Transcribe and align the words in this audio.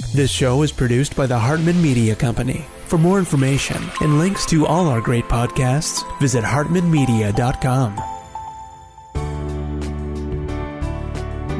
This 0.00 0.30
show 0.30 0.62
is 0.62 0.70
produced 0.70 1.16
by 1.16 1.26
the 1.26 1.38
Hartman 1.38 1.82
Media 1.82 2.14
Company. 2.14 2.64
For 2.86 2.98
more 2.98 3.18
information 3.18 3.82
and 4.00 4.20
links 4.20 4.46
to 4.46 4.64
all 4.64 4.86
our 4.86 5.00
great 5.00 5.24
podcasts, 5.24 6.04
visit 6.20 6.44
hartmanmedia.com. 6.44 7.96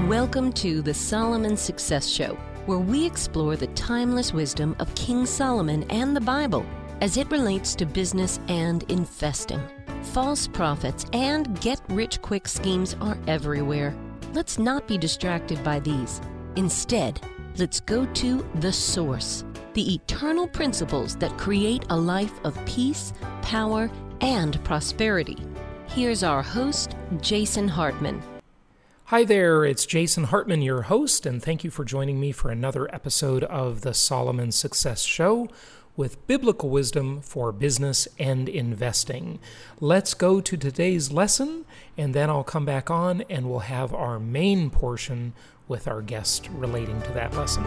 Welcome 0.08 0.52
to 0.52 0.80
the 0.82 0.94
Solomon 0.94 1.56
Success 1.56 2.06
Show, 2.08 2.38
where 2.66 2.78
we 2.78 3.04
explore 3.04 3.56
the 3.56 3.66
timeless 3.68 4.32
wisdom 4.32 4.76
of 4.78 4.94
King 4.94 5.26
Solomon 5.26 5.84
and 5.90 6.14
the 6.14 6.20
Bible 6.20 6.64
as 7.00 7.16
it 7.16 7.28
relates 7.32 7.74
to 7.74 7.86
business 7.86 8.38
and 8.46 8.84
investing. 8.84 9.60
False 10.02 10.46
prophets 10.46 11.06
and 11.12 11.60
get 11.60 11.80
rich 11.88 12.22
quick 12.22 12.46
schemes 12.46 12.94
are 13.00 13.18
everywhere. 13.26 13.96
Let's 14.32 14.60
not 14.60 14.86
be 14.86 14.96
distracted 14.96 15.62
by 15.64 15.80
these. 15.80 16.20
Instead, 16.54 17.20
let's 17.58 17.80
go 17.80 18.06
to 18.06 18.46
the 18.56 18.72
source, 18.72 19.44
the 19.74 19.94
eternal 19.94 20.46
principles 20.46 21.16
that 21.16 21.36
create 21.36 21.84
a 21.90 21.96
life 21.96 22.32
of 22.44 22.56
peace, 22.66 23.12
power, 23.42 23.90
and 24.20 24.62
prosperity. 24.64 25.36
Here's 25.88 26.22
our 26.22 26.42
host, 26.42 26.94
Jason 27.20 27.66
Hartman. 27.66 28.22
Hi 29.06 29.24
there, 29.24 29.64
it's 29.64 29.86
Jason 29.86 30.24
Hartman, 30.24 30.62
your 30.62 30.82
host, 30.82 31.26
and 31.26 31.42
thank 31.42 31.64
you 31.64 31.70
for 31.70 31.84
joining 31.84 32.20
me 32.20 32.30
for 32.30 32.50
another 32.50 32.94
episode 32.94 33.42
of 33.44 33.80
the 33.80 33.94
Solomon 33.94 34.52
Success 34.52 35.02
Show 35.02 35.48
with 35.96 36.24
biblical 36.28 36.70
wisdom 36.70 37.20
for 37.20 37.50
business 37.50 38.06
and 38.20 38.48
investing. 38.48 39.40
Let's 39.80 40.14
go 40.14 40.40
to 40.40 40.56
today's 40.56 41.10
lesson, 41.10 41.64
and 41.96 42.14
then 42.14 42.30
I'll 42.30 42.44
come 42.44 42.64
back 42.64 42.88
on 42.88 43.22
and 43.22 43.50
we'll 43.50 43.60
have 43.60 43.92
our 43.92 44.20
main 44.20 44.70
portion 44.70 45.32
with 45.68 45.88
our 45.88 46.02
guest 46.02 46.48
relating 46.54 47.00
to 47.02 47.12
that 47.12 47.34
lesson. 47.34 47.64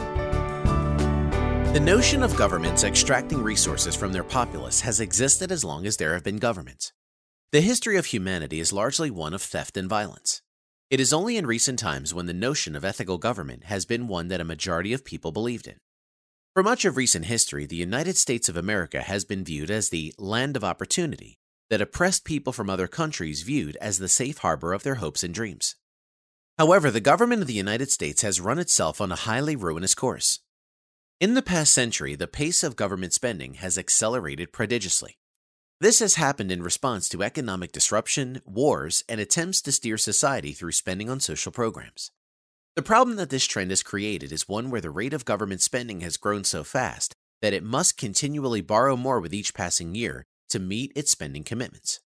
The 1.73 1.79
notion 1.79 2.21
of 2.21 2.35
governments 2.35 2.83
extracting 2.83 3.41
resources 3.41 3.95
from 3.95 4.11
their 4.11 4.23
populace 4.23 4.81
has 4.81 4.99
existed 4.99 5.51
as 5.51 5.63
long 5.63 5.85
as 5.85 5.97
there 5.97 6.13
have 6.13 6.23
been 6.23 6.37
governments. 6.37 6.91
The 7.51 7.61
history 7.61 7.97
of 7.97 8.07
humanity 8.07 8.59
is 8.59 8.73
largely 8.73 9.09
one 9.09 9.33
of 9.33 9.41
theft 9.41 9.77
and 9.77 9.87
violence. 9.87 10.41
It 10.89 10.99
is 10.99 11.13
only 11.13 11.37
in 11.37 11.45
recent 11.45 11.79
times 11.79 12.13
when 12.13 12.25
the 12.25 12.33
notion 12.33 12.75
of 12.75 12.83
ethical 12.83 13.17
government 13.17 13.63
has 13.63 13.85
been 13.85 14.09
one 14.09 14.27
that 14.27 14.41
a 14.41 14.45
majority 14.45 14.91
of 14.91 15.05
people 15.05 15.31
believed 15.31 15.67
in. 15.67 15.77
For 16.53 16.63
much 16.63 16.83
of 16.83 16.97
recent 16.97 17.25
history, 17.25 17.65
the 17.65 17.77
United 17.77 18.17
States 18.17 18.49
of 18.49 18.57
America 18.57 19.01
has 19.01 19.23
been 19.23 19.45
viewed 19.45 19.71
as 19.71 19.87
the 19.87 20.13
land 20.17 20.57
of 20.57 20.65
opportunity 20.65 21.37
that 21.69 21.79
oppressed 21.79 22.25
people 22.25 22.51
from 22.51 22.69
other 22.69 22.89
countries 22.89 23.43
viewed 23.43 23.77
as 23.77 23.99
the 23.99 24.09
safe 24.09 24.39
harbor 24.39 24.73
of 24.73 24.83
their 24.83 24.95
hopes 24.95 25.23
and 25.23 25.33
dreams. 25.33 25.77
However, 26.61 26.91
the 26.91 26.99
government 26.99 27.41
of 27.41 27.47
the 27.47 27.55
United 27.55 27.89
States 27.89 28.21
has 28.21 28.39
run 28.39 28.59
itself 28.59 29.01
on 29.01 29.11
a 29.11 29.15
highly 29.15 29.55
ruinous 29.55 29.95
course. 29.95 30.41
In 31.19 31.33
the 31.33 31.41
past 31.41 31.73
century, 31.73 32.13
the 32.13 32.27
pace 32.27 32.61
of 32.61 32.75
government 32.75 33.13
spending 33.13 33.55
has 33.55 33.79
accelerated 33.79 34.53
prodigiously. 34.53 35.17
This 35.79 35.97
has 36.01 36.21
happened 36.21 36.51
in 36.51 36.61
response 36.61 37.09
to 37.09 37.23
economic 37.23 37.71
disruption, 37.71 38.43
wars, 38.45 39.03
and 39.09 39.19
attempts 39.19 39.59
to 39.63 39.71
steer 39.71 39.97
society 39.97 40.51
through 40.51 40.73
spending 40.73 41.09
on 41.09 41.19
social 41.19 41.51
programs. 41.51 42.11
The 42.75 42.83
problem 42.83 43.15
that 43.15 43.31
this 43.31 43.47
trend 43.47 43.71
has 43.71 43.81
created 43.81 44.31
is 44.31 44.47
one 44.47 44.69
where 44.69 44.81
the 44.81 44.91
rate 44.91 45.13
of 45.13 45.25
government 45.25 45.63
spending 45.63 46.01
has 46.01 46.15
grown 46.15 46.43
so 46.43 46.63
fast 46.63 47.15
that 47.41 47.53
it 47.53 47.63
must 47.63 47.97
continually 47.97 48.61
borrow 48.61 48.95
more 48.95 49.19
with 49.19 49.33
each 49.33 49.55
passing 49.55 49.95
year 49.95 50.25
to 50.49 50.59
meet 50.59 50.91
its 50.95 51.09
spending 51.09 51.43
commitments. 51.43 52.01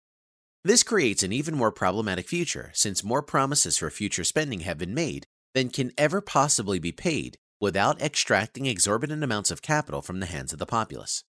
This 0.64 0.84
creates 0.84 1.24
an 1.24 1.32
even 1.32 1.56
more 1.56 1.72
problematic 1.72 2.28
future 2.28 2.70
since 2.72 3.02
more 3.02 3.22
promises 3.22 3.78
for 3.78 3.90
future 3.90 4.22
spending 4.22 4.60
have 4.60 4.78
been 4.78 4.94
made 4.94 5.26
than 5.54 5.70
can 5.70 5.90
ever 5.98 6.20
possibly 6.20 6.78
be 6.78 6.92
paid 6.92 7.36
without 7.60 8.00
extracting 8.00 8.66
exorbitant 8.66 9.24
amounts 9.24 9.50
of 9.50 9.60
capital 9.60 10.02
from 10.02 10.20
the 10.20 10.26
hands 10.26 10.52
of 10.52 10.60
the 10.60 10.66
populace. 10.66 11.24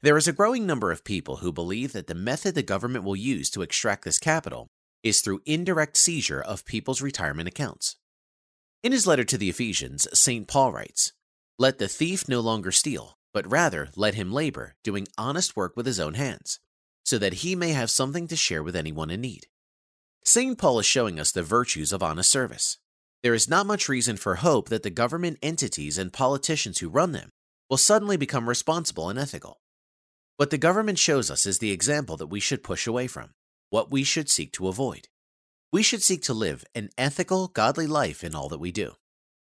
There 0.00 0.16
is 0.16 0.26
a 0.26 0.32
growing 0.32 0.66
number 0.66 0.90
of 0.90 1.04
people 1.04 1.36
who 1.36 1.52
believe 1.52 1.92
that 1.92 2.06
the 2.06 2.14
method 2.14 2.54
the 2.54 2.62
government 2.62 3.04
will 3.04 3.14
use 3.14 3.50
to 3.50 3.62
extract 3.62 4.04
this 4.04 4.18
capital 4.18 4.68
is 5.02 5.20
through 5.20 5.42
indirect 5.44 5.98
seizure 5.98 6.40
of 6.40 6.64
people's 6.64 7.02
retirement 7.02 7.48
accounts. 7.48 7.96
In 8.82 8.92
his 8.92 9.06
letter 9.06 9.24
to 9.24 9.36
the 9.36 9.50
Ephesians, 9.50 10.08
St. 10.18 10.48
Paul 10.48 10.72
writes, 10.72 11.12
Let 11.58 11.78
the 11.78 11.88
thief 11.88 12.26
no 12.26 12.40
longer 12.40 12.72
steal, 12.72 13.18
but 13.34 13.50
rather 13.50 13.90
let 13.96 14.14
him 14.14 14.32
labor, 14.32 14.76
doing 14.82 15.06
honest 15.18 15.56
work 15.56 15.76
with 15.76 15.86
his 15.86 16.00
own 16.00 16.14
hands, 16.14 16.58
so 17.04 17.18
that 17.18 17.34
he 17.34 17.54
may 17.54 17.70
have 17.70 17.90
something 17.90 18.28
to 18.28 18.36
share 18.36 18.62
with 18.62 18.76
anyone 18.76 19.10
in 19.10 19.20
need. 19.20 19.46
St. 20.24 20.56
Paul 20.56 20.78
is 20.78 20.86
showing 20.86 21.18
us 21.18 21.32
the 21.32 21.42
virtues 21.42 21.92
of 21.92 22.02
honest 22.02 22.30
service. 22.30 22.78
There 23.22 23.34
is 23.34 23.48
not 23.48 23.66
much 23.66 23.88
reason 23.88 24.16
for 24.16 24.36
hope 24.36 24.68
that 24.68 24.82
the 24.82 24.90
government 24.90 25.38
entities 25.42 25.98
and 25.98 26.12
politicians 26.12 26.78
who 26.78 26.88
run 26.88 27.12
them 27.12 27.30
will 27.68 27.76
suddenly 27.76 28.16
become 28.16 28.48
responsible 28.48 29.08
and 29.08 29.18
ethical. 29.18 29.60
What 30.36 30.50
the 30.50 30.58
government 30.58 30.98
shows 30.98 31.30
us 31.30 31.46
is 31.46 31.58
the 31.58 31.72
example 31.72 32.16
that 32.16 32.26
we 32.26 32.40
should 32.40 32.64
push 32.64 32.86
away 32.86 33.06
from, 33.06 33.30
what 33.70 33.90
we 33.90 34.04
should 34.04 34.28
seek 34.28 34.52
to 34.52 34.68
avoid 34.68 35.08
we 35.72 35.82
should 35.82 36.02
seek 36.02 36.22
to 36.22 36.34
live 36.34 36.64
an 36.74 36.90
ethical, 36.98 37.48
godly 37.48 37.86
life 37.86 38.22
in 38.22 38.34
all 38.34 38.50
that 38.50 38.60
we 38.60 38.70
do. 38.70 38.92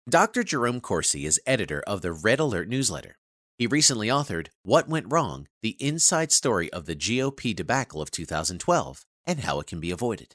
Dr. 0.06 0.44
Jerome 0.44 0.80
Corsi 0.80 1.24
is 1.24 1.41
editor 1.47 1.82
of 1.86 2.03
the 2.03 2.12
Red 2.12 2.38
Alert 2.38 2.69
newsletter. 2.69 3.16
He 3.62 3.69
recently 3.69 4.09
authored 4.09 4.49
What 4.65 4.89
Went 4.89 5.06
Wrong 5.09 5.47
The 5.62 5.77
Inside 5.78 6.33
Story 6.33 6.69
of 6.73 6.87
the 6.87 6.97
GOP 6.97 7.55
Debacle 7.55 8.03
of 8.03 8.11
2012 8.11 9.06
and 9.25 9.39
How 9.39 9.61
It 9.61 9.69
Can 9.69 9.78
Be 9.78 9.93
Avoided. 9.93 10.34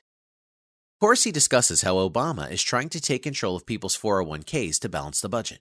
Corsi 1.02 1.30
discusses 1.30 1.82
how 1.82 1.96
Obama 1.96 2.50
is 2.50 2.64
trying 2.64 2.88
to 2.88 3.02
take 3.02 3.24
control 3.24 3.58
of 3.58 3.66
people's 3.66 3.98
401ks 3.98 4.80
to 4.80 4.88
balance 4.88 5.20
the 5.20 5.28
budget. 5.28 5.60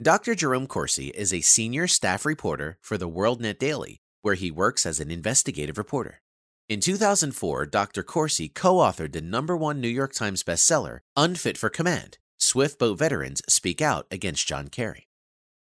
Dr. 0.00 0.34
Jerome 0.34 0.66
Corsi 0.66 1.08
is 1.08 1.34
a 1.34 1.42
senior 1.42 1.86
staff 1.86 2.24
reporter 2.24 2.78
for 2.80 2.96
the 2.96 3.10
WorldNet 3.10 3.58
Daily, 3.58 4.00
where 4.22 4.34
he 4.34 4.50
works 4.50 4.86
as 4.86 4.98
an 4.98 5.10
investigative 5.10 5.76
reporter. 5.76 6.22
In 6.66 6.80
2004, 6.80 7.66
Dr. 7.66 8.04
Corsi 8.04 8.48
co 8.48 8.76
authored 8.76 9.12
the 9.12 9.20
number 9.20 9.54
one 9.54 9.82
New 9.82 9.88
York 9.88 10.14
Times 10.14 10.42
bestseller, 10.42 11.00
Unfit 11.14 11.58
for 11.58 11.68
Command 11.68 12.16
Swift 12.38 12.78
Boat 12.78 12.98
Veterans 12.98 13.42
Speak 13.50 13.82
Out 13.82 14.06
Against 14.10 14.48
John 14.48 14.68
Kerry. 14.68 15.06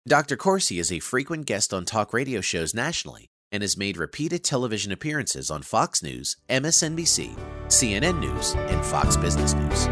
Dr. 0.05 0.35
Corsi 0.35 0.79
is 0.79 0.91
a 0.91 0.99
frequent 0.99 1.45
guest 1.45 1.73
on 1.73 1.85
talk 1.85 2.11
radio 2.11 2.41
shows 2.41 2.73
nationally 2.73 3.29
and 3.53 3.63
has 3.63 3.77
made 3.77 3.95
repeated 3.95 4.43
television 4.43 4.91
appearances 4.91 5.49
on 5.49 5.61
Fox 5.61 6.03
News, 6.03 6.35
MSNBC, 6.49 7.37
CNN 7.67 8.19
News, 8.19 8.53
and 8.53 8.83
Fox 8.83 9.15
Business 9.15 9.53
News. 9.53 9.85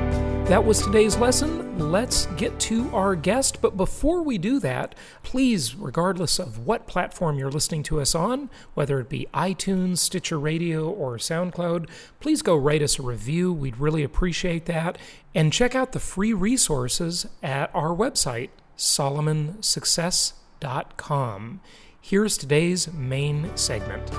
That 0.49 0.65
was 0.65 0.81
today's 0.81 1.15
lesson. 1.15 1.79
Let's 1.79 2.25
get 2.35 2.59
to 2.61 2.93
our 2.93 3.15
guest. 3.15 3.61
But 3.61 3.77
before 3.77 4.21
we 4.21 4.37
do 4.37 4.59
that, 4.59 4.95
please, 5.23 5.75
regardless 5.75 6.39
of 6.39 6.67
what 6.67 6.87
platform 6.87 7.39
you're 7.39 7.49
listening 7.49 7.83
to 7.83 8.01
us 8.01 8.13
on, 8.13 8.49
whether 8.73 8.99
it 8.99 9.07
be 9.07 9.29
iTunes, 9.33 9.99
Stitcher 9.99 10.37
Radio, 10.37 10.89
or 10.89 11.15
SoundCloud, 11.19 11.87
please 12.19 12.41
go 12.41 12.57
write 12.57 12.81
us 12.81 12.99
a 12.99 13.01
review. 13.01 13.53
We'd 13.53 13.77
really 13.77 14.03
appreciate 14.03 14.65
that. 14.65 14.97
And 15.33 15.53
check 15.53 15.73
out 15.73 15.93
the 15.93 16.01
free 16.01 16.33
resources 16.33 17.27
at 17.41 17.73
our 17.73 17.95
website, 17.95 18.49
solomonsuccess.com. 18.81 21.61
Here's 22.01 22.35
today's 22.35 22.91
main 22.91 23.55
segment. 23.55 24.09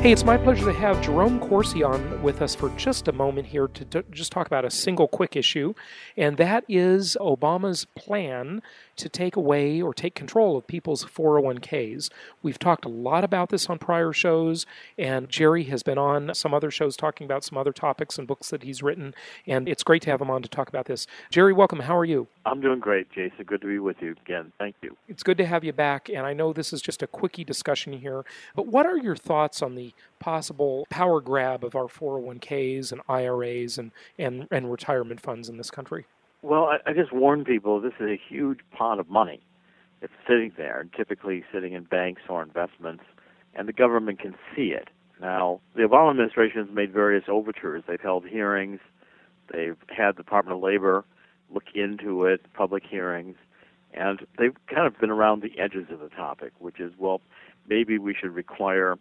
Hey, 0.00 0.12
it's 0.12 0.24
my 0.24 0.36
pleasure 0.36 0.66
to 0.66 0.72
have 0.72 1.02
Jerome 1.02 1.40
Corsi 1.40 1.82
on 1.82 2.22
with 2.22 2.40
us 2.40 2.54
for 2.54 2.68
just 2.70 3.08
a 3.08 3.12
moment 3.12 3.48
here 3.48 3.66
to 3.66 3.84
t- 3.84 4.02
just 4.10 4.30
talk 4.30 4.46
about 4.46 4.64
a 4.64 4.70
single 4.70 5.08
quick 5.08 5.34
issue, 5.34 5.74
and 6.16 6.36
that 6.36 6.64
is 6.68 7.16
Obama's 7.20 7.84
plan 7.84 8.62
to 9.02 9.08
take 9.08 9.34
away 9.34 9.82
or 9.82 9.92
take 9.92 10.14
control 10.14 10.56
of 10.56 10.66
people's 10.66 11.04
401ks. 11.04 12.08
We've 12.40 12.58
talked 12.58 12.84
a 12.84 12.88
lot 12.88 13.24
about 13.24 13.50
this 13.50 13.68
on 13.68 13.78
prior 13.78 14.12
shows, 14.12 14.64
and 14.96 15.28
Jerry 15.28 15.64
has 15.64 15.82
been 15.82 15.98
on 15.98 16.34
some 16.34 16.54
other 16.54 16.70
shows 16.70 16.96
talking 16.96 17.24
about 17.24 17.42
some 17.42 17.58
other 17.58 17.72
topics 17.72 18.16
and 18.16 18.28
books 18.28 18.50
that 18.50 18.62
he's 18.62 18.80
written, 18.80 19.12
and 19.44 19.68
it's 19.68 19.82
great 19.82 20.02
to 20.02 20.10
have 20.10 20.20
him 20.20 20.30
on 20.30 20.40
to 20.42 20.48
talk 20.48 20.68
about 20.68 20.86
this. 20.86 21.08
Jerry, 21.30 21.52
welcome. 21.52 21.80
How 21.80 21.98
are 21.98 22.04
you? 22.04 22.28
I'm 22.46 22.60
doing 22.60 22.78
great, 22.78 23.10
Jason. 23.10 23.44
Good 23.44 23.60
to 23.62 23.66
be 23.66 23.80
with 23.80 24.00
you 24.00 24.14
again. 24.24 24.52
Thank 24.58 24.76
you. 24.82 24.96
It's 25.08 25.24
good 25.24 25.38
to 25.38 25.46
have 25.46 25.64
you 25.64 25.72
back, 25.72 26.08
and 26.08 26.24
I 26.24 26.32
know 26.32 26.52
this 26.52 26.72
is 26.72 26.80
just 26.80 27.02
a 27.02 27.08
quickie 27.08 27.44
discussion 27.44 27.94
here, 27.94 28.24
but 28.54 28.68
what 28.68 28.86
are 28.86 28.96
your 28.96 29.16
thoughts 29.16 29.62
on 29.62 29.74
the 29.74 29.92
possible 30.20 30.86
power 30.90 31.20
grab 31.20 31.64
of 31.64 31.74
our 31.74 31.88
401ks 31.88 32.92
and 32.92 33.00
IRAs 33.08 33.78
and, 33.78 33.90
and, 34.16 34.46
and 34.52 34.70
retirement 34.70 35.20
funds 35.20 35.48
in 35.48 35.56
this 35.56 35.70
country? 35.70 36.06
Well, 36.42 36.64
I, 36.64 36.90
I 36.90 36.92
just 36.92 37.12
warn 37.12 37.44
people 37.44 37.80
this 37.80 37.92
is 38.00 38.06
a 38.06 38.20
huge 38.28 38.58
pot 38.76 38.98
of 38.98 39.08
money. 39.08 39.40
It's 40.00 40.12
sitting 40.26 40.52
there, 40.56 40.84
typically 40.96 41.44
sitting 41.52 41.72
in 41.72 41.84
banks 41.84 42.22
or 42.28 42.42
investments, 42.42 43.04
and 43.54 43.68
the 43.68 43.72
government 43.72 44.18
can 44.18 44.34
see 44.54 44.72
it. 44.72 44.88
Now, 45.20 45.60
the 45.76 45.82
Obama 45.82 46.10
administration 46.10 46.66
has 46.66 46.74
made 46.74 46.92
various 46.92 47.24
overtures. 47.28 47.84
They've 47.86 48.00
held 48.00 48.26
hearings. 48.26 48.80
They've 49.52 49.76
had 49.88 50.16
the 50.16 50.24
Department 50.24 50.56
of 50.56 50.62
Labor 50.64 51.04
look 51.48 51.64
into 51.76 52.24
it, 52.24 52.40
public 52.54 52.82
hearings, 52.84 53.36
and 53.94 54.26
they've 54.36 54.56
kind 54.66 54.88
of 54.88 54.98
been 54.98 55.10
around 55.10 55.42
the 55.42 55.56
edges 55.60 55.86
of 55.92 56.00
the 56.00 56.08
topic, 56.08 56.52
which 56.58 56.80
is, 56.80 56.92
well, 56.98 57.20
maybe 57.68 57.98
we 57.98 58.16
should 58.20 58.34
require 58.34 58.96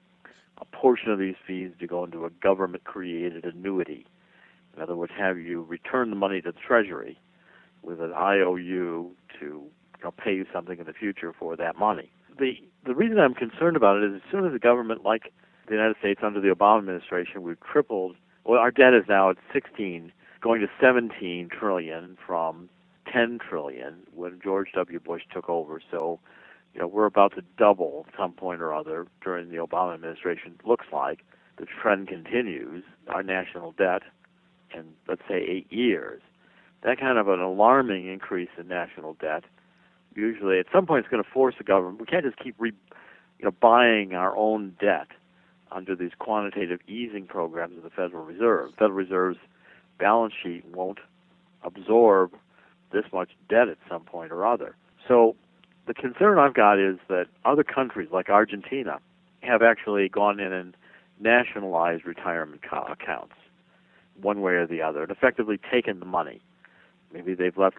a 0.60 0.66
portion 0.66 1.10
of 1.10 1.18
these 1.18 1.36
fees 1.48 1.72
to 1.80 1.88
go 1.88 2.04
into 2.04 2.26
a 2.26 2.30
government 2.30 2.84
created 2.84 3.46
annuity. 3.46 4.06
In 4.76 4.84
other 4.84 4.96
words, 4.96 5.14
have 5.18 5.40
you 5.40 5.64
return 5.64 6.12
the 6.12 6.16
money 6.16 6.40
to 6.42 6.52
the 6.52 6.60
Treasury 6.60 7.18
with 7.84 8.02
an 8.02 8.14
IOU 8.14 9.12
to 9.40 9.46
you 9.46 10.04
know, 10.04 10.12
pay 10.12 10.34
you 10.36 10.46
something 10.54 10.80
in 10.80 10.86
the 10.86 10.94
future 10.94 11.34
for 11.38 11.56
that 11.56 11.78
money. 11.78 12.12
The 12.40 12.54
the 12.86 12.96
reason 12.96 13.20
I'm 13.20 13.36
concerned 13.36 13.78
about 13.78 13.98
it 13.98 14.04
is 14.12 14.16
as 14.16 14.32
soon 14.32 14.46
as 14.46 14.54
the 14.54 14.60
government, 14.60 15.04
like 15.04 15.32
the 15.68 15.74
United 15.74 15.98
States 16.00 16.22
under 16.24 16.42
the 16.42 16.48
Obama 16.48 16.80
administration, 16.80 17.44
we've 17.44 17.60
tripled. 17.60 18.16
Well, 18.44 18.60
our 18.60 18.72
debt 18.72 18.94
is 18.96 19.04
now 19.08 19.30
at 19.30 19.38
16, 19.54 20.12
going 20.42 20.62
to 20.62 20.68
17 20.82 21.50
trillion 21.50 22.18
from 22.26 22.70
10 23.12 23.40
trillion 23.48 23.98
when 24.16 24.40
George 24.44 24.70
W. 24.74 25.00
Bush 25.00 25.22
took 25.32 25.48
over. 25.48 25.80
So, 25.92 26.20
you 26.74 26.82
know, 26.82 26.88
we're 26.88 27.06
about 27.06 27.36
to 27.36 27.44
double 27.58 28.06
at 28.08 28.18
some 28.18 28.34
point 28.34 28.62
or 28.62 28.74
other 28.74 29.06
during 29.24 29.50
the 29.50 29.58
Obama 29.58 29.94
administration. 29.94 30.56
Looks 30.66 30.88
like 30.92 31.20
the 31.58 31.66
trend 31.66 32.08
continues. 32.08 32.84
Our 33.08 33.22
national 33.22 33.74
debt 33.74 34.02
in 34.74 34.86
let's 35.08 35.22
say 35.28 35.46
eight 35.48 35.72
years. 35.72 36.22
That 36.84 37.00
kind 37.00 37.18
of 37.18 37.28
an 37.28 37.40
alarming 37.40 38.08
increase 38.08 38.50
in 38.58 38.68
national 38.68 39.14
debt 39.16 39.44
usually 40.16 40.60
at 40.60 40.66
some 40.74 40.86
point 40.86 41.06
it's 41.06 41.12
going 41.12 41.24
to 41.24 41.30
force 41.30 41.56
the 41.58 41.64
government. 41.64 42.00
We 42.00 42.06
can't 42.06 42.26
just 42.26 42.38
keep 42.38 42.56
re, 42.60 42.72
you 43.40 43.46
know 43.46 43.52
buying 43.52 44.14
our 44.14 44.36
own 44.36 44.76
debt 44.80 45.08
under 45.72 45.96
these 45.96 46.12
quantitative 46.20 46.80
easing 46.88 47.26
programs 47.26 47.78
of 47.78 47.84
the 47.84 47.90
Federal 47.90 48.26
Reserve. 48.26 48.72
The 48.72 48.78
Federal 48.78 48.98
Reserve's 48.98 49.40
balance 50.00 50.34
sheet 50.42 50.66
won't 50.66 51.00
absorb 51.64 52.34
this 52.92 53.06
much 53.14 53.30
debt 53.50 53.70
at 53.70 53.78
some 53.90 54.02
point 54.04 54.32
or 54.32 54.46
other. 54.46 54.76
So 55.08 55.36
the 55.88 55.94
concern 55.94 56.40
I've 56.40 56.54
got 56.54 56.78
is 56.78 56.98
that 57.08 57.28
other 57.46 57.64
countries 57.64 58.10
like 58.12 58.30
Argentina 58.30 59.00
have 59.42 59.62
actually 59.62 60.10
gone 60.10 60.40
in 60.40 60.52
and 60.52 60.76
nationalized 61.20 62.06
retirement 62.06 62.62
accounts 62.66 63.34
one 64.22 64.42
way 64.42 64.54
or 64.54 64.68
the 64.68 64.82
other 64.82 65.04
and 65.04 65.12
effectively 65.12 65.58
taken 65.72 66.00
the 66.00 66.06
money. 66.06 66.42
Maybe 67.14 67.34
they've 67.34 67.58
left 67.58 67.78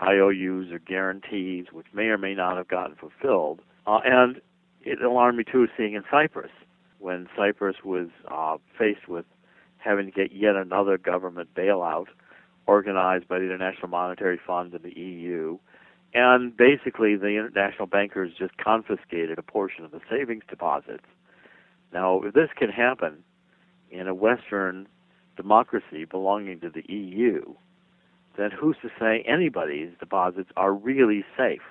IOUs 0.00 0.72
or 0.72 0.78
guarantees, 0.78 1.66
which 1.72 1.86
may 1.92 2.04
or 2.04 2.18
may 2.18 2.34
not 2.34 2.56
have 2.56 2.68
gotten 2.68 2.96
fulfilled. 2.96 3.60
Uh, 3.86 4.00
and 4.04 4.40
it 4.82 5.00
alarmed 5.02 5.38
me 5.38 5.44
too 5.44 5.68
seeing 5.76 5.94
in 5.94 6.04
Cyprus 6.10 6.50
when 6.98 7.28
Cyprus 7.36 7.76
was 7.84 8.08
uh, 8.28 8.56
faced 8.78 9.08
with 9.08 9.24
having 9.78 10.06
to 10.06 10.12
get 10.12 10.32
yet 10.32 10.56
another 10.56 10.98
government 10.98 11.54
bailout 11.54 12.06
organized 12.66 13.28
by 13.28 13.38
the 13.38 13.44
International 13.44 13.88
Monetary 13.88 14.40
Fund 14.44 14.72
and 14.72 14.82
the 14.82 14.98
EU. 14.98 15.58
And 16.14 16.56
basically, 16.56 17.16
the 17.16 17.36
international 17.36 17.86
bankers 17.86 18.32
just 18.38 18.56
confiscated 18.56 19.38
a 19.38 19.42
portion 19.42 19.84
of 19.84 19.90
the 19.90 20.00
savings 20.08 20.44
deposits. 20.48 21.04
Now, 21.92 22.22
if 22.22 22.34
this 22.34 22.48
can 22.56 22.70
happen 22.70 23.24
in 23.90 24.08
a 24.08 24.14
Western 24.14 24.88
democracy 25.36 26.04
belonging 26.04 26.60
to 26.60 26.70
the 26.70 26.84
EU, 26.92 27.54
then 28.36 28.50
who's 28.50 28.76
to 28.82 28.90
say 28.98 29.24
anybody's 29.26 29.90
deposits 29.98 30.50
are 30.56 30.72
really 30.72 31.24
safe? 31.36 31.62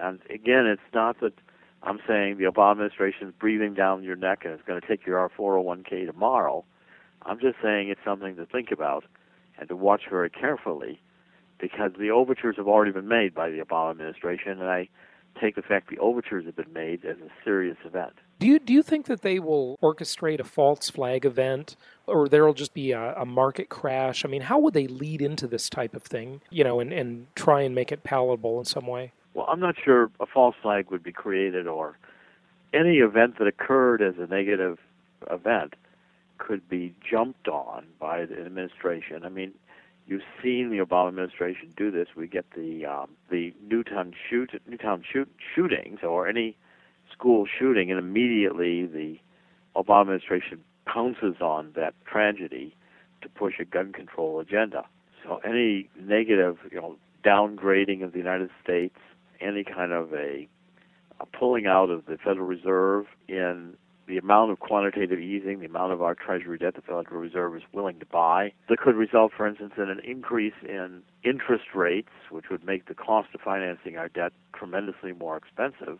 And 0.00 0.20
again, 0.30 0.66
it's 0.66 0.80
not 0.94 1.20
that 1.20 1.32
I'm 1.82 2.00
saying 2.06 2.38
the 2.38 2.44
Obama 2.44 2.72
administration 2.72 3.28
is 3.28 3.34
breathing 3.38 3.74
down 3.74 4.02
your 4.02 4.16
neck 4.16 4.44
and 4.44 4.52
it's 4.52 4.62
going 4.66 4.80
to 4.80 4.86
take 4.86 5.06
your 5.06 5.30
401k 5.38 6.06
tomorrow. 6.06 6.64
I'm 7.22 7.38
just 7.38 7.56
saying 7.62 7.88
it's 7.88 8.00
something 8.04 8.36
to 8.36 8.46
think 8.46 8.70
about 8.70 9.04
and 9.58 9.68
to 9.68 9.76
watch 9.76 10.02
very 10.10 10.30
carefully 10.30 11.00
because 11.58 11.92
the 11.98 12.10
overtures 12.10 12.56
have 12.56 12.68
already 12.68 12.92
been 12.92 13.08
made 13.08 13.34
by 13.34 13.48
the 13.48 13.58
Obama 13.58 13.92
administration, 13.92 14.52
and 14.60 14.64
I 14.64 14.88
take 15.40 15.54
the 15.54 15.62
fact 15.62 15.88
the 15.88 15.98
overtures 15.98 16.44
have 16.44 16.56
been 16.56 16.72
made 16.72 17.04
as 17.04 17.16
a 17.18 17.30
serious 17.44 17.78
event. 17.84 18.14
Do 18.38 18.46
you 18.46 18.58
do 18.58 18.72
you 18.72 18.82
think 18.82 19.06
that 19.06 19.22
they 19.22 19.38
will 19.38 19.78
orchestrate 19.82 20.40
a 20.40 20.44
false 20.44 20.90
flag 20.90 21.24
event, 21.24 21.76
or 22.06 22.28
there'll 22.28 22.54
just 22.54 22.74
be 22.74 22.92
a, 22.92 23.14
a, 23.14 23.24
market 23.24 23.68
crash? 23.68 24.24
I 24.24 24.28
mean, 24.28 24.42
how 24.42 24.58
would 24.58 24.74
they 24.74 24.86
lead 24.86 25.22
into 25.22 25.46
this 25.46 25.70
type 25.70 25.94
of 25.94 26.02
thing, 26.02 26.42
you 26.50 26.62
know, 26.62 26.78
and, 26.80 26.92
and 26.92 27.34
try 27.34 27.62
and 27.62 27.74
make 27.74 27.92
it 27.92 28.04
palatable 28.04 28.58
in 28.58 28.66
some 28.66 28.86
way? 28.86 29.12
Well, 29.32 29.46
I'm 29.48 29.60
not 29.60 29.76
sure 29.82 30.10
a 30.20 30.26
false 30.26 30.54
flag 30.60 30.90
would 30.90 31.02
be 31.02 31.12
created, 31.12 31.66
or 31.66 31.96
any 32.74 32.98
event 32.98 33.38
that 33.38 33.46
occurred 33.46 34.02
as 34.02 34.14
a 34.18 34.26
negative 34.26 34.78
event 35.30 35.74
could 36.36 36.68
be 36.68 36.94
jumped 37.10 37.48
on 37.48 37.86
by 37.98 38.26
the 38.26 38.38
administration. 38.38 39.24
I 39.24 39.30
mean, 39.30 39.54
You've 40.06 40.22
seen 40.40 40.70
the 40.70 40.78
Obama 40.78 41.08
administration 41.08 41.72
do 41.76 41.90
this. 41.90 42.06
We 42.16 42.28
get 42.28 42.44
the 42.54 42.86
um, 42.86 43.10
the 43.28 43.52
Newtown 43.68 44.14
shoot 44.30 44.50
Newtown 44.68 45.02
shoot 45.12 45.28
shootings 45.54 46.00
or 46.04 46.28
any 46.28 46.56
school 47.16 47.46
shooting, 47.58 47.90
and 47.90 47.98
immediately 47.98 48.86
the 48.86 49.18
Obama 49.74 50.02
administration 50.02 50.62
pounces 50.86 51.40
on 51.40 51.72
that 51.76 51.94
tragedy 52.06 52.74
to 53.22 53.28
push 53.28 53.54
a 53.60 53.64
gun 53.64 53.92
control 53.92 54.40
agenda. 54.40 54.84
So 55.24 55.40
any 55.44 55.88
negative, 56.00 56.58
you 56.70 56.80
know, 56.80 56.96
downgrading 57.24 58.04
of 58.04 58.12
the 58.12 58.18
United 58.18 58.50
States, 58.62 58.96
any 59.40 59.64
kind 59.64 59.92
of 59.92 60.12
a, 60.12 60.48
a 61.20 61.26
pulling 61.26 61.66
out 61.66 61.90
of 61.90 62.06
the 62.06 62.16
Federal 62.16 62.46
Reserve 62.46 63.06
in 63.28 63.74
the 64.06 64.18
amount 64.18 64.52
of 64.52 64.60
quantitative 64.60 65.18
easing, 65.18 65.58
the 65.58 65.66
amount 65.66 65.92
of 65.92 66.00
our 66.00 66.14
Treasury 66.14 66.58
debt 66.58 66.74
the 66.76 66.80
Federal 66.80 67.20
Reserve 67.20 67.56
is 67.56 67.62
willing 67.72 67.98
to 67.98 68.06
buy, 68.06 68.52
that 68.68 68.78
could 68.78 68.94
result, 68.94 69.32
for 69.36 69.48
instance, 69.48 69.72
in 69.76 69.90
an 69.90 70.00
increase 70.04 70.54
in 70.62 71.02
interest 71.24 71.74
rates, 71.74 72.10
which 72.30 72.44
would 72.48 72.64
make 72.64 72.86
the 72.86 72.94
cost 72.94 73.28
of 73.34 73.40
financing 73.40 73.96
our 73.96 74.08
debt 74.08 74.32
tremendously 74.54 75.12
more 75.12 75.36
expensive. 75.36 75.98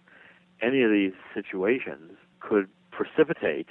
Any 0.61 0.83
of 0.83 0.91
these 0.91 1.13
situations 1.35 2.13
could 2.41 2.69
precipitate 2.91 3.69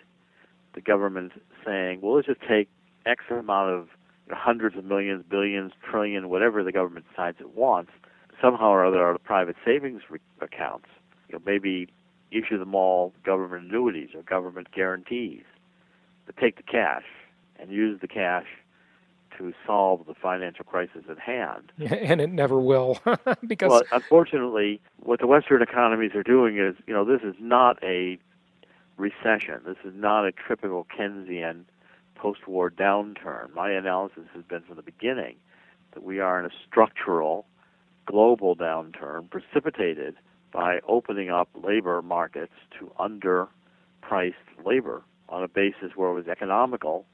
the 0.73 0.81
government 0.81 1.31
saying, 1.65 2.01
well, 2.01 2.15
let's 2.15 2.27
just 2.27 2.41
take 2.47 2.69
X 3.05 3.23
amount 3.29 3.71
of 3.71 3.87
you 4.27 4.33
know, 4.33 4.37
hundreds 4.39 4.77
of 4.77 4.85
millions, 4.85 5.23
billions, 5.29 5.71
trillion, 5.89 6.29
whatever 6.29 6.63
the 6.63 6.71
government 6.71 7.05
decides 7.09 7.37
it 7.39 7.55
wants, 7.55 7.91
somehow 8.41 8.69
or 8.69 8.85
other, 8.85 9.03
our 9.03 9.17
private 9.17 9.55
savings 9.65 10.01
re- 10.09 10.19
accounts. 10.41 10.87
You 11.29 11.35
know, 11.35 11.41
maybe 11.45 11.87
issue 12.31 12.57
them 12.59 12.75
all 12.75 13.13
government 13.23 13.65
annuities 13.69 14.09
or 14.15 14.23
government 14.23 14.67
guarantees, 14.73 15.43
but 16.25 16.37
take 16.37 16.57
the 16.57 16.63
cash 16.63 17.05
and 17.59 17.71
use 17.71 17.99
the 18.01 18.07
cash 18.07 18.45
to 19.37 19.53
solve 19.65 20.05
the 20.07 20.13
financial 20.13 20.65
crisis 20.65 21.03
at 21.09 21.19
hand. 21.19 21.71
and 21.79 22.21
it 22.21 22.31
never 22.31 22.59
will, 22.59 22.99
because 23.47 23.69
well, 23.69 23.83
unfortunately, 23.91 24.81
what 24.97 25.19
the 25.19 25.27
Western 25.27 25.61
economies 25.61 26.11
are 26.15 26.23
doing 26.23 26.57
is, 26.57 26.75
you 26.87 26.93
know, 26.93 27.05
this 27.05 27.21
is 27.21 27.35
not 27.39 27.81
a 27.83 28.17
recession. 28.97 29.61
This 29.65 29.77
is 29.83 29.93
not 29.95 30.25
a 30.25 30.31
typical 30.47 30.87
Keynesian 30.97 31.65
post-war 32.15 32.71
downturn. 32.71 33.53
My 33.53 33.71
analysis 33.71 34.23
has 34.33 34.43
been 34.43 34.61
from 34.61 34.77
the 34.77 34.81
beginning 34.81 35.35
that 35.93 36.03
we 36.03 36.19
are 36.19 36.39
in 36.39 36.45
a 36.45 36.53
structural 36.67 37.45
global 38.05 38.55
downturn 38.55 39.29
precipitated 39.29 40.15
by 40.51 40.79
opening 40.87 41.29
up 41.29 41.49
labor 41.61 42.01
markets 42.01 42.53
to 42.79 42.91
underpriced 42.99 44.33
labor 44.65 45.03
on 45.27 45.43
a 45.43 45.47
basis 45.47 45.91
where 45.95 46.09
it 46.11 46.13
was 46.13 46.27
economical 46.27 47.05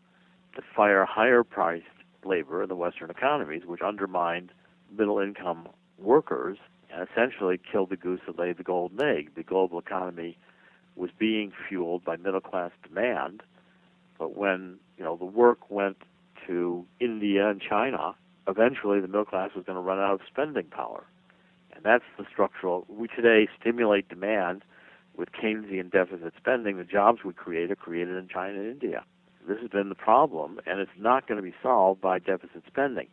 to 0.55 0.61
fire 0.75 1.05
higher 1.05 1.43
priced 1.43 1.85
labor 2.25 2.63
in 2.63 2.69
the 2.69 2.75
Western 2.75 3.09
economies, 3.09 3.63
which 3.65 3.81
undermined 3.81 4.51
middle 4.95 5.19
income 5.19 5.67
workers 5.97 6.57
and 6.93 7.07
essentially 7.07 7.59
killed 7.71 7.89
the 7.89 7.97
goose 7.97 8.21
that 8.25 8.37
laid 8.37 8.57
the 8.57 8.63
golden 8.63 9.01
egg. 9.01 9.31
The 9.35 9.43
global 9.43 9.79
economy 9.79 10.37
was 10.95 11.09
being 11.17 11.51
fueled 11.67 12.03
by 12.03 12.17
middle 12.17 12.41
class 12.41 12.71
demand, 12.87 13.43
but 14.19 14.35
when 14.35 14.77
you 14.97 15.03
know 15.03 15.15
the 15.15 15.25
work 15.25 15.69
went 15.71 15.97
to 16.47 16.85
India 16.99 17.49
and 17.49 17.61
China, 17.61 18.15
eventually 18.47 18.99
the 18.99 19.07
middle 19.07 19.25
class 19.25 19.51
was 19.55 19.65
going 19.65 19.77
to 19.77 19.81
run 19.81 19.99
out 19.99 20.13
of 20.13 20.21
spending 20.27 20.65
power. 20.65 21.05
And 21.73 21.83
that's 21.83 22.03
the 22.17 22.25
structural. 22.31 22.85
We 22.89 23.07
today 23.07 23.47
stimulate 23.59 24.09
demand 24.09 24.63
with 25.15 25.29
Keynesian 25.31 25.91
deficit 25.91 26.33
spending. 26.37 26.77
The 26.77 26.83
jobs 26.83 27.23
we 27.23 27.33
create 27.33 27.71
are 27.71 27.75
created 27.75 28.17
in 28.17 28.27
China 28.27 28.59
and 28.59 28.71
India. 28.71 29.03
This 29.47 29.59
has 29.59 29.69
been 29.69 29.89
the 29.89 29.95
problem, 29.95 30.59
and 30.65 30.79
it's 30.79 30.91
not 30.97 31.27
going 31.27 31.37
to 31.37 31.43
be 31.43 31.53
solved 31.61 32.01
by 32.01 32.19
deficit 32.19 32.63
spending. 32.67 33.07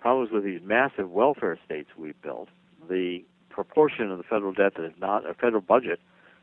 Problems 0.00 0.30
with 0.30 0.44
these 0.44 0.60
massive 0.62 1.10
welfare 1.10 1.58
states 1.64 1.90
we've 1.96 2.20
built, 2.22 2.48
the 2.88 3.24
proportion 3.50 4.10
of 4.10 4.18
the 4.18 4.24
federal 4.24 4.52
debt 4.52 4.74
that 4.76 4.84
is 4.84 4.92
not 4.98 5.28
a 5.28 5.34
federal 5.34 5.62
budget 5.62 6.00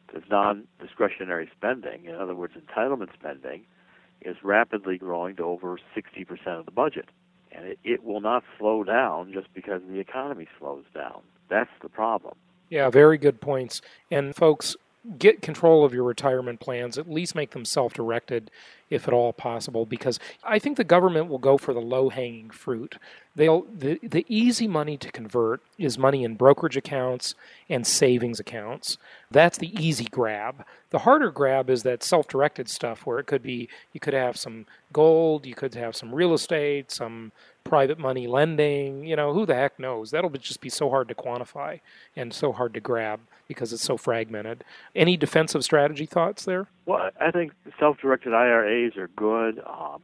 that 0.08 0.24
is 0.24 0.30
non-discretionary 0.30 1.50
spending, 1.56 2.06
in 2.06 2.16
other 2.16 2.36
words, 2.36 2.54
entitlement 2.56 3.14
spending, 3.14 3.66
is 4.22 4.38
rapidly 4.44 4.98
growing 4.98 5.36
to 5.36 5.44
over 5.44 5.80
60% 5.96 6.60
of 6.60 6.66
the 6.66 6.72
budget. 6.72 7.10
And 7.52 7.66
it, 7.66 7.80
it 7.84 8.04
will 8.04 8.22
not 8.22 8.44
slow 8.58 8.84
down 8.84 9.34
just 9.34 9.54
because 9.54 9.82
the 9.88 10.00
economy 10.00 10.48
slows 10.58 10.86
down. 10.94 11.22
That's 11.50 11.70
the 11.82 11.90
problem. 11.90 12.36
Yeah, 12.70 12.90
very 12.90 13.18
good 13.18 13.42
points. 13.42 13.82
And 14.10 14.34
folks, 14.34 14.78
get 15.18 15.42
control 15.42 15.84
of 15.84 15.94
your 15.94 16.04
retirement 16.04 16.60
plans, 16.60 16.98
at 16.98 17.10
least 17.10 17.36
make 17.36 17.52
them 17.52 17.66
self 17.66 17.94
directed 17.94 18.52
if 18.90 19.08
at 19.08 19.14
all 19.14 19.32
possible, 19.32 19.86
because 19.86 20.20
I 20.44 20.60
think 20.60 20.76
the 20.76 20.84
government 20.84 21.28
will 21.28 21.38
go 21.38 21.58
for 21.58 21.74
the 21.74 21.80
low 21.80 22.10
hanging 22.10 22.50
fruit. 22.50 22.98
They'll 23.36 23.62
the, 23.62 24.00
the 24.04 24.26
easy 24.28 24.68
money 24.68 24.98
to 24.98 25.12
convert 25.12 25.62
is 25.78 25.98
money 25.98 26.24
in 26.24 26.36
brokerage 26.36 26.76
accounts 26.76 27.34
and 27.70 27.88
savings 27.88 28.40
accounts. 28.40 28.98
That's 29.32 29.58
the 29.58 29.74
easy 29.82 30.06
grab. 30.06 30.66
The 30.90 31.00
harder 31.00 31.32
grab 31.32 31.70
is 31.70 31.84
that 31.84 32.04
self 32.04 32.28
directed 32.28 32.70
stuff 32.70 33.06
where 33.06 33.20
it 33.20 33.28
could 33.28 33.42
be 33.42 33.70
you 33.94 34.00
could 34.00 34.14
have 34.14 34.38
some 34.38 34.66
gold, 34.92 35.46
you 35.46 35.56
could 35.56 35.74
have 35.76 35.96
some 35.96 36.14
real 36.14 36.34
estate, 36.34 36.92
some 36.92 37.32
private 37.64 38.00
money 38.00 38.28
lending. 38.28 39.06
You 39.06 39.16
know, 39.16 39.34
who 39.34 39.46
the 39.46 39.56
heck 39.56 39.80
knows? 39.80 40.12
That'll 40.12 40.30
just 40.32 40.62
be 40.62 40.70
so 40.70 40.90
hard 40.90 41.08
to 41.10 41.16
quantify 41.16 41.80
and 42.16 42.34
so 42.34 42.52
hard 42.52 42.74
to 42.74 42.80
grab 42.80 43.20
because 43.48 43.74
it's 43.74 43.84
so 43.84 43.98
fragmented. 43.98 44.64
Any 44.96 45.18
defensive 45.18 45.64
strategy 45.64 46.06
thoughts 46.06 46.46
there? 46.46 46.68
Well, 46.86 47.10
I 47.20 47.32
think 47.32 47.54
self-directed 47.80 48.34
IRAs 48.34 48.96
are 48.98 49.10
good. 49.10 49.62
Um, 49.66 50.02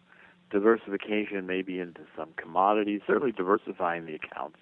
diversification 0.49 1.45
maybe 1.45 1.79
into 1.79 2.01
some 2.15 2.29
commodities, 2.37 3.01
certainly 3.05 3.31
diversifying 3.31 4.05
the 4.05 4.15
accounts 4.15 4.57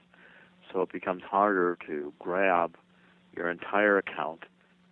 so 0.76 0.82
it 0.82 0.92
becomes 0.92 1.24
harder 1.24 1.78
to 1.88 2.14
grab 2.20 2.76
your 3.36 3.50
entire 3.50 3.98
account, 3.98 4.44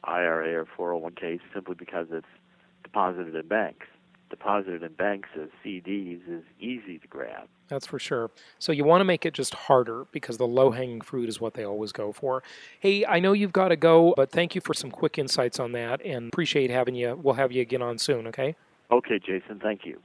IRA 0.03 0.65
or 0.77 1.01
401k, 1.01 1.39
simply 1.53 1.75
because 1.75 2.07
it's 2.11 2.25
deposited 2.83 3.35
in 3.35 3.47
banks. 3.47 3.87
Deposited 4.33 4.81
in 4.81 4.93
banks 4.93 5.29
as 5.39 5.47
CDs 5.63 6.19
is 6.27 6.43
easy 6.59 6.97
to 6.97 7.07
grab. 7.07 7.47
That's 7.67 7.85
for 7.85 7.99
sure. 7.99 8.31
So 8.57 8.71
you 8.71 8.83
want 8.83 9.01
to 9.01 9.05
make 9.05 9.27
it 9.27 9.35
just 9.35 9.53
harder 9.53 10.07
because 10.11 10.37
the 10.37 10.47
low 10.47 10.71
hanging 10.71 11.01
fruit 11.01 11.29
is 11.29 11.39
what 11.39 11.53
they 11.53 11.63
always 11.63 11.91
go 11.91 12.11
for. 12.11 12.41
Hey, 12.79 13.05
I 13.05 13.19
know 13.19 13.33
you've 13.33 13.53
got 13.53 13.67
to 13.67 13.75
go, 13.75 14.15
but 14.17 14.31
thank 14.31 14.55
you 14.55 14.61
for 14.61 14.73
some 14.73 14.89
quick 14.89 15.19
insights 15.19 15.59
on 15.59 15.73
that 15.73 16.03
and 16.03 16.29
appreciate 16.29 16.71
having 16.71 16.95
you. 16.95 17.15
We'll 17.21 17.35
have 17.35 17.51
you 17.51 17.61
again 17.61 17.83
on 17.83 17.99
soon, 17.99 18.25
okay? 18.25 18.55
Okay, 18.91 19.19
Jason. 19.19 19.59
Thank 19.61 19.81
you. 19.85 20.01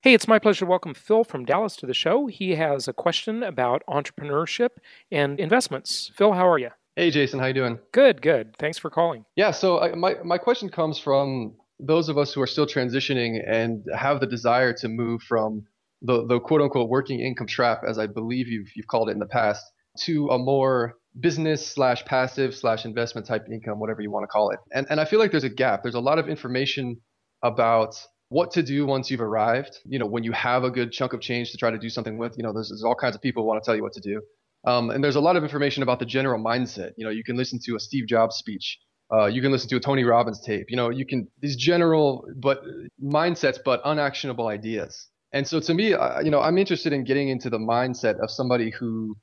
Hey, 0.00 0.14
it's 0.14 0.28
my 0.28 0.38
pleasure 0.38 0.60
to 0.60 0.66
welcome 0.66 0.94
Phil 0.94 1.24
from 1.24 1.44
Dallas 1.44 1.74
to 1.74 1.86
the 1.86 1.92
show. 1.92 2.28
He 2.28 2.54
has 2.54 2.86
a 2.86 2.92
question 2.92 3.42
about 3.42 3.82
entrepreneurship 3.88 4.78
and 5.10 5.40
investments. 5.40 6.12
Phil, 6.14 6.34
how 6.34 6.48
are 6.48 6.58
you? 6.58 6.70
Hey, 6.98 7.12
Jason, 7.12 7.38
how 7.38 7.46
you 7.46 7.54
doing? 7.54 7.78
Good, 7.92 8.20
good. 8.20 8.56
Thanks 8.58 8.76
for 8.76 8.90
calling. 8.90 9.24
Yeah, 9.36 9.52
so 9.52 9.78
I, 9.78 9.94
my 9.94 10.16
my 10.24 10.36
question 10.36 10.68
comes 10.68 10.98
from 10.98 11.54
those 11.78 12.08
of 12.08 12.18
us 12.18 12.32
who 12.32 12.40
are 12.40 12.46
still 12.48 12.66
transitioning 12.66 13.38
and 13.48 13.84
have 13.96 14.18
the 14.18 14.26
desire 14.26 14.72
to 14.78 14.88
move 14.88 15.22
from 15.22 15.62
the 16.02 16.26
the 16.26 16.40
quote 16.40 16.60
unquote 16.60 16.88
working 16.88 17.20
income 17.20 17.46
trap, 17.46 17.82
as 17.88 18.00
I 18.00 18.08
believe 18.08 18.48
you've 18.48 18.66
you've 18.74 18.88
called 18.88 19.10
it 19.10 19.12
in 19.12 19.20
the 19.20 19.26
past, 19.26 19.64
to 20.06 20.26
a 20.30 20.38
more 20.38 20.94
business 21.20 21.64
slash 21.64 22.04
passive 22.04 22.52
slash 22.52 22.84
investment 22.84 23.28
type 23.28 23.46
income, 23.48 23.78
whatever 23.78 24.02
you 24.02 24.10
want 24.10 24.24
to 24.24 24.26
call 24.26 24.50
it. 24.50 24.58
And 24.72 24.84
and 24.90 24.98
I 24.98 25.04
feel 25.04 25.20
like 25.20 25.30
there's 25.30 25.44
a 25.44 25.48
gap. 25.48 25.84
There's 25.84 25.94
a 25.94 26.00
lot 26.00 26.18
of 26.18 26.28
information 26.28 26.96
about 27.44 27.94
what 28.28 28.50
to 28.54 28.62
do 28.64 28.86
once 28.86 29.08
you've 29.08 29.20
arrived. 29.20 29.78
You 29.84 30.00
know, 30.00 30.06
when 30.06 30.24
you 30.24 30.32
have 30.32 30.64
a 30.64 30.70
good 30.70 30.90
chunk 30.90 31.12
of 31.12 31.20
change 31.20 31.52
to 31.52 31.58
try 31.58 31.70
to 31.70 31.78
do 31.78 31.90
something 31.90 32.18
with, 32.18 32.36
you 32.36 32.42
know, 32.42 32.52
there's, 32.52 32.70
there's 32.70 32.82
all 32.82 32.96
kinds 32.96 33.14
of 33.14 33.22
people 33.22 33.44
who 33.44 33.46
want 33.46 33.62
to 33.62 33.64
tell 33.64 33.76
you 33.76 33.84
what 33.84 33.92
to 33.92 34.00
do. 34.00 34.20
Um, 34.68 34.90
and 34.90 35.02
there's 35.02 35.16
a 35.16 35.20
lot 35.20 35.36
of 35.36 35.42
information 35.42 35.82
about 35.82 35.98
the 35.98 36.04
general 36.04 36.42
mindset. 36.42 36.90
You 36.98 37.04
know, 37.06 37.10
you 37.10 37.24
can 37.24 37.36
listen 37.36 37.58
to 37.64 37.76
a 37.76 37.80
Steve 37.80 38.06
Jobs 38.06 38.36
speech. 38.36 38.78
Uh, 39.10 39.24
you 39.24 39.40
can 39.40 39.50
listen 39.50 39.70
to 39.70 39.76
a 39.76 39.80
Tony 39.80 40.04
Robbins 40.04 40.40
tape. 40.40 40.66
You 40.68 40.76
know, 40.76 40.90
you 40.90 41.06
can 41.06 41.26
these 41.40 41.56
general 41.56 42.26
but 42.36 42.60
mindsets, 43.02 43.58
but 43.64 43.80
unactionable 43.86 44.46
ideas. 44.48 45.08
And 45.32 45.48
so 45.48 45.58
to 45.60 45.72
me, 45.72 45.94
uh, 45.94 46.20
you 46.20 46.30
know, 46.30 46.42
I'm 46.42 46.58
interested 46.58 46.92
in 46.92 47.04
getting 47.04 47.30
into 47.30 47.48
the 47.48 47.58
mindset 47.58 48.20
of 48.22 48.30
somebody 48.30 48.70
who 48.78 49.16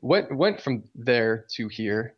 went 0.00 0.36
went 0.36 0.60
from 0.60 0.84
there 0.94 1.46
to 1.56 1.66
here, 1.66 2.14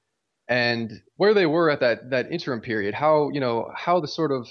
and 0.48 0.92
where 1.16 1.32
they 1.32 1.46
were 1.46 1.70
at 1.70 1.80
that 1.80 2.10
that 2.10 2.30
interim 2.30 2.60
period. 2.60 2.92
How 2.92 3.30
you 3.32 3.40
know 3.40 3.70
how 3.74 4.00
the 4.00 4.08
sort 4.08 4.32
of 4.32 4.46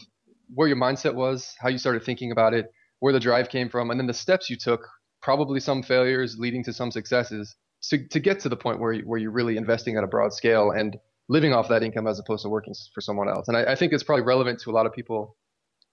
where 0.52 0.68
your 0.68 0.78
mindset 0.78 1.14
was, 1.14 1.54
how 1.60 1.70
you 1.70 1.78
started 1.78 2.04
thinking 2.04 2.32
about 2.32 2.56
it, 2.56 2.66
where 3.02 3.14
the 3.14 3.20
drive 3.20 3.50
came 3.50 3.70
from, 3.70 3.92
and 3.92 4.00
then 4.00 4.08
the 4.08 4.14
steps 4.26 4.50
you 4.50 4.58
took, 4.58 4.82
probably 5.22 5.60
some 5.60 5.84
failures 5.84 6.38
leading 6.40 6.64
to 6.64 6.74
some 6.74 6.90
successes, 6.92 7.56
to, 7.90 8.08
to 8.08 8.20
get 8.20 8.40
to 8.42 8.50
the 8.50 8.56
point 8.56 8.80
where, 8.80 8.94
you, 8.94 9.04
where 9.04 9.20
you're 9.20 9.32
really 9.32 9.58
investing 9.58 9.98
at 9.98 10.04
a 10.04 10.08
broad 10.08 10.34
scale 10.34 10.72
and 10.72 10.98
living 11.28 11.54
off 11.54 11.70
that 11.70 11.84
income 11.84 12.08
as 12.08 12.20
opposed 12.20 12.44
to 12.44 12.50
working 12.50 12.74
for 12.94 13.02
someone 13.02 13.30
else. 13.30 13.48
And 13.48 13.58
I, 13.58 13.72
I 13.72 13.76
think 13.76 13.94
it's 13.94 14.04
probably 14.04 14.24
relevant 14.24 14.60
to 14.62 14.72
a 14.72 14.74
lot 14.74 14.86
of 14.86 14.94
people 14.94 15.36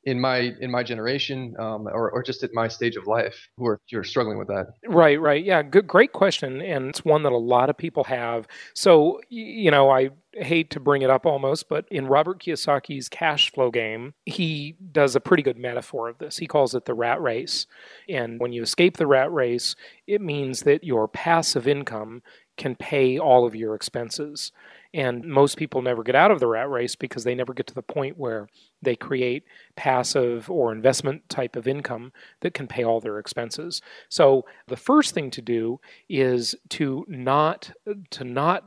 in 0.05 0.21
my 0.21 0.53
in 0.61 0.71
my 0.71 0.83
generation 0.83 1.55
um, 1.59 1.87
or, 1.87 2.11
or 2.11 2.23
just 2.23 2.43
at 2.43 2.51
my 2.53 2.67
stage 2.69 2.97
of 2.97 3.07
life 3.07 3.49
who 3.57 3.67
are 3.67 3.81
you're 3.89 4.05
struggling 4.05 4.39
with 4.39 4.49
that. 4.49 4.67
Right 4.87 5.21
right. 5.21 5.45
Yeah 5.45 5.63
good 5.63 5.87
great 5.87 6.13
question 6.13 6.61
and 6.61 6.89
it's 6.89 7.05
one 7.05 7.23
that 7.23 7.33
a 7.33 7.37
lot 7.37 7.71
of 7.71 7.77
people 7.77 8.05
have. 8.05 8.49
So 8.75 9.21
you 9.29 9.71
know 9.71 9.91
i 9.91 10.11
hate 10.35 10.71
to 10.71 10.81
bring 10.81 11.03
it 11.03 11.11
up 11.11 11.27
almost 11.27 11.69
but 11.69 11.87
in 11.91 12.07
robert 12.07 12.43
kiyosaki's 12.43 13.09
cash 13.09 13.53
flow 13.53 13.71
game 13.71 14.15
he 14.25 14.75
does 14.91 15.15
a 15.15 15.21
pretty 15.21 15.43
good 15.43 15.59
metaphor 15.59 16.09
of 16.09 16.17
this. 16.19 16.39
He 16.39 16.47
calls 16.47 16.75
it 16.75 16.87
the 16.87 16.95
rat 16.95 17.21
race 17.21 17.67
and 18.09 18.41
when 18.41 18.53
you 18.53 18.63
escape 18.63 18.97
the 18.97 19.07
rat 19.07 19.31
race 19.33 19.77
it 20.07 20.21
means 20.21 20.63
that 20.63 20.85
your 20.85 21.07
passive 21.07 21.69
income 21.69 22.23
can 22.57 22.75
pay 22.75 23.19
all 23.19 23.47
of 23.47 23.55
your 23.55 23.75
expenses 23.75 24.53
and 24.95 25.25
most 25.25 25.57
people 25.57 25.83
never 25.83 26.03
get 26.03 26.15
out 26.15 26.31
of 26.31 26.41
the 26.41 26.47
rat 26.47 26.69
race 26.69 26.95
because 26.95 27.25
they 27.25 27.35
never 27.35 27.55
get 27.55 27.67
to 27.69 27.75
the 27.75 27.83
point 27.83 28.19
where 28.19 28.49
they 28.83 28.97
create 28.97 29.45
passive 29.77 30.51
or 30.51 30.73
investment 30.73 31.29
type 31.29 31.57
of 31.57 31.67
income 31.67 32.13
that 32.41 32.55
can 32.55 32.67
pay 32.67 32.85
all 32.85 33.01
their 33.01 33.19
expenses. 33.19 33.81
So 34.09 34.45
the 34.69 34.77
first 34.77 35.15
thing 35.15 35.31
to 35.31 35.43
do 35.43 35.81
is 36.09 36.55
to 36.71 37.05
not 37.09 37.73
to 38.11 38.25
not 38.25 38.65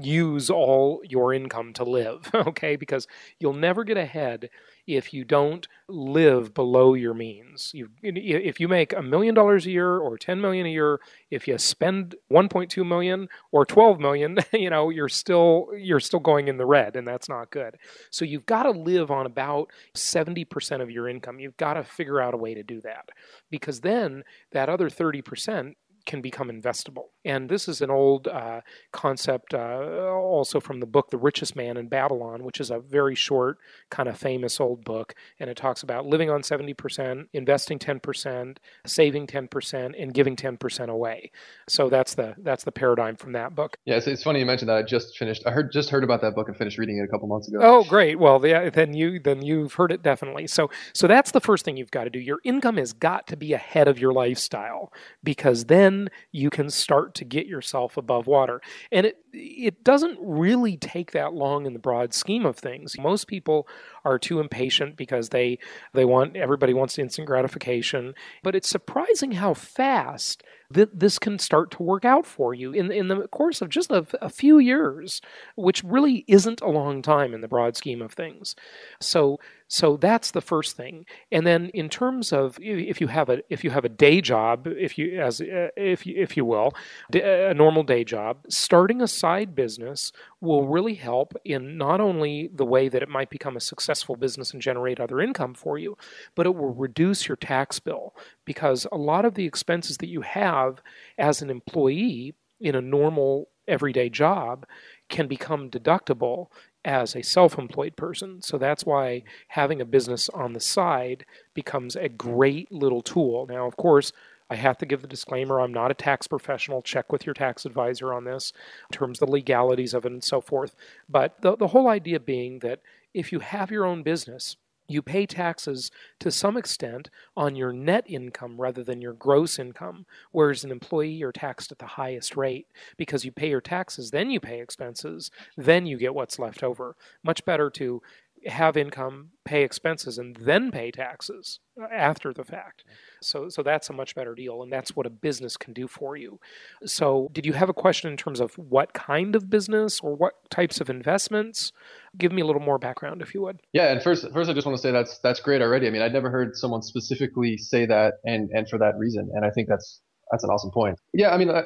use 0.00 0.50
all 0.50 1.00
your 1.04 1.32
income 1.32 1.72
to 1.74 1.84
live, 1.84 2.30
okay? 2.34 2.76
Because 2.76 3.06
you'll 3.38 3.52
never 3.52 3.84
get 3.84 3.96
ahead 3.96 4.50
if 4.88 5.12
you 5.12 5.22
don't 5.22 5.68
live 5.86 6.54
below 6.54 6.94
your 6.94 7.12
means. 7.12 7.72
You, 7.74 7.90
if 8.02 8.58
you 8.58 8.68
make 8.68 8.94
a 8.94 9.02
million 9.02 9.34
dollars 9.34 9.66
a 9.66 9.70
year 9.70 9.98
or 9.98 10.16
10 10.16 10.40
million 10.40 10.66
a 10.66 10.70
year, 10.70 10.98
if 11.30 11.46
you 11.46 11.58
spend 11.58 12.14
1.2 12.32 12.86
million 12.86 13.28
or 13.52 13.66
12 13.66 14.00
million, 14.00 14.38
you 14.52 14.70
know, 14.70 14.88
you're 14.88 15.10
still 15.10 15.68
you're 15.76 16.00
still 16.00 16.20
going 16.20 16.48
in 16.48 16.56
the 16.56 16.64
red 16.64 16.96
and 16.96 17.06
that's 17.06 17.28
not 17.28 17.50
good. 17.50 17.76
So 18.10 18.24
you've 18.24 18.46
got 18.46 18.62
to 18.62 18.70
live 18.70 19.10
on 19.10 19.26
about 19.26 19.70
70% 19.94 20.80
of 20.80 20.90
your 20.90 21.06
income. 21.06 21.38
You've 21.38 21.58
got 21.58 21.74
to 21.74 21.84
figure 21.84 22.20
out 22.20 22.32
a 22.32 22.38
way 22.38 22.54
to 22.54 22.62
do 22.62 22.80
that. 22.80 23.10
Because 23.50 23.82
then 23.82 24.24
that 24.52 24.70
other 24.70 24.88
30% 24.88 25.74
can 26.06 26.22
become 26.22 26.48
investable. 26.48 27.08
And 27.28 27.50
this 27.50 27.68
is 27.68 27.82
an 27.82 27.90
old 27.90 28.26
uh, 28.26 28.62
concept 28.90 29.52
uh, 29.52 30.08
also 30.14 30.60
from 30.60 30.80
the 30.80 30.86
book 30.86 31.10
The 31.10 31.18
Richest 31.18 31.54
Man 31.54 31.76
in 31.76 31.86
Babylon, 31.86 32.42
which 32.42 32.58
is 32.58 32.70
a 32.70 32.78
very 32.78 33.14
short, 33.14 33.58
kind 33.90 34.08
of 34.08 34.16
famous 34.16 34.58
old 34.58 34.82
book. 34.82 35.14
And 35.38 35.50
it 35.50 35.56
talks 35.58 35.82
about 35.82 36.06
living 36.06 36.30
on 36.30 36.40
70%, 36.40 37.26
investing 37.34 37.78
10%, 37.78 38.56
saving 38.86 39.26
10%, 39.26 40.02
and 40.02 40.14
giving 40.14 40.36
10% 40.36 40.88
away. 40.88 41.30
So 41.68 41.90
that's 41.90 42.14
the 42.14 42.34
that's 42.38 42.64
the 42.64 42.72
paradigm 42.72 43.16
from 43.16 43.32
that 43.32 43.54
book. 43.54 43.76
Yeah, 43.84 43.96
it's, 43.96 44.06
it's 44.06 44.22
funny 44.22 44.40
you 44.40 44.46
mentioned 44.46 44.70
that. 44.70 44.78
I 44.78 44.82
just 44.82 45.18
finished. 45.18 45.42
I 45.46 45.50
heard 45.50 45.70
just 45.70 45.90
heard 45.90 46.04
about 46.04 46.22
that 46.22 46.34
book 46.34 46.48
and 46.48 46.56
finished 46.56 46.78
reading 46.78 46.96
it 46.96 47.04
a 47.04 47.08
couple 47.08 47.28
months 47.28 47.48
ago. 47.48 47.58
Oh, 47.60 47.84
great. 47.84 48.18
Well, 48.18 48.38
the, 48.38 48.70
then 48.72 48.94
you 48.94 49.20
then 49.20 49.42
you've 49.42 49.74
heard 49.74 49.92
it 49.92 50.02
definitely. 50.02 50.46
So 50.46 50.70
so 50.94 51.06
that's 51.06 51.32
the 51.32 51.42
first 51.42 51.66
thing 51.66 51.76
you've 51.76 51.90
got 51.90 52.04
to 52.04 52.10
do. 52.10 52.18
Your 52.18 52.40
income 52.42 52.78
has 52.78 52.94
got 52.94 53.26
to 53.26 53.36
be 53.36 53.52
ahead 53.52 53.86
of 53.86 53.98
your 53.98 54.14
lifestyle 54.14 54.94
because 55.22 55.66
then 55.66 56.08
you 56.32 56.48
can 56.48 56.70
start 56.70 57.17
to 57.18 57.24
get 57.24 57.46
yourself 57.46 57.96
above 57.96 58.26
water. 58.26 58.60
And 58.90 59.06
it 59.06 59.16
it 59.32 59.84
doesn't 59.84 60.18
really 60.20 60.76
take 60.76 61.12
that 61.12 61.34
long 61.34 61.66
in 61.66 61.72
the 61.72 61.78
broad 61.78 62.14
scheme 62.14 62.46
of 62.46 62.56
things. 62.56 62.98
Most 62.98 63.26
people 63.26 63.68
are 64.04 64.18
too 64.18 64.40
impatient 64.40 64.96
because 64.96 65.28
they 65.28 65.58
they 65.92 66.04
want 66.04 66.36
everybody 66.36 66.74
wants 66.74 66.98
instant 66.98 67.26
gratification, 67.26 68.14
but 68.42 68.54
it's 68.54 68.68
surprising 68.68 69.32
how 69.32 69.54
fast 69.54 70.42
th- 70.72 70.90
this 70.92 71.18
can 71.18 71.38
start 71.38 71.70
to 71.72 71.82
work 71.82 72.04
out 72.04 72.26
for 72.26 72.54
you 72.54 72.72
in 72.72 72.90
in 72.90 73.08
the 73.08 73.28
course 73.28 73.60
of 73.60 73.68
just 73.68 73.90
a, 73.90 74.06
a 74.20 74.28
few 74.28 74.58
years, 74.58 75.20
which 75.56 75.82
really 75.84 76.24
isn't 76.26 76.60
a 76.60 76.68
long 76.68 77.02
time 77.02 77.34
in 77.34 77.40
the 77.40 77.48
broad 77.48 77.76
scheme 77.76 78.02
of 78.02 78.12
things. 78.12 78.54
So 79.00 79.38
so 79.68 79.98
that's 79.98 80.30
the 80.30 80.40
first 80.40 80.76
thing. 80.76 81.04
And 81.30 81.46
then 81.46 81.68
in 81.74 81.90
terms 81.90 82.32
of 82.32 82.58
if 82.60 83.00
you 83.00 83.06
have 83.08 83.28
a 83.28 83.42
if 83.50 83.62
you 83.62 83.70
have 83.70 83.84
a 83.84 83.90
day 83.90 84.20
job, 84.20 84.66
if 84.66 84.96
you 84.96 85.20
as 85.20 85.40
uh, 85.40 85.68
if 85.76 86.06
you, 86.06 86.14
if 86.16 86.36
you 86.36 86.44
will, 86.44 86.72
a 87.12 87.52
normal 87.52 87.82
day 87.82 88.02
job, 88.02 88.38
starting 88.48 89.02
a 89.02 89.08
business 89.54 90.12
will 90.40 90.66
really 90.66 90.94
help 90.94 91.34
in 91.44 91.76
not 91.76 92.00
only 92.00 92.48
the 92.54 92.64
way 92.64 92.88
that 92.88 93.02
it 93.02 93.08
might 93.08 93.30
become 93.30 93.56
a 93.56 93.60
successful 93.60 94.16
business 94.16 94.52
and 94.52 94.62
generate 94.62 95.00
other 95.00 95.20
income 95.20 95.54
for 95.54 95.78
you, 95.78 95.96
but 96.34 96.46
it 96.46 96.54
will 96.54 96.74
reduce 96.74 97.28
your 97.28 97.36
tax 97.36 97.78
bill 97.78 98.14
because 98.44 98.86
a 98.90 98.96
lot 98.96 99.24
of 99.24 99.34
the 99.34 99.46
expenses 99.46 99.98
that 99.98 100.08
you 100.08 100.22
have 100.22 100.80
as 101.18 101.42
an 101.42 101.50
employee 101.50 102.34
in 102.60 102.74
a 102.74 102.80
normal 102.80 103.48
everyday 103.66 104.08
job 104.08 104.66
can 105.08 105.28
become 105.28 105.70
deductible 105.70 106.48
as 106.84 107.14
a 107.14 107.22
self 107.22 107.58
employed 107.58 107.96
person. 107.96 108.40
So 108.42 108.58
that's 108.58 108.86
why 108.86 109.24
having 109.48 109.80
a 109.80 109.84
business 109.84 110.28
on 110.30 110.52
the 110.52 110.60
side 110.60 111.24
becomes 111.54 111.96
a 111.96 112.08
great 112.08 112.70
little 112.72 113.02
tool. 113.02 113.46
Now, 113.46 113.66
of 113.66 113.76
course, 113.76 114.12
I 114.50 114.56
have 114.56 114.78
to 114.78 114.86
give 114.86 115.02
the 115.02 115.08
disclaimer 115.08 115.60
I'm 115.60 115.72
not 115.72 115.90
a 115.90 115.94
tax 115.94 116.26
professional. 116.26 116.82
Check 116.82 117.12
with 117.12 117.26
your 117.26 117.34
tax 117.34 117.64
advisor 117.64 118.12
on 118.14 118.24
this 118.24 118.52
in 118.90 118.96
terms 118.96 119.20
of 119.20 119.28
the 119.28 119.32
legalities 119.32 119.94
of 119.94 120.06
it 120.06 120.12
and 120.12 120.24
so 120.24 120.40
forth. 120.40 120.74
But 121.08 121.40
the, 121.42 121.56
the 121.56 121.68
whole 121.68 121.88
idea 121.88 122.18
being 122.20 122.60
that 122.60 122.80
if 123.12 123.32
you 123.32 123.40
have 123.40 123.70
your 123.70 123.84
own 123.84 124.02
business, 124.02 124.56
you 124.90 125.02
pay 125.02 125.26
taxes 125.26 125.90
to 126.18 126.30
some 126.30 126.56
extent 126.56 127.10
on 127.36 127.54
your 127.54 127.72
net 127.72 128.04
income 128.06 128.58
rather 128.58 128.82
than 128.82 129.02
your 129.02 129.12
gross 129.12 129.58
income, 129.58 130.06
whereas 130.32 130.64
an 130.64 130.70
employee 130.70 131.10
you're 131.10 131.30
taxed 131.30 131.70
at 131.70 131.78
the 131.78 131.86
highest 131.86 132.36
rate 132.36 132.66
because 132.96 133.24
you 133.24 133.30
pay 133.30 133.50
your 133.50 133.60
taxes, 133.60 134.10
then 134.10 134.30
you 134.30 134.40
pay 134.40 134.60
expenses, 134.60 135.30
then 135.58 135.84
you 135.84 135.98
get 135.98 136.14
what's 136.14 136.38
left 136.38 136.62
over. 136.62 136.96
Much 137.22 137.44
better 137.44 137.68
to 137.68 138.00
have 138.48 138.76
income, 138.76 139.30
pay 139.44 139.62
expenses, 139.62 140.18
and 140.18 140.36
then 140.36 140.70
pay 140.70 140.90
taxes 140.90 141.60
uh, 141.80 141.86
after 141.92 142.32
the 142.32 142.44
fact. 142.44 142.84
So, 143.20 143.48
so 143.48 143.62
that's 143.62 143.90
a 143.90 143.92
much 143.92 144.14
better 144.14 144.34
deal, 144.34 144.62
and 144.62 144.72
that's 144.72 144.96
what 144.96 145.06
a 145.06 145.10
business 145.10 145.56
can 145.56 145.72
do 145.72 145.86
for 145.88 146.16
you. 146.16 146.40
So, 146.84 147.28
did 147.32 147.46
you 147.46 147.52
have 147.52 147.68
a 147.68 147.74
question 147.74 148.10
in 148.10 148.16
terms 148.16 148.40
of 148.40 148.54
what 148.56 148.92
kind 148.92 149.36
of 149.36 149.50
business 149.50 150.00
or 150.00 150.14
what 150.14 150.34
types 150.50 150.80
of 150.80 150.90
investments? 150.90 151.72
Give 152.16 152.32
me 152.32 152.42
a 152.42 152.46
little 152.46 152.62
more 152.62 152.78
background, 152.78 153.22
if 153.22 153.34
you 153.34 153.42
would. 153.42 153.60
Yeah, 153.72 153.92
and 153.92 154.02
first, 154.02 154.26
first, 154.32 154.50
I 154.50 154.54
just 154.54 154.66
want 154.66 154.76
to 154.76 154.82
say 154.82 154.92
that's 154.92 155.18
that's 155.18 155.40
great 155.40 155.62
already. 155.62 155.86
I 155.86 155.90
mean, 155.90 156.02
I'd 156.02 156.12
never 156.12 156.30
heard 156.30 156.56
someone 156.56 156.82
specifically 156.82 157.56
say 157.58 157.86
that, 157.86 158.14
and 158.24 158.50
and 158.52 158.68
for 158.68 158.78
that 158.78 158.96
reason, 158.98 159.30
and 159.34 159.44
I 159.44 159.50
think 159.50 159.68
that's 159.68 160.00
that's 160.30 160.44
an 160.44 160.50
awesome 160.50 160.70
point. 160.70 160.98
Yeah, 161.12 161.30
I 161.30 161.38
mean, 161.38 161.50
I, 161.50 161.62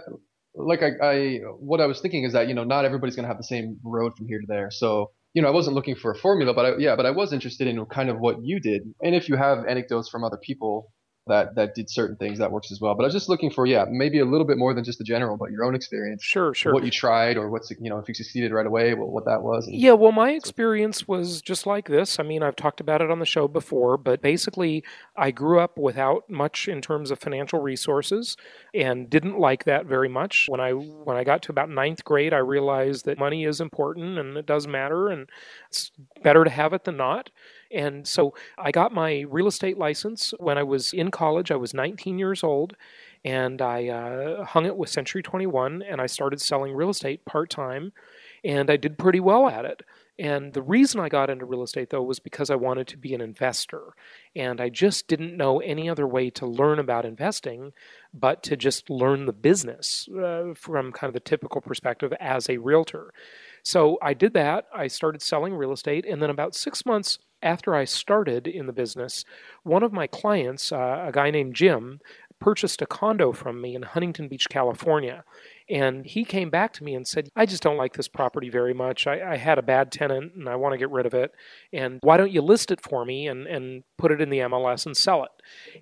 like 0.55 0.83
I, 0.83 0.91
I, 1.03 1.39
what 1.59 1.81
I 1.81 1.87
was 1.87 2.01
thinking 2.01 2.25
is 2.25 2.33
that 2.33 2.49
you 2.49 2.55
know 2.55 2.65
not 2.65 2.85
everybody's 2.85 3.17
going 3.17 3.25
to 3.25 3.29
have 3.29 3.39
the 3.39 3.45
same 3.45 3.79
road 3.85 4.17
from 4.17 4.27
here 4.27 4.41
to 4.41 4.47
there. 4.47 4.71
So 4.71 5.11
you 5.35 5.43
know 5.43 5.49
I 5.49 5.53
wasn't 5.53 5.75
looking 5.77 5.97
for 5.97 6.11
a 6.11 6.19
formula, 6.19 6.55
but 6.55 6.67
I, 6.67 6.77
yeah, 6.79 6.97
but 6.97 7.07
I 7.07 7.11
was 7.11 7.33
interested 7.33 7.67
in 7.69 7.85
kind 7.87 8.11
of 8.11 8.19
what 8.19 8.37
you 8.43 8.61
did, 8.61 8.83
and 9.03 9.15
if 9.15 9.29
you 9.29 9.37
have 9.37 9.65
anecdotes 9.67 10.09
from 10.09 10.25
other 10.25 10.39
people 10.39 10.93
that 11.29 11.55
that 11.55 11.75
did 11.75 11.88
certain 11.88 12.17
things 12.17 12.38
that 12.38 12.50
works 12.50 12.73
as 12.73 12.81
well. 12.81 12.95
But 12.95 13.05
I 13.05 13.07
was 13.07 13.14
just 13.14 13.29
looking 13.29 13.50
for 13.50 13.64
yeah, 13.64 13.85
maybe 13.88 14.19
a 14.19 14.25
little 14.25 14.47
bit 14.47 14.59
more 14.59 14.75
than 14.75 14.83
just 14.83 14.99
the 14.99 15.05
general, 15.05 15.37
but 15.37 15.50
your 15.52 15.64
own 15.64 15.75
experience. 15.75 16.23
Sure, 16.23 16.52
sure. 16.52 16.73
What 16.73 16.85
you 16.85 16.91
tried 16.91 17.37
or 17.37 17.49
what's 17.49 17.71
you 17.71 17.91
know 17.91 17.99
if 17.99 18.09
you 18.09 18.14
succeeded 18.14 18.52
right 18.52 18.67
away, 18.67 18.95
what, 18.95 19.09
what 19.09 19.25
that 19.26 19.43
was. 19.43 19.69
yeah, 19.69 19.93
well, 19.93 20.12
my 20.12 20.31
experience 20.33 21.07
was 21.07 21.41
just 21.41 21.67
like 21.67 21.88
this. 21.88 22.19
I 22.19 22.25
mean, 22.25 22.43
I've 22.43 22.57
talked 22.57 22.81
about 22.81 23.00
it 23.00 23.11
on 23.11 23.21
the 23.21 23.26
show 23.26 23.47
before, 23.47 23.97
but 23.97 24.21
basically, 24.21 24.83
I 25.17 25.31
grew 25.31 25.61
up 25.61 25.79
without 25.79 26.29
much 26.29 26.67
in 26.67 26.81
terms 26.81 27.11
of 27.11 27.21
financial 27.21 27.61
resources 27.61 28.37
and 28.75 29.09
didn't 29.09 29.38
like 29.38 29.64
that 29.64 29.87
very 29.87 30.09
much. 30.09 30.47
When 30.49 30.61
I 30.61 30.73
when 30.73 31.17
I 31.17 31.23
got 31.23 31.43
to 31.43 31.52
about 31.52 31.71
ninth 31.71 32.05
grade, 32.05 32.35
I 32.35 32.38
realized 32.38 33.05
that 33.05 33.19
money 33.19 33.45
is 33.45 33.61
important 33.61 34.19
and 34.19 34.37
it 34.37 34.47
does 34.47 34.67
matter, 34.67 35.09
and 35.09 35.29
it's 35.69 35.93
better 36.23 36.43
to 36.43 36.50
have 36.50 36.73
it 36.73 36.83
than 36.83 36.97
not. 36.97 37.31
And 37.73 38.07
so 38.07 38.35
I 38.59 38.71
got 38.71 38.93
my 38.93 39.25
real 39.29 39.47
estate 39.47 39.79
license 39.79 40.35
when 40.38 40.59
I 40.59 40.62
was 40.62 40.93
in 40.93 41.11
college. 41.11 41.50
I 41.50 41.57
was 41.57 41.75
19 41.75 42.19
years 42.19 42.43
old, 42.43 42.76
and 43.25 43.62
I 43.62 43.88
uh, 43.88 44.45
hung 44.45 44.67
it 44.67 44.76
with 44.76 44.91
Century 44.91 45.23
21, 45.23 45.83
and 45.83 46.00
I 46.00 46.07
started 46.07 46.41
selling 46.41 46.75
real 46.75 46.91
estate 46.91 47.25
part 47.25 47.50
time, 47.50 47.93
and 48.45 48.71
I 48.71 48.76
did 48.76 48.99
pretty 48.99 49.21
well 49.21 49.49
at 49.49 49.64
it. 49.64 49.83
And 50.19 50.52
the 50.52 50.62
reason 50.62 51.00
I 51.00 51.09
got 51.09 51.31
into 51.31 51.47
real 51.47 51.62
estate, 51.62 51.91
though, 51.91 52.02
was 52.02 52.21
because 52.21 52.50
I 52.50 52.55
wanted 52.55 52.87
to 52.88 52.99
be 52.99 53.14
an 53.14 53.23
investor. 53.23 53.95
And 54.37 54.61
I 54.61 54.69
just 54.69 55.09
didn't 55.09 55.37
know 55.37 55.61
any 55.61 55.88
other 55.88 56.07
way 56.07 56.29
to 56.31 56.47
learn 56.47 56.79
about 56.79 57.07
investing 57.07 57.73
but 58.12 58.43
to 58.43 58.57
just 58.57 58.91
learn 58.91 59.25
the 59.25 59.33
business 59.33 60.07
uh, 60.11 60.52
from 60.55 60.93
kind 60.93 61.09
of 61.09 61.14
the 61.14 61.21
typical 61.21 61.62
perspective 61.62 62.12
as 62.21 62.49
a 62.49 62.59
realtor. 62.59 63.12
So 63.62 63.99
I 64.02 64.12
did 64.12 64.35
that. 64.35 64.67
I 64.75 64.87
started 64.87 65.23
selling 65.23 65.55
real 65.55 65.73
estate. 65.73 66.05
And 66.05 66.23
then 66.23 66.31
about 66.31 66.55
six 66.55 66.85
months 66.85 67.19
after 67.42 67.75
I 67.75 67.84
started 67.84 68.46
in 68.46 68.66
the 68.66 68.72
business, 68.72 69.25
one 69.62 69.82
of 69.82 69.92
my 69.92 70.06
clients, 70.06 70.72
uh, 70.72 71.04
a 71.06 71.12
guy 71.12 71.30
named 71.30 71.54
Jim, 71.54 72.00
purchased 72.42 72.82
a 72.82 72.87
condo 72.87 73.32
from 73.32 73.61
me 73.61 73.75
in 73.75 73.82
Huntington 73.82 74.28
Beach, 74.28 74.49
California. 74.49 75.25
And 75.70 76.04
he 76.04 76.25
came 76.25 76.50
back 76.50 76.72
to 76.75 76.84
me 76.84 76.94
and 76.94 77.06
said, 77.06 77.28
I 77.37 77.46
just 77.46 77.62
don't 77.62 77.76
like 77.76 77.94
this 77.94 78.08
property 78.08 78.50
very 78.50 78.75
much. 78.75 79.06
I, 79.06 79.32
I 79.32 79.37
had 79.37 79.58
a 79.58 79.62
bad 79.62 79.92
tenant 79.92 80.34
and 80.34 80.49
I 80.49 80.56
want 80.56 80.72
to 80.72 80.78
get 80.78 80.90
rid 80.90 81.06
of 81.06 81.14
it. 81.14 81.32
And 81.72 82.00
why 82.02 82.16
don't 82.16 82.32
you 82.32 82.42
list 82.42 82.70
it 82.72 82.80
for 82.80 83.04
me 83.04 83.28
and, 83.28 83.46
and 83.46 83.84
put 83.96 84.11
it 84.11 84.20
in 84.20 84.28
the 84.28 84.40
MLS 84.40 84.84
and 84.84 84.96
sell 84.96 85.25
it? 85.25 85.30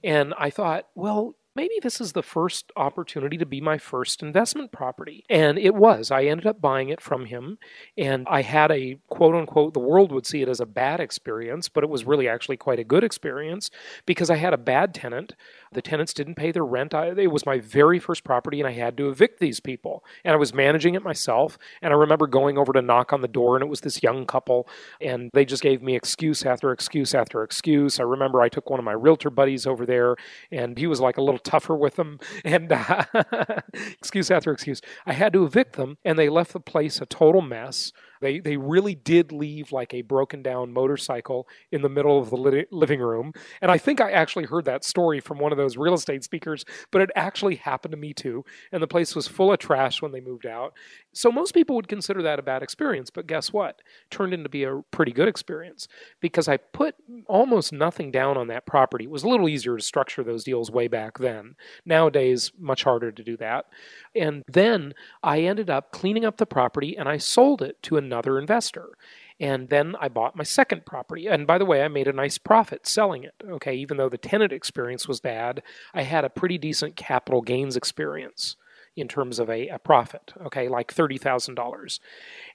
And 0.04 0.34
I 0.38 0.50
thought, 0.50 0.86
well, 0.94 1.34
maybe 1.54 1.75
this 1.83 2.00
is 2.00 2.12
the 2.12 2.23
first 2.23 2.71
opportunity 2.76 3.37
to 3.37 3.47
be 3.47 3.61
my 3.61 3.78
first 3.78 4.23
investment 4.23 4.73
property. 4.73 5.25
And 5.28 5.59
it 5.59 5.75
was. 5.75 6.11
I 6.11 6.25
ended 6.25 6.47
up 6.47 6.61
buying 6.61 6.88
it 6.88 7.00
from 7.00 7.26
him. 7.26 7.59
And 7.99 8.26
I 8.28 8.42
had 8.42 8.71
a 8.71 8.99
quote 9.09 9.35
unquote, 9.35 9.75
the 9.75 9.80
world 9.80 10.12
would 10.12 10.26
see 10.26 10.42
it 10.42 10.49
as 10.49 10.61
a 10.61 10.66
bad 10.66 11.00
experience, 11.00 11.69
but 11.69 11.85
it 11.85 11.90
was 11.90 12.04
really 12.04 12.28
actually 12.28 12.57
quite 12.57 12.78
a 12.78 12.85
good 12.85 13.04
experience 13.04 13.71
because 14.07 14.30
I 14.30 14.37
had 14.37 14.54
a 14.54 14.59
bad 14.59 14.95
tenant 14.95 15.35
the 15.72 15.82
tenants 15.82 16.12
didn't 16.12 16.34
pay 16.34 16.50
their 16.50 16.64
rent. 16.64 16.94
I, 16.94 17.08
it 17.08 17.30
was 17.30 17.46
my 17.46 17.58
very 17.58 17.98
first 17.98 18.24
property, 18.24 18.60
and 18.60 18.66
I 18.66 18.72
had 18.72 18.96
to 18.96 19.08
evict 19.08 19.38
these 19.38 19.60
people. 19.60 20.04
And 20.24 20.32
I 20.32 20.36
was 20.36 20.52
managing 20.52 20.94
it 20.94 21.02
myself. 21.02 21.58
And 21.80 21.92
I 21.92 21.97
remember 21.97 22.26
going 22.26 22.58
over 22.58 22.73
to 22.73 22.82
knock 22.82 23.12
on 23.12 23.21
the 23.21 23.28
door, 23.28 23.56
and 23.56 23.62
it 23.62 23.68
was 23.68 23.80
this 23.80 24.02
young 24.02 24.26
couple, 24.26 24.68
and 25.00 25.30
they 25.32 25.45
just 25.45 25.62
gave 25.62 25.82
me 25.82 25.95
excuse 25.95 26.45
after 26.45 26.73
excuse 26.73 27.14
after 27.14 27.42
excuse. 27.42 28.00
I 28.00 28.04
remember 28.04 28.40
I 28.40 28.49
took 28.49 28.68
one 28.68 28.78
of 28.78 28.84
my 28.84 28.92
realtor 28.92 29.30
buddies 29.30 29.66
over 29.66 29.86
there, 29.86 30.16
and 30.50 30.76
he 30.76 30.86
was 30.86 31.00
like 31.00 31.16
a 31.16 31.23
little 31.23 31.38
tougher 31.38 31.76
with 31.76 31.97
them, 31.97 32.18
and 32.45 32.73
uh, 32.73 33.04
excuse 33.75 34.30
after 34.30 34.52
excuse. 34.52 34.80
I 35.06 35.12
had 35.12 35.32
to 35.34 35.45
evict 35.45 35.76
them, 35.76 35.99
and 36.04 36.18
they 36.18 36.28
left 36.28 36.52
the 36.52 36.60
place 36.60 37.00
a 37.00 37.06
total 37.06 37.42
mess. 37.42 37.92
They 38.21 38.41
they 38.41 38.56
really 38.56 38.95
did 38.95 39.33
leave 39.33 39.73
like 39.73 39.95
a 39.95 40.02
broken 40.02 40.43
down 40.43 40.73
motorcycle 40.73 41.49
in 41.73 41.83
the 41.83 41.89
middle 41.89 42.19
of 42.19 42.30
the 42.30 42.37
li- 42.37 42.67
living 42.71 43.00
room. 43.00 43.33
And 43.63 43.71
I 43.71 43.78
think 43.78 44.00
I 44.00 44.13
actually 44.13 44.45
heard 44.45 44.65
that 44.67 44.85
story 44.85 45.21
from 45.21 45.39
one 45.39 45.52
of 45.52 45.59
those 45.59 45.76
real 45.76 45.95
estate 45.95 46.25
speakers, 46.25 46.65
but 46.91 47.02
it 47.02 47.11
actually 47.17 47.56
happened 47.56 47.93
to 47.93 47.99
me 47.99 48.13
too. 48.13 48.45
And 48.73 48.83
the 48.83 48.87
place 48.87 49.15
was 49.15 49.26
full 49.26 49.52
of 49.52 49.59
trash 49.59 50.02
when 50.02 50.13
they 50.13 50.21
moved 50.21 50.47
out. 50.47 50.75
So 51.13 51.33
most 51.33 51.54
people 51.54 51.76
would 51.76 51.89
consider 51.89 52.23
that 52.23 52.39
a 52.39 52.43
bad 52.43 52.63
experience, 52.63 53.11
but 53.11 53.26
guess 53.26 53.52
what? 53.52 53.80
Turned 54.11 54.35
into 54.35 54.49
be 54.49 54.65
a 54.65 54.80
pretty 54.91 55.13
good 55.13 55.28
experience 55.28 55.89
because 56.21 56.49
I 56.49 56.56
put 56.56 56.95
almost 57.26 57.73
nothing 57.73 58.11
down 58.11 58.37
on 58.37 58.49
that 58.49 58.67
property. 58.67 59.04
It 59.04 59.11
was 59.11 59.23
a 59.23 59.28
little 59.28 59.49
easier 59.49 59.76
to 59.76 59.83
structure 59.83 60.23
those 60.23 60.45
deals 60.45 60.71
way 60.71 60.89
back 60.89 61.19
then. 61.19 61.54
Nowadays, 61.85 62.52
much 62.59 62.85
harder 62.85 63.11
to 63.13 63.23
do 63.25 63.37
that. 63.39 63.67
And 64.15 64.43
then 64.47 64.95
I 65.23 65.41
ended 65.43 65.71
up 65.71 65.93
cleaning 65.93 66.25
up 66.25 66.37
the 66.37 66.47
property 66.47 66.97
and 66.97 67.09
I 67.09 67.19
sold 67.19 67.63
it 67.63 67.83
to 67.85 67.97
another 68.10 68.38
investor. 68.38 68.90
And 69.38 69.68
then 69.68 69.94
I 70.00 70.08
bought 70.08 70.36
my 70.36 70.44
second 70.44 70.84
property. 70.84 71.26
And 71.26 71.46
by 71.46 71.58
the 71.58 71.64
way, 71.64 71.82
I 71.82 71.88
made 71.88 72.08
a 72.08 72.12
nice 72.12 72.38
profit 72.38 72.86
selling 72.86 73.25
it. 73.25 73.34
Okay, 73.49 73.75
even 73.75 73.96
though 73.96 74.08
the 74.08 74.18
tenant 74.18 74.52
experience 74.52 75.06
was 75.06 75.20
bad, 75.20 75.62
I 75.94 76.02
had 76.02 76.25
a 76.25 76.30
pretty 76.30 76.58
decent 76.58 76.96
capital 76.96 77.40
gains 77.40 77.76
experience 77.76 78.56
in 78.96 79.08
terms 79.08 79.38
of 79.38 79.49
a, 79.49 79.68
a 79.68 79.78
profit, 79.78 80.32
okay, 80.46 80.68
like 80.68 80.92
$30,000. 80.92 82.00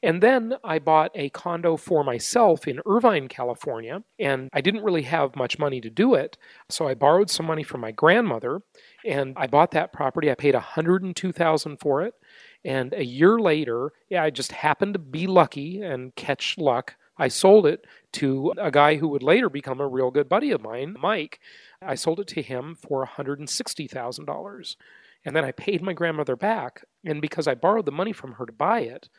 And 0.04 0.22
then 0.22 0.56
I 0.64 0.80
bought 0.80 1.12
a 1.16 1.30
condo 1.30 1.78
for 1.78 2.04
myself 2.04 2.68
in 2.68 2.82
Irvine, 2.86 3.28
California, 3.28 4.04
and 4.20 4.50
I 4.52 4.62
didn't 4.62 4.84
really 4.84 5.04
have 5.04 5.36
much 5.36 5.58
money 5.58 5.80
to 5.82 5.90
do 5.90 6.14
it. 6.14 6.38
So 6.70 6.88
I 6.88 6.94
borrowed 6.94 7.30
some 7.30 7.46
money 7.46 7.64
from 7.64 7.82
my 7.82 7.92
grandmother 7.92 8.62
and 9.06 9.34
I 9.38 9.48
bought 9.48 9.72
that 9.72 9.94
property. 9.94 10.30
I 10.30 10.36
paid 10.36 10.56
102,000 10.56 11.78
for 11.78 12.02
it. 12.02 12.14
And 12.66 12.94
a 12.94 13.06
year 13.06 13.38
later, 13.38 13.94
yeah, 14.10 14.24
I 14.24 14.32
just 14.32 14.52
happened 14.52 14.94
to 14.94 15.00
be 15.00 15.28
lucky 15.28 15.84
and 15.84 16.16
catch 16.16 16.58
luck. 16.58 16.96
I 17.16 17.28
sold 17.28 17.68
it 17.68 17.86
to 18.14 18.54
a 18.58 18.72
guy 18.72 18.96
who 18.96 19.08
would 19.10 19.22
later 19.24 19.50
become 19.50 19.80
a 19.80 19.88
real 19.88 20.10
good 20.10 20.28
buddy 20.28 20.52
of 20.52 20.62
mine, 20.62 20.96
Mike. 21.00 21.40
I 21.80 21.94
sold 21.94 22.20
it 22.20 22.28
to 22.30 22.42
him 22.42 22.76
for 22.76 23.06
$160,000. 23.06 24.76
And 25.24 25.36
then 25.36 25.46
I 25.46 25.52
paid 25.52 25.84
my 25.84 25.94
grandmother 25.94 26.36
back. 26.36 26.84
And 27.06 27.22
because 27.22 27.48
I 27.48 27.54
borrowed 27.54 27.86
the 27.86 27.92
money 27.92 28.12
from 28.12 28.34
her 28.34 28.48
to 28.48 28.52
buy 28.52 28.80
it, 28.82 29.10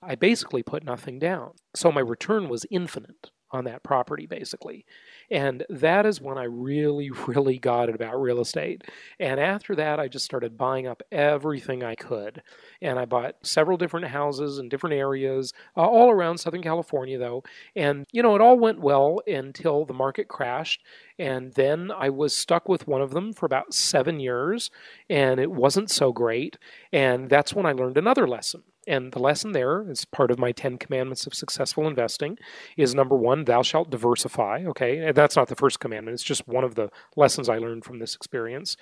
I 0.00 0.14
basically 0.14 0.62
put 0.62 0.84
nothing 0.84 1.18
down. 1.18 1.52
So 1.74 1.90
my 1.90 2.00
return 2.00 2.48
was 2.48 2.66
infinite 2.70 3.30
on 3.52 3.64
that 3.64 3.82
property, 3.82 4.26
basically. 4.26 4.84
And 5.30 5.64
that 5.68 6.06
is 6.06 6.20
when 6.20 6.38
I 6.38 6.44
really, 6.44 7.10
really 7.26 7.58
got 7.58 7.88
it 7.88 7.94
about 7.94 8.20
real 8.20 8.40
estate. 8.40 8.82
And 9.18 9.38
after 9.38 9.74
that, 9.76 10.00
I 10.00 10.08
just 10.08 10.24
started 10.24 10.58
buying 10.58 10.86
up 10.86 11.02
everything 11.10 11.82
I 11.82 11.94
could. 11.94 12.42
And 12.80 12.98
I 12.98 13.04
bought 13.04 13.36
several 13.42 13.76
different 13.76 14.06
houses 14.06 14.58
in 14.58 14.68
different 14.68 14.94
areas, 14.94 15.52
uh, 15.76 15.86
all 15.86 16.10
around 16.10 16.38
Southern 16.38 16.62
California, 16.62 17.18
though. 17.18 17.42
And, 17.76 18.06
you 18.12 18.22
know, 18.22 18.34
it 18.34 18.40
all 18.40 18.58
went 18.58 18.80
well 18.80 19.20
until 19.26 19.84
the 19.84 19.94
market 19.94 20.28
crashed. 20.28 20.82
And 21.18 21.52
then 21.54 21.90
I 21.90 22.10
was 22.10 22.36
stuck 22.36 22.68
with 22.68 22.88
one 22.88 23.02
of 23.02 23.10
them 23.12 23.32
for 23.32 23.46
about 23.46 23.74
seven 23.74 24.18
years, 24.18 24.70
and 25.08 25.38
it 25.38 25.52
wasn't 25.52 25.90
so 25.90 26.12
great. 26.12 26.58
And 26.92 27.28
that's 27.30 27.54
when 27.54 27.66
I 27.66 27.72
learned 27.72 27.98
another 27.98 28.26
lesson. 28.26 28.62
And 28.86 29.12
the 29.12 29.20
lesson 29.20 29.52
there, 29.52 29.88
as 29.88 30.04
part 30.04 30.30
of 30.30 30.38
my 30.38 30.52
10 30.52 30.78
commandments 30.78 31.26
of 31.26 31.34
successful 31.34 31.86
investing, 31.86 32.38
is 32.76 32.94
number 32.94 33.16
one, 33.16 33.44
thou 33.44 33.62
shalt 33.62 33.90
diversify. 33.90 34.64
Okay. 34.66 34.98
And 34.98 35.16
that's 35.16 35.36
not 35.36 35.48
the 35.48 35.54
first 35.54 35.80
commandment, 35.80 36.14
it's 36.14 36.22
just 36.22 36.48
one 36.48 36.64
of 36.64 36.74
the 36.74 36.90
lessons 37.16 37.48
I 37.48 37.58
learned 37.58 37.84
from 37.84 37.98
this 37.98 38.14
experience. 38.14 38.76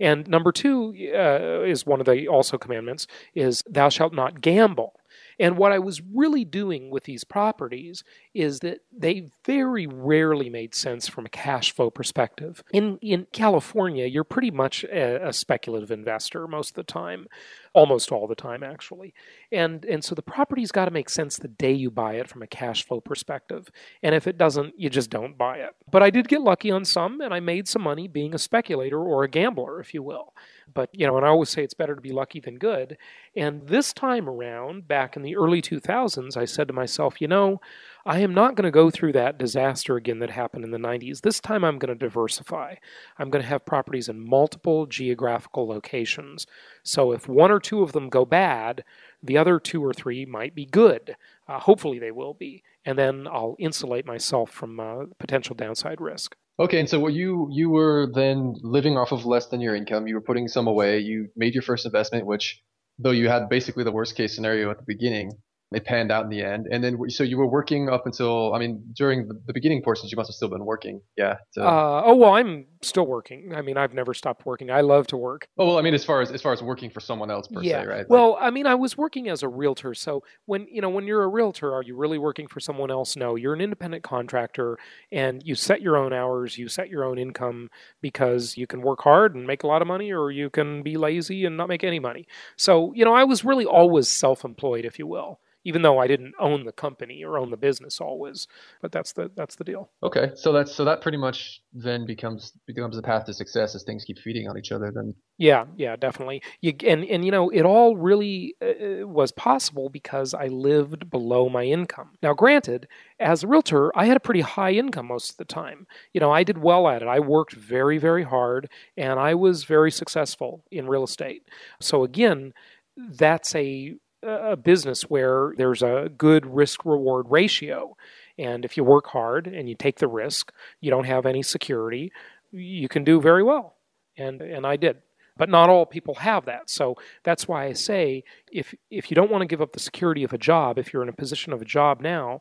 And 0.00 0.26
number 0.26 0.52
two 0.52 0.92
uh, 1.14 1.62
is 1.62 1.86
one 1.86 2.00
of 2.00 2.06
the 2.06 2.26
also 2.28 2.58
commandments 2.58 3.06
is 3.34 3.62
thou 3.68 3.88
shalt 3.88 4.12
not 4.12 4.40
gamble. 4.40 4.94
And 5.38 5.56
what 5.56 5.72
I 5.72 5.78
was 5.78 6.00
really 6.00 6.44
doing 6.44 6.90
with 6.90 7.04
these 7.04 7.24
properties 7.24 8.04
is 8.34 8.60
that 8.60 8.80
they 8.96 9.30
very 9.44 9.86
rarely 9.86 10.48
made 10.48 10.74
sense 10.74 11.08
from 11.08 11.26
a 11.26 11.30
cash 11.30 11.72
flow 11.72 11.90
perspective. 11.90 12.62
In 12.72 12.98
in 12.98 13.26
California, 13.32 14.06
you're 14.06 14.24
pretty 14.24 14.50
much 14.50 14.84
a, 14.84 15.28
a 15.28 15.32
speculative 15.32 15.90
investor 15.90 16.46
most 16.46 16.70
of 16.70 16.74
the 16.74 16.84
time 16.84 17.26
almost 17.74 18.12
all 18.12 18.26
the 18.26 18.34
time 18.34 18.62
actually. 18.62 19.12
And 19.52 19.84
and 19.84 20.02
so 20.02 20.14
the 20.14 20.22
property's 20.22 20.72
got 20.72 20.86
to 20.86 20.90
make 20.90 21.10
sense 21.10 21.36
the 21.36 21.48
day 21.48 21.72
you 21.72 21.90
buy 21.90 22.14
it 22.14 22.28
from 22.28 22.42
a 22.42 22.46
cash 22.46 22.84
flow 22.86 23.00
perspective. 23.00 23.68
And 24.02 24.14
if 24.14 24.26
it 24.26 24.38
doesn't 24.38 24.74
you 24.78 24.88
just 24.88 25.10
don't 25.10 25.36
buy 25.36 25.58
it. 25.58 25.74
But 25.90 26.02
i 26.02 26.10
did 26.10 26.28
get 26.28 26.40
lucky 26.40 26.70
on 26.70 26.84
some 26.84 27.20
and 27.20 27.34
i 27.34 27.40
made 27.40 27.68
some 27.68 27.82
money 27.82 28.08
being 28.08 28.34
a 28.34 28.38
speculator 28.38 29.02
or 29.02 29.24
a 29.24 29.28
gambler 29.28 29.80
if 29.80 29.92
you 29.92 30.02
will. 30.02 30.32
But 30.72 30.88
you 30.92 31.06
know 31.06 31.16
and 31.16 31.26
i 31.26 31.28
always 31.28 31.50
say 31.50 31.62
it's 31.62 31.74
better 31.74 31.94
to 31.94 32.00
be 32.00 32.12
lucky 32.12 32.40
than 32.40 32.58
good. 32.58 32.96
And 33.36 33.66
this 33.66 33.92
time 33.92 34.28
around 34.28 34.86
back 34.88 35.16
in 35.16 35.22
the 35.22 35.36
early 35.36 35.60
2000s, 35.60 36.36
I 36.36 36.44
said 36.44 36.68
to 36.68 36.74
myself, 36.74 37.20
you 37.20 37.28
know, 37.28 37.60
I 38.06 38.20
am 38.20 38.34
not 38.34 38.54
going 38.54 38.64
to 38.64 38.70
go 38.70 38.90
through 38.90 39.12
that 39.12 39.38
disaster 39.38 39.96
again 39.96 40.18
that 40.18 40.30
happened 40.30 40.62
in 40.62 40.72
the 40.72 40.78
90s. 40.78 41.22
This 41.22 41.40
time 41.40 41.64
I'm 41.64 41.78
going 41.78 41.96
to 41.96 41.98
diversify. 41.98 42.74
I'm 43.18 43.30
going 43.30 43.42
to 43.42 43.48
have 43.48 43.64
properties 43.64 44.10
in 44.10 44.28
multiple 44.28 44.84
geographical 44.84 45.66
locations. 45.66 46.46
So 46.82 47.12
if 47.12 47.28
one 47.28 47.50
or 47.50 47.58
two 47.58 47.82
of 47.82 47.92
them 47.92 48.10
go 48.10 48.26
bad, 48.26 48.84
the 49.22 49.38
other 49.38 49.58
two 49.58 49.82
or 49.82 49.94
three 49.94 50.26
might 50.26 50.54
be 50.54 50.66
good. 50.66 51.16
Uh, 51.48 51.58
hopefully 51.60 51.98
they 51.98 52.10
will 52.10 52.34
be. 52.34 52.62
And 52.84 52.98
then 52.98 53.26
I'll 53.26 53.56
insulate 53.58 54.04
myself 54.04 54.50
from 54.50 54.78
uh, 54.78 55.04
potential 55.18 55.56
downside 55.56 56.00
risk. 56.00 56.36
Okay, 56.58 56.78
and 56.78 56.88
so 56.88 57.00
what 57.00 57.14
you 57.14 57.48
you 57.50 57.68
were 57.68 58.08
then 58.14 58.54
living 58.62 58.96
off 58.96 59.10
of 59.10 59.26
less 59.26 59.46
than 59.46 59.60
your 59.60 59.74
income. 59.74 60.06
You 60.06 60.14
were 60.14 60.20
putting 60.20 60.46
some 60.46 60.68
away. 60.68 61.00
You 61.00 61.28
made 61.34 61.54
your 61.54 61.62
first 61.62 61.84
investment, 61.84 62.26
which 62.26 62.62
though 62.98 63.10
you 63.10 63.28
had 63.28 63.48
basically 63.48 63.82
the 63.82 63.90
worst 63.90 64.14
case 64.14 64.36
scenario 64.36 64.70
at 64.70 64.76
the 64.76 64.84
beginning, 64.86 65.32
it 65.74 65.84
panned 65.84 66.10
out 66.10 66.24
in 66.24 66.30
the 66.30 66.42
end. 66.42 66.66
And 66.70 66.82
then, 66.82 66.98
so 67.08 67.24
you 67.24 67.36
were 67.36 67.46
working 67.46 67.88
up 67.88 68.06
until, 68.06 68.54
I 68.54 68.58
mean, 68.58 68.82
during 68.94 69.28
the, 69.28 69.34
the 69.46 69.52
beginning 69.52 69.82
portions, 69.82 70.12
you 70.12 70.16
must 70.16 70.28
have 70.28 70.34
still 70.34 70.48
been 70.48 70.64
working. 70.64 71.00
Yeah. 71.16 71.36
To, 71.54 71.62
uh, 71.62 72.02
oh, 72.06 72.14
well, 72.14 72.34
I'm 72.34 72.66
still 72.82 73.06
working. 73.06 73.52
I 73.54 73.62
mean, 73.62 73.76
I've 73.76 73.94
never 73.94 74.14
stopped 74.14 74.46
working. 74.46 74.70
I 74.70 74.82
love 74.82 75.06
to 75.08 75.16
work. 75.16 75.48
Oh, 75.58 75.66
well, 75.66 75.78
I 75.78 75.82
mean, 75.82 75.94
as 75.94 76.04
far 76.04 76.20
as, 76.20 76.30
as 76.30 76.42
far 76.42 76.52
as 76.52 76.62
working 76.62 76.90
for 76.90 77.00
someone 77.00 77.30
else 77.30 77.48
per 77.48 77.62
yeah. 77.62 77.82
se, 77.82 77.88
right? 77.88 78.06
Well, 78.08 78.36
I 78.40 78.50
mean, 78.50 78.66
I 78.66 78.74
was 78.74 78.96
working 78.96 79.28
as 79.28 79.42
a 79.42 79.48
realtor. 79.48 79.94
So 79.94 80.22
when, 80.46 80.66
you 80.70 80.80
know, 80.80 80.90
when 80.90 81.06
you're 81.06 81.22
a 81.22 81.28
realtor, 81.28 81.74
are 81.74 81.82
you 81.82 81.96
really 81.96 82.18
working 82.18 82.46
for 82.46 82.60
someone 82.60 82.90
else? 82.90 83.16
No, 83.16 83.36
you're 83.36 83.54
an 83.54 83.60
independent 83.60 84.02
contractor 84.02 84.78
and 85.10 85.42
you 85.44 85.54
set 85.54 85.82
your 85.82 85.96
own 85.96 86.12
hours, 86.12 86.58
you 86.58 86.68
set 86.68 86.88
your 86.88 87.04
own 87.04 87.18
income 87.18 87.70
because 88.00 88.56
you 88.56 88.66
can 88.66 88.82
work 88.82 89.02
hard 89.02 89.34
and 89.34 89.46
make 89.46 89.62
a 89.62 89.66
lot 89.66 89.82
of 89.82 89.88
money 89.88 90.12
or 90.12 90.30
you 90.30 90.50
can 90.50 90.82
be 90.82 90.96
lazy 90.96 91.44
and 91.44 91.56
not 91.56 91.68
make 91.68 91.84
any 91.84 91.98
money. 91.98 92.26
So, 92.56 92.92
you 92.94 93.04
know, 93.04 93.14
I 93.14 93.24
was 93.24 93.44
really 93.44 93.64
always 93.64 94.08
self-employed, 94.08 94.84
if 94.84 94.98
you 94.98 95.06
will 95.06 95.40
even 95.64 95.82
though 95.82 95.98
I 95.98 96.06
didn't 96.06 96.34
own 96.38 96.64
the 96.64 96.72
company 96.72 97.24
or 97.24 97.38
own 97.38 97.50
the 97.50 97.56
business 97.56 98.00
always. 98.00 98.46
But 98.80 98.92
that's 98.92 99.12
the 99.12 99.30
that's 99.34 99.56
the 99.56 99.64
deal. 99.64 99.90
Okay, 100.02 100.32
so 100.34 100.52
that's 100.52 100.74
so 100.74 100.84
that 100.84 101.00
pretty 101.00 101.18
much 101.18 101.62
then 101.72 102.06
becomes 102.06 102.52
becomes 102.66 102.96
the 102.96 103.02
path 103.02 103.24
to 103.26 103.34
success 103.34 103.74
as 103.74 103.82
things 103.82 104.04
keep 104.04 104.18
feeding 104.18 104.48
on 104.48 104.58
each 104.58 104.72
other. 104.72 104.92
Then 104.94 105.14
yeah, 105.38 105.64
yeah, 105.76 105.96
definitely. 105.96 106.42
You 106.60 106.74
and 106.86 107.04
and 107.04 107.24
you 107.24 107.30
know 107.30 107.48
it 107.50 107.62
all 107.62 107.96
really 107.96 108.54
uh, 108.62 109.06
was 109.06 109.32
possible 109.32 109.88
because 109.88 110.34
I 110.34 110.46
lived 110.46 111.10
below 111.10 111.48
my 111.48 111.64
income. 111.64 112.12
Now, 112.22 112.34
granted, 112.34 112.86
as 113.18 113.42
a 113.42 113.46
realtor, 113.46 113.96
I 113.96 114.06
had 114.06 114.16
a 114.16 114.20
pretty 114.20 114.42
high 114.42 114.72
income 114.72 115.06
most 115.06 115.32
of 115.32 115.36
the 115.38 115.44
time. 115.44 115.86
You 116.12 116.20
know, 116.20 116.30
I 116.30 116.44
did 116.44 116.58
well 116.58 116.86
at 116.88 117.02
it. 117.02 117.08
I 117.08 117.20
worked 117.20 117.54
very 117.54 117.98
very 117.98 118.22
hard, 118.22 118.68
and 118.96 119.18
I 119.18 119.34
was 119.34 119.64
very 119.64 119.90
successful 119.90 120.64
in 120.70 120.88
real 120.88 121.04
estate. 121.04 121.48
So 121.80 122.04
again 122.04 122.52
that's 122.96 123.54
a 123.54 123.96
a 124.24 124.56
business 124.56 125.02
where 125.02 125.52
there's 125.56 125.82
a 125.82 126.10
good 126.16 126.46
risk 126.46 126.84
reward 126.84 127.26
ratio. 127.28 127.96
And 128.38 128.64
if 128.64 128.76
you 128.76 128.84
work 128.84 129.06
hard 129.06 129.46
and 129.46 129.68
you 129.68 129.74
take 129.74 129.98
the 129.98 130.08
risk, 130.08 130.52
you 130.80 130.90
don't 130.90 131.04
have 131.04 131.26
any 131.26 131.42
security, 131.42 132.12
you 132.52 132.88
can 132.88 133.04
do 133.04 133.20
very 133.20 133.42
well. 133.42 133.76
And, 134.16 134.40
and 134.40 134.66
I 134.66 134.76
did. 134.76 134.98
But 135.36 135.48
not 135.48 135.68
all 135.68 135.84
people 135.84 136.14
have 136.16 136.44
that. 136.44 136.70
So 136.70 136.94
that's 137.24 137.48
why 137.48 137.64
I 137.64 137.72
say 137.72 138.22
if, 138.52 138.72
if 138.90 139.10
you 139.10 139.16
don't 139.16 139.32
want 139.32 139.42
to 139.42 139.46
give 139.46 139.60
up 139.60 139.72
the 139.72 139.80
security 139.80 140.22
of 140.22 140.32
a 140.32 140.38
job, 140.38 140.78
if 140.78 140.92
you're 140.92 141.02
in 141.02 141.08
a 141.08 141.12
position 141.12 141.52
of 141.52 141.60
a 141.60 141.64
job 141.64 142.00
now, 142.00 142.40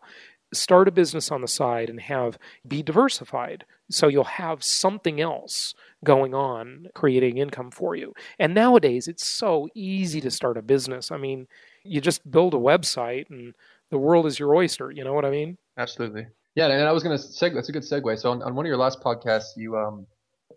start 0.53 0.87
a 0.87 0.91
business 0.91 1.31
on 1.31 1.41
the 1.41 1.47
side 1.47 1.89
and 1.89 1.99
have 1.99 2.37
be 2.67 2.83
diversified 2.83 3.65
so 3.89 4.07
you'll 4.07 4.23
have 4.23 4.63
something 4.63 5.19
else 5.19 5.73
going 6.05 6.33
on 6.33 6.87
creating 6.93 7.37
income 7.37 7.71
for 7.71 7.95
you 7.95 8.13
and 8.39 8.53
nowadays 8.53 9.07
it's 9.07 9.25
so 9.25 9.67
easy 9.73 10.21
to 10.21 10.29
start 10.29 10.57
a 10.57 10.61
business 10.61 11.11
i 11.11 11.17
mean 11.17 11.47
you 11.83 12.01
just 12.01 12.29
build 12.29 12.53
a 12.53 12.57
website 12.57 13.29
and 13.29 13.53
the 13.91 13.97
world 13.97 14.25
is 14.25 14.39
your 14.39 14.55
oyster. 14.55 14.91
You 14.91 15.03
know 15.03 15.13
what 15.13 15.25
I 15.25 15.29
mean? 15.29 15.57
Absolutely. 15.77 16.27
Yeah, 16.55 16.67
and 16.67 16.87
I 16.87 16.91
was 16.91 17.03
going 17.03 17.17
to 17.17 17.23
segue. 17.23 17.55
That's 17.55 17.69
a 17.69 17.71
good 17.71 17.83
segue. 17.83 18.19
So 18.19 18.31
on, 18.31 18.43
on 18.43 18.55
one 18.55 18.65
of 18.65 18.67
your 18.67 18.77
last 18.77 19.01
podcasts, 19.01 19.57
you 19.57 19.75
um, 19.75 20.05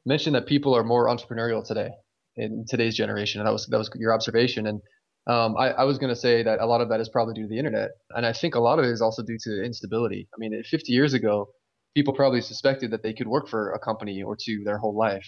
mentioned 0.05 0.35
that 0.37 0.47
people 0.47 0.75
are 0.77 0.85
more 0.85 1.07
entrepreneurial 1.07 1.67
today 1.67 1.91
in 2.37 2.65
today's 2.69 2.95
generation, 2.95 3.41
and 3.41 3.49
that 3.49 3.53
was 3.53 3.67
that 3.67 3.79
was 3.79 3.91
your 3.95 4.13
observation. 4.13 4.67
And 4.67 4.81
um, 5.27 5.57
I, 5.57 5.71
I, 5.71 5.85
was 5.85 5.99
going 5.99 6.11
to 6.11 6.21
say 6.21 6.43
that 6.43 6.61
a 6.61 6.67
lot 6.67 6.81
of 6.81 6.91
that 6.91 7.01
is 7.01 7.09
probably 7.09 7.35
due 7.35 7.43
to 7.43 7.49
the 7.49 7.59
internet, 7.59 7.91
and 8.11 8.27
I 8.27 8.33
think 8.33 8.55
a 8.55 8.61
lot 8.61 8.79
of 8.79 8.85
it 8.85 8.91
is 8.91 9.01
also 9.01 9.23
due 9.23 9.39
to 9.41 9.65
instability. 9.65 10.29
I 10.33 10.37
mean, 10.39 10.63
50 10.63 10.93
years 10.93 11.15
ago, 11.15 11.49
people 11.95 12.13
probably 12.13 12.43
suspected 12.43 12.91
that 12.91 13.03
they 13.03 13.15
could 13.15 13.27
work 13.27 13.49
for 13.49 13.73
a 13.73 13.79
company 13.79 14.23
or 14.23 14.37
two 14.37 14.63
their 14.65 14.79
whole 14.79 14.97
life, 14.97 15.27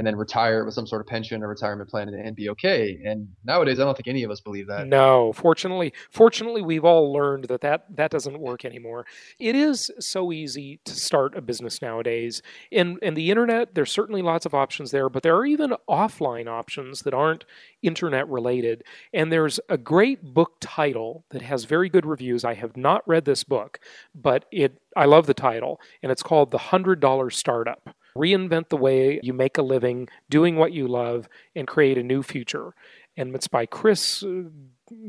and 0.00 0.06
then 0.06 0.16
retire 0.16 0.64
with 0.64 0.72
some 0.72 0.86
sort 0.86 1.02
of 1.02 1.06
pension 1.06 1.42
or 1.42 1.48
retirement 1.48 1.90
plan 1.90 2.08
and, 2.08 2.26
and, 2.26 2.34
be 2.34 2.48
okay. 2.48 2.98
And 3.04 3.28
nowadays, 3.44 3.78
I 3.78 3.84
don't 3.84 3.94
think 3.94 4.08
any 4.08 4.22
of 4.22 4.30
us 4.30 4.40
believe 4.40 4.66
that. 4.68 4.86
No, 4.86 5.34
fortunately, 5.34 5.92
fortunately, 6.10 6.62
we've 6.62 6.86
all 6.86 7.12
learned 7.12 7.44
that 7.48 7.60
that, 7.60 7.84
that 7.96 8.10
doesn't 8.10 8.38
work 8.38 8.64
anymore. 8.64 9.04
It 9.38 9.54
is 9.54 9.90
so 9.98 10.32
easy 10.32 10.80
to 10.86 10.94
start 10.94 11.36
a 11.36 11.42
business 11.42 11.82
nowadays. 11.82 12.40
In, 12.70 12.98
in 13.02 13.12
the 13.12 13.30
internet, 13.30 13.74
there's 13.74 13.92
certainly 13.92 14.22
lots 14.22 14.46
of 14.46 14.54
options 14.54 14.90
there, 14.90 15.10
but 15.10 15.22
there 15.22 15.36
are 15.36 15.44
even 15.44 15.74
offline 15.86 16.48
options 16.48 17.00
that 17.00 17.12
aren't 17.12 17.44
internet 17.82 18.26
related. 18.26 18.84
And 19.12 19.30
there's 19.30 19.60
a 19.68 19.76
great 19.76 20.22
book 20.22 20.54
title 20.62 21.26
that 21.28 21.42
has 21.42 21.64
very 21.66 21.90
good 21.90 22.06
reviews. 22.06 22.42
I 22.42 22.54
have 22.54 22.74
not 22.74 23.06
read 23.06 23.26
this 23.26 23.44
book, 23.44 23.78
but 24.14 24.46
it 24.50 24.80
I 24.96 25.04
love 25.04 25.26
the 25.26 25.34
title, 25.34 25.78
and 26.02 26.10
it's 26.10 26.22
called 26.22 26.50
The 26.50 26.58
Hundred 26.58 27.00
Dollar 27.00 27.30
Startup 27.30 27.94
reinvent 28.16 28.68
the 28.68 28.76
way 28.76 29.20
you 29.22 29.32
make 29.32 29.58
a 29.58 29.62
living 29.62 30.08
doing 30.28 30.56
what 30.56 30.72
you 30.72 30.86
love 30.88 31.28
and 31.54 31.66
create 31.66 31.98
a 31.98 32.02
new 32.02 32.22
future. 32.22 32.74
And 33.16 33.34
it's 33.34 33.48
by 33.48 33.66
Chris 33.66 34.22
uh, 34.22 34.44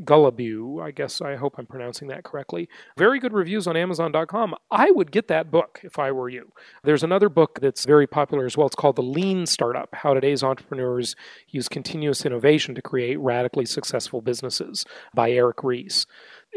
Guillebeau. 0.04 0.82
I 0.82 0.90
guess 0.90 1.20
I 1.20 1.36
hope 1.36 1.54
I'm 1.58 1.66
pronouncing 1.66 2.08
that 2.08 2.24
correctly. 2.24 2.68
Very 2.96 3.18
good 3.18 3.32
reviews 3.32 3.66
on 3.66 3.76
Amazon.com. 3.76 4.54
I 4.70 4.90
would 4.90 5.10
get 5.10 5.28
that 5.28 5.50
book 5.50 5.80
if 5.82 5.98
I 5.98 6.12
were 6.12 6.28
you. 6.28 6.52
There's 6.84 7.02
another 7.02 7.28
book 7.28 7.60
that's 7.60 7.84
very 7.84 8.06
popular 8.06 8.46
as 8.46 8.56
well. 8.56 8.66
It's 8.66 8.76
called 8.76 8.96
The 8.96 9.02
Lean 9.02 9.46
Startup 9.46 9.88
How 9.94 10.14
Today's 10.14 10.42
Entrepreneurs 10.42 11.16
Use 11.48 11.68
Continuous 11.68 12.24
Innovation 12.24 12.74
to 12.74 12.82
Create 12.82 13.18
Radically 13.18 13.66
Successful 13.66 14.20
Businesses 14.20 14.84
by 15.14 15.30
Eric 15.30 15.62
Ries. 15.62 16.06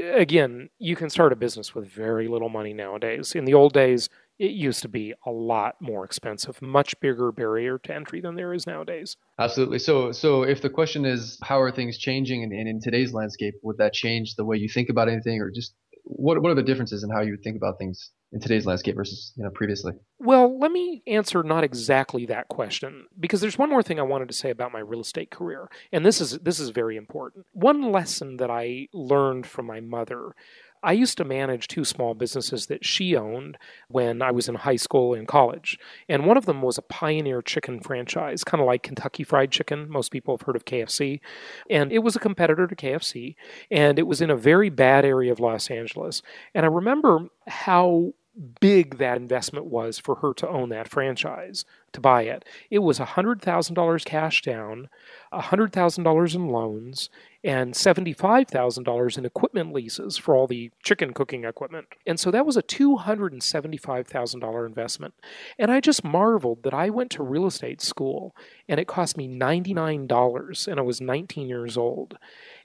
Again, 0.01 0.69
you 0.77 0.95
can 0.95 1.09
start 1.09 1.31
a 1.31 1.37
business 1.37 1.73
with 1.73 1.87
very 1.87 2.27
little 2.27 2.49
money 2.49 2.73
nowadays. 2.73 3.33
In 3.33 3.45
the 3.45 3.53
old 3.53 3.73
days, 3.73 4.09
it 4.37 4.51
used 4.51 4.81
to 4.81 4.89
be 4.89 5.13
a 5.25 5.31
lot 5.31 5.75
more 5.79 6.03
expensive, 6.03 6.61
much 6.61 6.99
bigger 6.99 7.31
barrier 7.31 7.77
to 7.79 7.93
entry 7.93 8.21
than 8.21 8.35
there 8.35 8.53
is 8.53 8.67
nowadays. 8.67 9.15
Absolutely. 9.39 9.79
So, 9.79 10.11
so 10.11 10.43
if 10.43 10.61
the 10.61 10.69
question 10.69 11.05
is 11.05 11.37
how 11.43 11.61
are 11.61 11.71
things 11.71 11.97
changing, 11.97 12.43
and 12.43 12.51
in, 12.51 12.67
in, 12.67 12.81
today's 12.81 13.13
landscape, 13.13 13.55
would 13.63 13.77
that 13.77 13.93
change 13.93 14.35
the 14.35 14.45
way 14.45 14.57
you 14.57 14.67
think 14.67 14.89
about 14.89 15.07
anything, 15.07 15.41
or 15.41 15.51
just 15.51 15.73
what 16.03 16.41
what 16.41 16.51
are 16.51 16.55
the 16.55 16.63
differences 16.63 17.03
in 17.03 17.09
how 17.09 17.21
you 17.21 17.31
would 17.31 17.43
think 17.43 17.57
about 17.57 17.79
things 17.79 18.11
in 18.31 18.39
today's 18.39 18.65
landscape 18.65 18.95
versus 18.95 19.33
you 19.35 19.43
know 19.43 19.49
previously? 19.49 19.93
Well, 20.19 20.59
let 20.59 20.71
me 20.71 21.01
answer 21.07 21.41
not 21.41 21.63
exactly 21.63 22.25
that 22.27 22.47
question 22.47 23.07
because 23.19 23.41
there's 23.41 23.57
one 23.57 23.69
more 23.69 23.81
thing 23.81 23.99
I 23.99 24.03
wanted 24.03 24.27
to 24.27 24.35
say 24.35 24.49
about 24.49 24.71
my 24.71 24.79
real 24.79 25.01
estate 25.01 25.31
career, 25.31 25.69
and 25.91 26.05
this 26.05 26.21
is 26.21 26.37
this 26.39 26.59
is 26.59 26.69
very 26.69 26.97
important. 26.97 27.45
One 27.53 27.91
lesson 27.91 28.37
that 28.37 28.51
I 28.51 28.87
learned 28.93 29.47
from 29.47 29.65
my 29.65 29.79
mother 29.79 30.35
I 30.83 30.91
used 30.91 31.17
to 31.17 31.25
manage 31.25 31.67
two 31.67 31.83
small 31.83 32.13
businesses 32.13 32.67
that 32.67 32.85
she 32.85 33.15
owned 33.15 33.57
when 33.87 34.21
I 34.21 34.31
was 34.31 34.47
in 34.47 34.55
high 34.55 34.75
school 34.75 35.13
and 35.13 35.27
college. 35.27 35.79
And 36.07 36.25
one 36.25 36.37
of 36.37 36.45
them 36.45 36.61
was 36.61 36.77
a 36.77 36.83
pioneer 36.83 37.41
chicken 37.41 37.79
franchise, 37.79 38.43
kind 38.43 38.61
of 38.61 38.67
like 38.67 38.83
Kentucky 38.83 39.23
Fried 39.23 39.51
Chicken. 39.51 39.89
Most 39.89 40.11
people 40.11 40.37
have 40.37 40.45
heard 40.45 40.55
of 40.55 40.65
KFC. 40.65 41.21
And 41.69 41.91
it 41.91 41.99
was 41.99 42.15
a 42.15 42.19
competitor 42.19 42.67
to 42.67 42.75
KFC. 42.75 43.35
And 43.71 43.97
it 43.97 44.07
was 44.07 44.21
in 44.21 44.29
a 44.29 44.35
very 44.35 44.69
bad 44.69 45.05
area 45.05 45.31
of 45.31 45.39
Los 45.39 45.71
Angeles. 45.71 46.21
And 46.53 46.65
I 46.65 46.69
remember 46.69 47.29
how 47.47 48.13
big 48.59 48.97
that 48.97 49.17
investment 49.17 49.65
was 49.65 49.97
for 49.97 50.15
her 50.15 50.33
to 50.33 50.47
own 50.47 50.69
that 50.69 50.89
franchise, 50.89 51.63
to 51.93 52.01
buy 52.01 52.23
it. 52.23 52.43
It 52.69 52.79
was 52.79 52.99
$100,000 52.99 54.05
cash 54.05 54.41
down, 54.41 54.89
$100,000 55.33 56.35
in 56.35 56.47
loans, 56.49 57.09
and 57.45 57.73
$75,000 57.75 59.17
in 59.19 59.25
equipment 59.25 59.71
leases 59.71 60.17
for 60.17 60.35
all 60.35 60.47
the 60.47 60.71
chicken 60.83 61.13
cooking 61.13 61.45
equipment. 61.45 61.85
And 62.07 62.19
so 62.19 62.31
that 62.31 62.43
was 62.43 62.57
a 62.57 62.63
$275,000 62.63 64.65
investment. 64.65 65.13
And 65.59 65.71
I 65.71 65.79
just 65.79 66.03
marveled 66.03 66.63
that 66.63 66.73
I 66.73 66.89
went 66.89 67.11
to 67.11 67.21
real 67.21 67.45
estate 67.45 67.83
school 67.83 68.35
and 68.67 68.79
it 68.79 68.87
cost 68.87 69.15
me 69.15 69.27
$99 69.27 70.67
and 70.67 70.79
I 70.79 70.83
was 70.83 70.99
19 70.99 71.47
years 71.47 71.77
old. 71.77 72.17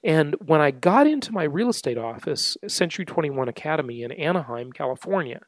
And 0.03 0.35
when 0.40 0.62
I 0.62 0.71
got 0.71 1.07
into 1.07 1.31
my 1.31 1.45
real 1.45 1.69
estate 1.69 1.99
office, 1.99 2.57
Century 2.66 3.05
21 3.05 3.49
Academy 3.49 4.03
in 4.03 4.12
Anaheim, 4.12 4.73
California, 4.73 5.43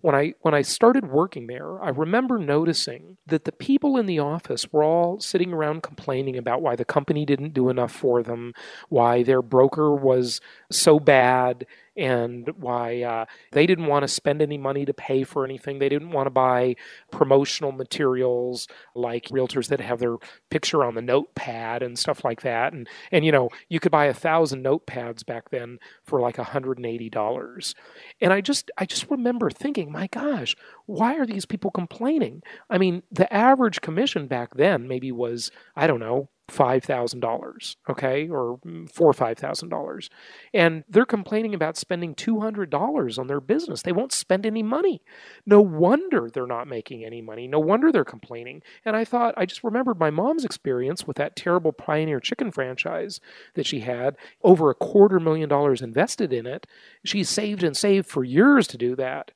when 0.00 0.14
I 0.14 0.34
when 0.42 0.54
I 0.54 0.62
started 0.62 1.10
working 1.10 1.48
there, 1.48 1.82
I 1.82 1.88
remember 1.88 2.38
noticing 2.38 3.16
that 3.26 3.44
the 3.44 3.52
people 3.52 3.96
in 3.96 4.06
the 4.06 4.20
office 4.20 4.72
were 4.72 4.84
all 4.84 5.18
sitting 5.20 5.52
around 5.52 5.82
complaining 5.82 6.36
about 6.36 6.62
why 6.62 6.76
the 6.76 6.84
company 6.84 7.24
didn't 7.24 7.52
do 7.52 7.68
enough 7.68 7.92
for 7.92 8.22
them, 8.22 8.54
why 8.88 9.22
their 9.24 9.42
broker 9.42 9.94
was 9.94 10.40
so 10.70 11.00
bad, 11.00 11.66
and 11.98 12.48
why 12.56 13.02
uh, 13.02 13.24
they 13.50 13.66
didn't 13.66 13.86
want 13.86 14.04
to 14.04 14.08
spend 14.08 14.40
any 14.40 14.56
money 14.56 14.84
to 14.84 14.94
pay 14.94 15.24
for 15.24 15.44
anything. 15.44 15.78
They 15.78 15.88
didn't 15.88 16.12
want 16.12 16.26
to 16.26 16.30
buy 16.30 16.76
promotional 17.10 17.72
materials 17.72 18.68
like 18.94 19.24
realtors 19.24 19.68
that 19.68 19.80
have 19.80 19.98
their 19.98 20.16
picture 20.48 20.84
on 20.84 20.94
the 20.94 21.02
notepad 21.02 21.82
and 21.82 21.98
stuff 21.98 22.24
like 22.24 22.42
that. 22.42 22.72
And 22.72 22.88
and 23.10 23.24
you 23.24 23.32
know 23.32 23.50
you 23.68 23.80
could 23.80 23.92
buy 23.92 24.06
a 24.06 24.14
thousand 24.14 24.64
notepads 24.64 25.26
back 25.26 25.50
then 25.50 25.78
for 26.04 26.20
like 26.20 26.36
$180. 26.36 27.74
And 28.20 28.32
I 28.32 28.40
just 28.40 28.70
I 28.78 28.86
just 28.86 29.10
remember 29.10 29.50
thinking, 29.50 29.90
my 29.90 30.06
gosh, 30.06 30.54
why 30.86 31.16
are 31.16 31.26
these 31.26 31.46
people 31.46 31.72
complaining? 31.72 32.42
I 32.70 32.78
mean, 32.78 33.02
the 33.10 33.32
average 33.32 33.80
commission 33.80 34.28
back 34.28 34.54
then 34.54 34.86
maybe 34.86 35.10
was 35.10 35.50
I 35.74 35.88
don't 35.88 36.00
know 36.00 36.28
$5,000, 36.48 37.76
okay, 37.90 38.28
or 38.28 38.58
four 38.92 39.10
or 39.10 39.12
$5,000. 39.12 40.08
And 40.54 40.84
they're 40.88 41.04
complaining 41.04 41.54
about 41.54 41.76
spending 41.76 42.14
$200 42.14 43.18
on 43.18 43.26
their 43.26 43.40
business. 43.40 43.82
They 43.82 43.92
won't 43.92 44.12
spend 44.12 44.46
any 44.46 44.62
money. 44.62 45.02
No 45.44 45.60
wonder 45.60 46.30
they're 46.30 46.46
not 46.46 46.66
making 46.66 47.04
any 47.04 47.20
money. 47.20 47.46
No 47.46 47.58
wonder 47.58 47.92
they're 47.92 48.04
complaining. 48.04 48.62
And 48.84 48.96
I 48.96 49.04
thought, 49.04 49.34
I 49.36 49.44
just 49.44 49.62
remembered 49.62 49.98
my 49.98 50.10
mom's 50.10 50.44
experience 50.44 51.06
with 51.06 51.16
that 51.18 51.36
terrible 51.36 51.72
Pioneer 51.72 52.20
Chicken 52.20 52.50
franchise 52.50 53.20
that 53.54 53.66
she 53.66 53.80
had, 53.80 54.16
over 54.42 54.70
a 54.70 54.74
quarter 54.74 55.20
million 55.20 55.48
dollars 55.48 55.82
invested 55.82 56.32
in 56.32 56.46
it. 56.46 56.66
She 57.04 57.24
saved 57.24 57.62
and 57.62 57.76
saved 57.76 58.06
for 58.06 58.24
years 58.24 58.66
to 58.68 58.78
do 58.78 58.96
that. 58.96 59.32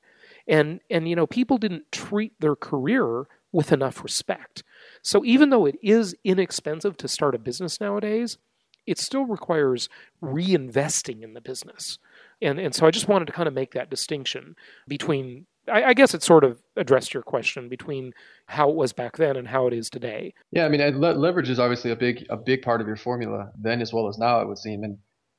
And, 0.47 0.81
and 0.89 1.07
you 1.07 1.15
know, 1.15 1.27
people 1.27 1.57
didn't 1.57 1.91
treat 1.91 2.33
their 2.39 2.55
career 2.55 3.27
with 3.53 3.71
enough 3.71 4.03
respect. 4.03 4.63
So 5.01 5.23
even 5.23 5.49
though 5.49 5.65
it 5.65 5.75
is 5.81 6.13
inexpensive 6.25 6.97
to 6.97 7.07
start 7.07 7.35
a 7.35 7.39
business 7.39 7.79
nowadays, 7.79 8.37
it 8.85 8.97
still 8.97 9.25
requires 9.25 9.87
reinvesting 10.21 11.23
in 11.23 11.33
the 11.33 11.39
business. 11.39 11.99
And, 12.41 12.59
and 12.59 12.75
so 12.75 12.85
I 12.85 12.91
just 12.91 13.07
wanted 13.07 13.25
to 13.27 13.31
kind 13.31 13.47
of 13.47 13.53
make 13.53 13.71
that 13.71 13.89
distinction 13.89 14.57
between, 14.87 15.45
I, 15.71 15.83
I 15.83 15.93
guess 15.93 16.13
it 16.13 16.23
sort 16.23 16.43
of 16.43 16.61
addressed 16.75 17.13
your 17.13 17.23
question 17.23 17.69
between 17.69 18.13
how 18.47 18.69
it 18.69 18.75
was 18.75 18.91
back 18.91 19.15
then 19.15 19.37
and 19.37 19.47
how 19.47 19.67
it 19.67 19.73
is 19.73 19.89
today. 19.89 20.33
Yeah, 20.51 20.65
I 20.65 20.69
mean, 20.69 20.81
le- 20.99 21.13
leverage 21.13 21.49
is 21.49 21.59
obviously 21.59 21.91
a 21.91 21.95
big, 21.95 22.25
a 22.29 22.35
big 22.35 22.61
part 22.61 22.81
of 22.81 22.87
your 22.87 22.97
formula 22.97 23.51
then 23.57 23.81
as 23.81 23.93
well 23.93 24.09
as 24.09 24.17
now, 24.17 24.41
it 24.41 24.47
would 24.49 24.57
seem. 24.57 24.83
And 24.83 24.97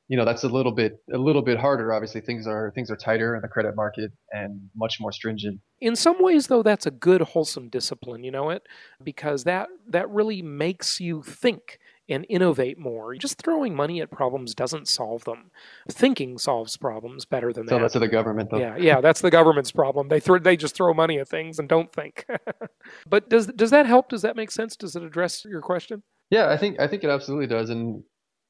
you 0.09 0.17
know 0.17 0.25
that's 0.25 0.45
a 0.45 0.49
little 0.49 0.73
bit 0.73 1.01
a 1.13 1.19
little 1.19 1.43
bit 1.43 1.59
harder 1.59 1.93
obviously 1.93 2.21
things 2.21 2.47
are 2.47 2.73
things 2.75 2.91
are 2.91 2.97
tighter 2.97 3.35
in 3.35 3.43
the 3.43 3.49
credit 3.49 3.75
market 3.75 4.13
and 4.33 4.69
much 4.77 4.99
more 5.01 5.13
stringent 5.13 5.61
in 5.81 5.97
some 5.97 6.23
ways 6.23 6.49
though 6.49 6.63
that's 6.63 6.87
a 6.87 6.91
good 6.91 7.21
wholesome 7.21 7.69
discipline 7.69 8.23
you 8.23 8.31
know 8.31 8.51
it 8.51 8.63
because 9.03 9.45
that 9.45 9.69
that 9.89 10.09
really 10.11 10.43
makes 10.43 11.01
you 11.01 11.23
think 11.23 11.79
and 12.09 12.27
innovate 12.29 12.79
more. 12.79 13.15
Just 13.15 13.41
throwing 13.41 13.75
money 13.75 14.01
at 14.01 14.11
problems 14.11 14.55
doesn't 14.55 14.89
solve 14.89 15.25
them. 15.25 15.51
Thinking 15.91 16.39
solves 16.39 16.77
problems 16.77 17.25
better 17.25 17.53
than 17.53 17.67
so 17.67 17.75
that. 17.75 17.79
So 17.79 17.99
that's 17.99 18.07
the 18.07 18.09
government, 18.09 18.51
though. 18.51 18.59
Yeah, 18.59 18.77
yeah, 18.77 19.01
that's 19.01 19.21
the 19.21 19.31
government's 19.31 19.73
problem. 19.73 20.09
They 20.09 20.21
throw, 20.21 20.39
they 20.39 20.57
just 20.57 20.75
throw 20.75 20.93
money 20.93 21.19
at 21.19 21.29
things 21.29 21.59
and 21.59 21.69
don't 21.69 21.93
think. 21.93 22.27
but 23.09 23.31
does 23.31 23.47
does 23.47 23.71
that 23.71 23.87
help? 23.87 24.09
Does 24.11 24.23
that 24.23 24.37
make 24.37 24.51
sense? 24.51 24.77
Does 24.77 24.97
it 24.97 25.03
address 25.03 25.45
your 25.45 25.63
question? 25.63 26.03
Yeah, 26.31 26.51
I 26.51 26.57
think 26.57 26.81
I 26.81 26.87
think 26.87 27.05
it 27.05 27.11
absolutely 27.11 27.47
does. 27.47 27.71
And 27.71 28.03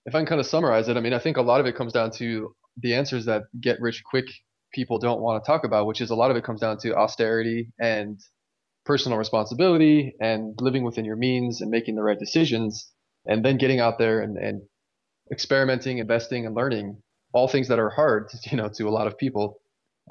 if 0.06 0.14
I 0.14 0.18
can 0.18 0.26
kind 0.26 0.40
of 0.40 0.46
summarize 0.46 0.88
it, 0.88 0.96
I 0.96 1.00
mean, 1.00 1.12
I 1.14 1.18
think 1.18 1.36
a 1.36 1.42
lot 1.42 1.60
of 1.60 1.66
it 1.66 1.76
comes 1.76 1.92
down 1.92 2.10
to 2.12 2.54
the 2.78 2.94
answers 2.94 3.24
that 3.26 3.44
get 3.60 3.80
rich 3.80 4.02
quick 4.04 4.26
people 4.72 4.98
don't 4.98 5.20
want 5.20 5.42
to 5.42 5.46
talk 5.46 5.64
about, 5.64 5.86
which 5.86 6.00
is 6.00 6.10
a 6.10 6.14
lot 6.14 6.30
of 6.30 6.36
it 6.36 6.44
comes 6.44 6.60
down 6.60 6.78
to 6.78 6.94
austerity 6.94 7.68
and 7.78 8.20
personal 8.84 9.16
responsibility 9.16 10.14
and 10.20 10.54
living 10.60 10.84
within 10.84 11.04
your 11.04 11.16
means 11.16 11.60
and 11.60 11.70
making 11.70 11.94
the 11.94 12.02
right 12.02 12.18
decisions 12.18 12.90
and 13.24 13.44
then 13.44 13.56
getting 13.56 13.80
out 13.80 13.98
there 13.98 14.20
and, 14.20 14.36
and 14.36 14.62
experimenting, 15.32 15.98
investing 15.98 16.44
and 16.44 16.54
learning 16.54 17.00
all 17.32 17.48
things 17.48 17.68
that 17.68 17.78
are 17.78 17.90
hard, 17.90 18.30
you 18.50 18.56
know, 18.56 18.68
to 18.68 18.88
a 18.88 18.90
lot 18.90 19.06
of 19.06 19.16
people 19.16 19.60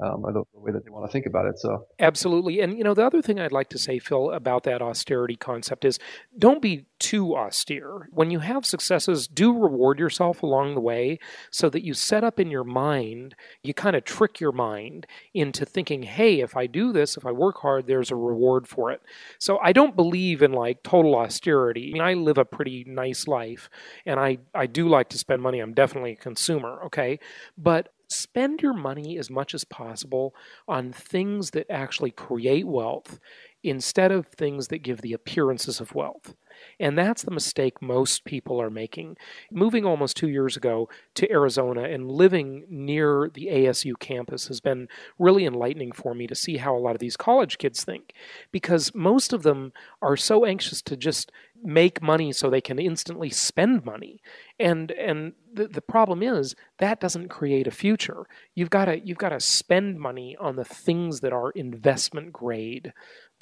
um, 0.00 0.24
or 0.24 0.32
the, 0.32 0.42
the, 0.52 0.60
way 0.60 0.72
that 0.72 0.84
they 0.84 0.90
want 0.90 1.06
to 1.06 1.12
think 1.12 1.26
about 1.26 1.46
it. 1.46 1.58
So 1.58 1.86
absolutely, 1.98 2.60
and 2.60 2.76
you 2.76 2.82
know 2.82 2.94
the 2.94 3.04
other 3.04 3.22
thing 3.22 3.38
I'd 3.38 3.52
like 3.52 3.68
to 3.70 3.78
say, 3.78 3.98
Phil, 3.98 4.30
about 4.30 4.64
that 4.64 4.82
austerity 4.82 5.36
concept 5.36 5.84
is 5.84 5.98
don't 6.36 6.60
be 6.60 6.86
too 6.98 7.36
austere. 7.36 8.08
When 8.10 8.30
you 8.30 8.40
have 8.40 8.66
successes, 8.66 9.28
do 9.28 9.56
reward 9.56 9.98
yourself 9.98 10.42
along 10.42 10.74
the 10.74 10.80
way, 10.80 11.18
so 11.50 11.70
that 11.70 11.84
you 11.84 11.94
set 11.94 12.24
up 12.24 12.40
in 12.40 12.50
your 12.50 12.64
mind, 12.64 13.36
you 13.62 13.72
kind 13.72 13.94
of 13.94 14.04
trick 14.04 14.40
your 14.40 14.52
mind 14.52 15.06
into 15.32 15.64
thinking, 15.64 16.02
hey, 16.02 16.40
if 16.40 16.56
I 16.56 16.66
do 16.66 16.92
this, 16.92 17.16
if 17.16 17.24
I 17.24 17.32
work 17.32 17.58
hard, 17.58 17.86
there's 17.86 18.10
a 18.10 18.16
reward 18.16 18.66
for 18.66 18.90
it. 18.90 19.00
So 19.38 19.58
I 19.58 19.72
don't 19.72 19.94
believe 19.94 20.42
in 20.42 20.52
like 20.52 20.82
total 20.82 21.14
austerity. 21.14 21.90
I 21.90 21.92
mean, 21.92 22.02
I 22.02 22.14
live 22.14 22.38
a 22.38 22.44
pretty 22.44 22.84
nice 22.84 23.28
life, 23.28 23.70
and 24.04 24.18
I 24.18 24.38
I 24.54 24.66
do 24.66 24.88
like 24.88 25.08
to 25.10 25.18
spend 25.18 25.40
money. 25.40 25.60
I'm 25.60 25.74
definitely 25.74 26.12
a 26.12 26.16
consumer, 26.16 26.80
okay, 26.86 27.20
but 27.56 27.92
spend 28.14 28.62
your 28.62 28.74
money 28.74 29.18
as 29.18 29.30
much 29.30 29.54
as 29.54 29.64
possible 29.64 30.34
on 30.68 30.92
things 30.92 31.50
that 31.50 31.66
actually 31.70 32.10
create 32.10 32.66
wealth 32.66 33.18
instead 33.62 34.12
of 34.12 34.26
things 34.26 34.68
that 34.68 34.82
give 34.82 35.00
the 35.00 35.12
appearances 35.12 35.80
of 35.80 35.94
wealth. 35.94 36.34
And 36.78 36.98
that's 36.98 37.22
the 37.22 37.30
mistake 37.30 37.80
most 37.80 38.24
people 38.24 38.60
are 38.60 38.70
making. 38.70 39.16
Moving 39.50 39.84
almost 39.84 40.16
two 40.16 40.28
years 40.28 40.56
ago 40.56 40.88
to 41.14 41.30
Arizona 41.30 41.82
and 41.82 42.10
living 42.10 42.64
near 42.68 43.30
the 43.32 43.46
ASU 43.46 43.98
campus 43.98 44.48
has 44.48 44.60
been 44.60 44.88
really 45.18 45.46
enlightening 45.46 45.92
for 45.92 46.14
me 46.14 46.26
to 46.26 46.34
see 46.34 46.56
how 46.58 46.76
a 46.76 46.78
lot 46.78 46.94
of 46.94 47.00
these 47.00 47.16
college 47.16 47.58
kids 47.58 47.84
think. 47.84 48.12
Because 48.52 48.94
most 48.94 49.32
of 49.32 49.42
them 49.42 49.72
are 50.02 50.16
so 50.16 50.44
anxious 50.44 50.82
to 50.82 50.96
just 50.96 51.30
make 51.64 52.02
money 52.02 52.30
so 52.30 52.50
they 52.50 52.60
can 52.60 52.78
instantly 52.78 53.30
spend 53.30 53.84
money. 53.84 54.20
And 54.60 54.90
and 54.92 55.32
the, 55.52 55.66
the 55.66 55.80
problem 55.80 56.22
is 56.22 56.54
that 56.78 57.00
doesn't 57.00 57.28
create 57.28 57.66
a 57.66 57.72
future. 57.72 58.26
You've 58.54 58.70
got 58.70 58.84
to 58.84 59.00
you've 59.00 59.18
got 59.18 59.30
to 59.30 59.40
spend 59.40 59.98
money 59.98 60.36
on 60.38 60.56
the 60.56 60.64
things 60.64 61.20
that 61.20 61.32
are 61.32 61.50
investment 61.52 62.32
grade 62.32 62.92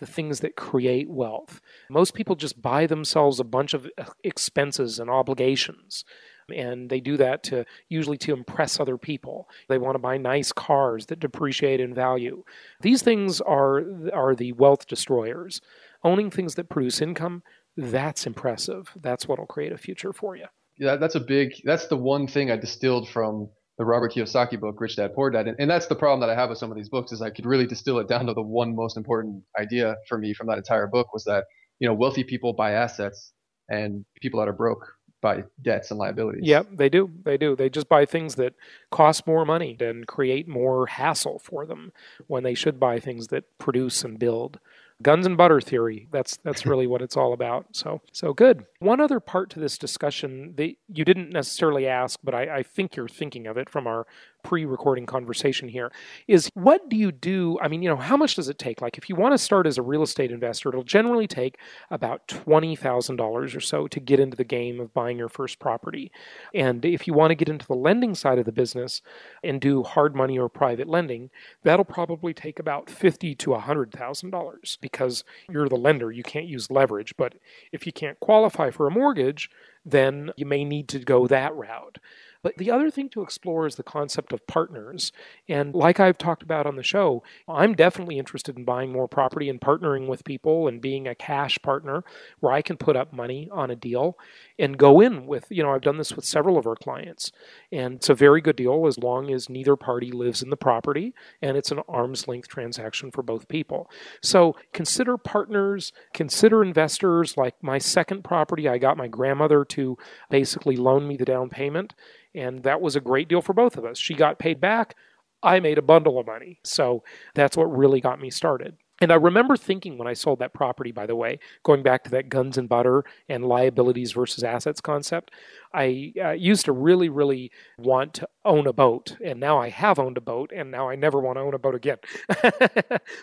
the 0.02 0.06
things 0.06 0.40
that 0.40 0.56
create 0.56 1.08
wealth. 1.08 1.60
Most 1.88 2.12
people 2.12 2.34
just 2.34 2.60
buy 2.60 2.88
themselves 2.88 3.38
a 3.38 3.44
bunch 3.44 3.72
of 3.72 3.88
expenses 4.24 4.98
and 4.98 5.08
obligations. 5.08 6.04
And 6.52 6.90
they 6.90 6.98
do 6.98 7.16
that 7.18 7.44
to 7.44 7.64
usually 7.88 8.18
to 8.18 8.32
impress 8.32 8.80
other 8.80 8.98
people. 8.98 9.48
They 9.68 9.78
want 9.78 9.94
to 9.94 10.00
buy 10.00 10.18
nice 10.18 10.50
cars 10.50 11.06
that 11.06 11.20
depreciate 11.20 11.78
in 11.78 11.94
value. 11.94 12.42
These 12.80 13.02
things 13.02 13.40
are 13.40 13.84
are 14.12 14.34
the 14.34 14.50
wealth 14.54 14.88
destroyers. 14.88 15.60
Owning 16.02 16.32
things 16.32 16.56
that 16.56 16.68
produce 16.68 17.00
income, 17.00 17.44
that's 17.76 18.26
impressive. 18.26 18.90
That's 19.00 19.28
what'll 19.28 19.46
create 19.46 19.70
a 19.70 19.78
future 19.78 20.12
for 20.12 20.34
you. 20.34 20.46
Yeah, 20.78 20.96
that's 20.96 21.14
a 21.14 21.20
big. 21.20 21.52
That's 21.62 21.86
the 21.86 21.96
one 21.96 22.26
thing 22.26 22.50
I 22.50 22.56
distilled 22.56 23.08
from 23.08 23.50
the 23.78 23.84
Robert 23.84 24.12
Kiyosaki 24.12 24.60
book, 24.60 24.80
Rich 24.80 24.96
Dad 24.96 25.14
Poor 25.14 25.30
Dad. 25.30 25.48
And, 25.48 25.56
and, 25.58 25.70
that's 25.70 25.86
the 25.86 25.94
problem 25.94 26.20
that 26.20 26.30
I 26.30 26.38
have 26.38 26.50
with 26.50 26.58
some 26.58 26.70
of 26.70 26.76
these 26.76 26.88
books 26.88 27.10
is 27.12 27.22
I 27.22 27.30
could 27.30 27.46
really 27.46 27.66
distill 27.66 27.98
it 27.98 28.08
down 28.08 28.26
to 28.26 28.34
the 28.34 28.42
one 28.42 28.76
most 28.76 28.96
important 28.96 29.42
idea 29.58 29.96
for 30.08 30.18
me 30.18 30.34
from 30.34 30.46
that 30.48 30.58
entire 30.58 30.86
book 30.86 31.12
was 31.12 31.24
that, 31.24 31.44
you 31.78 31.88
know, 31.88 31.94
wealthy 31.94 32.22
people 32.22 32.52
buy 32.52 32.72
assets 32.72 33.32
and 33.68 34.04
people 34.20 34.40
that 34.40 34.48
are 34.48 34.52
broke 34.52 34.86
buy 35.22 35.44
debts 35.62 35.90
and 35.90 35.98
liabilities. 35.98 36.42
Yep, 36.44 36.66
they 36.74 36.88
do. 36.88 37.10
They 37.24 37.38
do. 37.38 37.56
They 37.56 37.70
just 37.70 37.88
buy 37.88 38.04
things 38.04 38.34
that 38.34 38.54
cost 38.90 39.26
more 39.26 39.46
money 39.46 39.76
and 39.80 40.06
create 40.06 40.48
more 40.48 40.86
hassle 40.86 41.38
for 41.38 41.64
them 41.64 41.92
when 42.26 42.42
they 42.42 42.54
should 42.54 42.78
buy 42.78 42.98
things 42.98 43.28
that 43.28 43.44
produce 43.56 44.04
and 44.04 44.18
build 44.18 44.58
guns 45.02 45.26
and 45.26 45.36
butter 45.36 45.60
theory. 45.60 46.08
That's 46.10 46.36
that's 46.44 46.66
really 46.66 46.86
what 46.86 47.02
it's 47.02 47.16
all 47.16 47.32
about. 47.32 47.66
So 47.72 48.00
so 48.12 48.32
good. 48.32 48.64
One 48.78 49.00
other 49.00 49.20
part 49.20 49.50
to 49.50 49.60
this 49.60 49.78
discussion 49.78 50.54
that 50.56 50.74
you 50.88 51.04
didn't 51.04 51.30
necessarily 51.30 51.86
ask, 51.86 52.18
but 52.22 52.34
I, 52.34 52.58
I 52.58 52.62
think 52.62 52.96
you're 52.96 53.08
thinking 53.08 53.46
of 53.46 53.56
it 53.56 53.68
from 53.68 53.86
our 53.86 54.06
pre-recording 54.42 55.06
conversation 55.06 55.68
here 55.68 55.92
is 56.26 56.50
what 56.54 56.88
do 56.88 56.96
you 56.96 57.12
do? 57.12 57.58
I 57.60 57.68
mean 57.68 57.82
you 57.82 57.88
know 57.88 57.96
how 57.96 58.16
much 58.16 58.34
does 58.34 58.48
it 58.48 58.58
take? 58.58 58.80
Like 58.80 58.98
if 58.98 59.08
you 59.08 59.16
want 59.16 59.32
to 59.32 59.38
start 59.38 59.66
as 59.66 59.78
a 59.78 59.82
real 59.82 60.02
estate 60.02 60.30
investor 60.30 60.68
it'll 60.68 60.82
generally 60.82 61.26
take 61.26 61.58
about 61.90 62.26
$20000 62.28 63.56
or 63.56 63.60
so 63.60 63.86
to 63.86 64.00
get 64.00 64.20
into 64.20 64.36
the 64.36 64.44
game 64.44 64.80
of 64.80 64.92
buying 64.94 65.18
your 65.18 65.28
first 65.28 65.58
property. 65.58 66.10
And 66.54 66.84
if 66.84 67.06
you 67.06 67.14
want 67.14 67.30
to 67.30 67.36
get 67.36 67.48
into 67.48 67.66
the 67.66 67.74
lending 67.74 68.14
side 68.14 68.38
of 68.38 68.44
the 68.44 68.52
business 68.52 69.02
and 69.42 69.60
do 69.60 69.82
hard 69.82 70.14
money 70.14 70.38
or 70.38 70.48
private 70.48 70.88
lending 70.88 71.30
that'll 71.62 71.84
probably 71.84 72.34
take 72.34 72.58
about 72.58 72.86
$50 72.86 73.38
to 73.38 73.50
$100000 73.50 74.78
because 74.80 75.24
you're 75.48 75.68
the 75.68 75.76
lender. 75.76 76.10
You 76.10 76.22
can't 76.22 76.46
use 76.46 76.70
leverage. 76.70 77.16
But 77.16 77.34
if 77.72 77.86
you 77.86 77.92
can't 77.92 78.20
qualify 78.20 78.70
for 78.70 78.86
a 78.86 78.90
mortgage 78.90 79.50
then 79.84 80.30
you 80.36 80.46
may 80.46 80.64
need 80.64 80.88
to 80.88 80.98
go 80.98 81.26
that 81.26 81.54
route 81.54 81.98
but 82.42 82.56
the 82.56 82.70
other 82.70 82.90
thing 82.90 83.08
to 83.10 83.22
explore 83.22 83.66
is 83.66 83.76
the 83.76 83.82
concept 83.82 84.32
of 84.32 84.46
partners. 84.46 85.12
And 85.48 85.74
like 85.74 86.00
I've 86.00 86.18
talked 86.18 86.42
about 86.42 86.66
on 86.66 86.76
the 86.76 86.82
show, 86.82 87.22
I'm 87.48 87.74
definitely 87.74 88.18
interested 88.18 88.56
in 88.56 88.64
buying 88.64 88.92
more 88.92 89.08
property 89.08 89.48
and 89.48 89.60
partnering 89.60 90.08
with 90.08 90.24
people 90.24 90.68
and 90.68 90.80
being 90.80 91.06
a 91.06 91.14
cash 91.14 91.58
partner 91.62 92.04
where 92.40 92.52
I 92.52 92.62
can 92.62 92.76
put 92.76 92.96
up 92.96 93.12
money 93.12 93.48
on 93.52 93.70
a 93.70 93.76
deal 93.76 94.18
and 94.58 94.78
go 94.78 95.00
in 95.00 95.26
with, 95.26 95.46
you 95.50 95.62
know, 95.62 95.72
I've 95.72 95.82
done 95.82 95.98
this 95.98 96.14
with 96.14 96.24
several 96.24 96.58
of 96.58 96.66
our 96.66 96.76
clients. 96.76 97.32
And 97.70 97.94
it's 97.94 98.08
a 98.08 98.14
very 98.14 98.40
good 98.40 98.56
deal 98.56 98.86
as 98.86 98.98
long 98.98 99.30
as 99.32 99.48
neither 99.48 99.76
party 99.76 100.10
lives 100.10 100.42
in 100.42 100.50
the 100.50 100.56
property 100.56 101.14
and 101.40 101.56
it's 101.56 101.70
an 101.70 101.80
arm's 101.88 102.28
length 102.28 102.48
transaction 102.48 103.10
for 103.10 103.22
both 103.22 103.48
people. 103.48 103.90
So 104.20 104.56
consider 104.72 105.16
partners, 105.16 105.92
consider 106.12 106.62
investors. 106.62 107.36
Like 107.36 107.54
my 107.62 107.78
second 107.78 108.24
property, 108.24 108.68
I 108.68 108.78
got 108.78 108.96
my 108.96 109.08
grandmother 109.08 109.64
to 109.66 109.96
basically 110.30 110.76
loan 110.76 111.06
me 111.06 111.16
the 111.16 111.24
down 111.24 111.48
payment. 111.48 111.94
And 112.34 112.62
that 112.62 112.80
was 112.80 112.96
a 112.96 113.00
great 113.00 113.28
deal 113.28 113.42
for 113.42 113.52
both 113.52 113.76
of 113.76 113.84
us. 113.84 113.98
She 113.98 114.14
got 114.14 114.38
paid 114.38 114.60
back. 114.60 114.96
I 115.42 115.60
made 115.60 115.78
a 115.78 115.82
bundle 115.82 116.18
of 116.18 116.26
money. 116.26 116.60
So 116.64 117.02
that's 117.34 117.56
what 117.56 117.64
really 117.64 118.00
got 118.00 118.20
me 118.20 118.30
started. 118.30 118.76
And 119.02 119.10
I 119.10 119.16
remember 119.16 119.56
thinking 119.56 119.98
when 119.98 120.06
I 120.06 120.12
sold 120.12 120.38
that 120.38 120.54
property, 120.54 120.92
by 120.92 121.06
the 121.06 121.16
way, 121.16 121.40
going 121.64 121.82
back 121.82 122.04
to 122.04 122.10
that 122.10 122.28
guns 122.28 122.56
and 122.56 122.68
butter 122.68 123.04
and 123.28 123.44
liabilities 123.44 124.12
versus 124.12 124.44
assets 124.44 124.80
concept, 124.80 125.32
I 125.74 126.12
uh, 126.22 126.30
used 126.30 126.66
to 126.66 126.72
really, 126.72 127.08
really 127.08 127.50
want 127.76 128.14
to 128.14 128.28
own 128.44 128.68
a 128.68 128.72
boat, 128.72 129.16
and 129.24 129.40
now 129.40 129.58
I 129.58 129.70
have 129.70 129.98
owned 129.98 130.18
a 130.18 130.20
boat, 130.20 130.52
and 130.54 130.70
now 130.70 130.88
I 130.88 130.94
never 130.94 131.18
want 131.18 131.36
to 131.36 131.40
own 131.40 131.52
a 131.52 131.58
boat 131.58 131.74
again. 131.74 131.98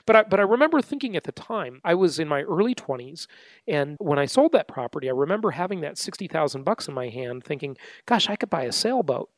but 0.05 0.15
I, 0.17 0.23
but 0.23 0.41
I 0.41 0.43
remember 0.43 0.81
thinking 0.81 1.15
at 1.15 1.23
the 1.23 1.31
time 1.31 1.79
I 1.85 1.93
was 1.93 2.19
in 2.19 2.27
my 2.27 2.41
early 2.41 2.75
twenties, 2.75 3.29
and 3.65 3.95
when 4.01 4.19
I 4.19 4.25
sold 4.25 4.51
that 4.51 4.67
property, 4.67 5.07
I 5.07 5.13
remember 5.13 5.51
having 5.51 5.79
that 5.79 5.97
sixty 5.97 6.27
thousand 6.27 6.65
bucks 6.65 6.89
in 6.89 6.93
my 6.93 7.07
hand, 7.07 7.45
thinking, 7.45 7.77
"Gosh, 8.05 8.29
I 8.29 8.35
could 8.35 8.49
buy 8.49 8.63
a 8.63 8.73
sailboat." 8.73 9.29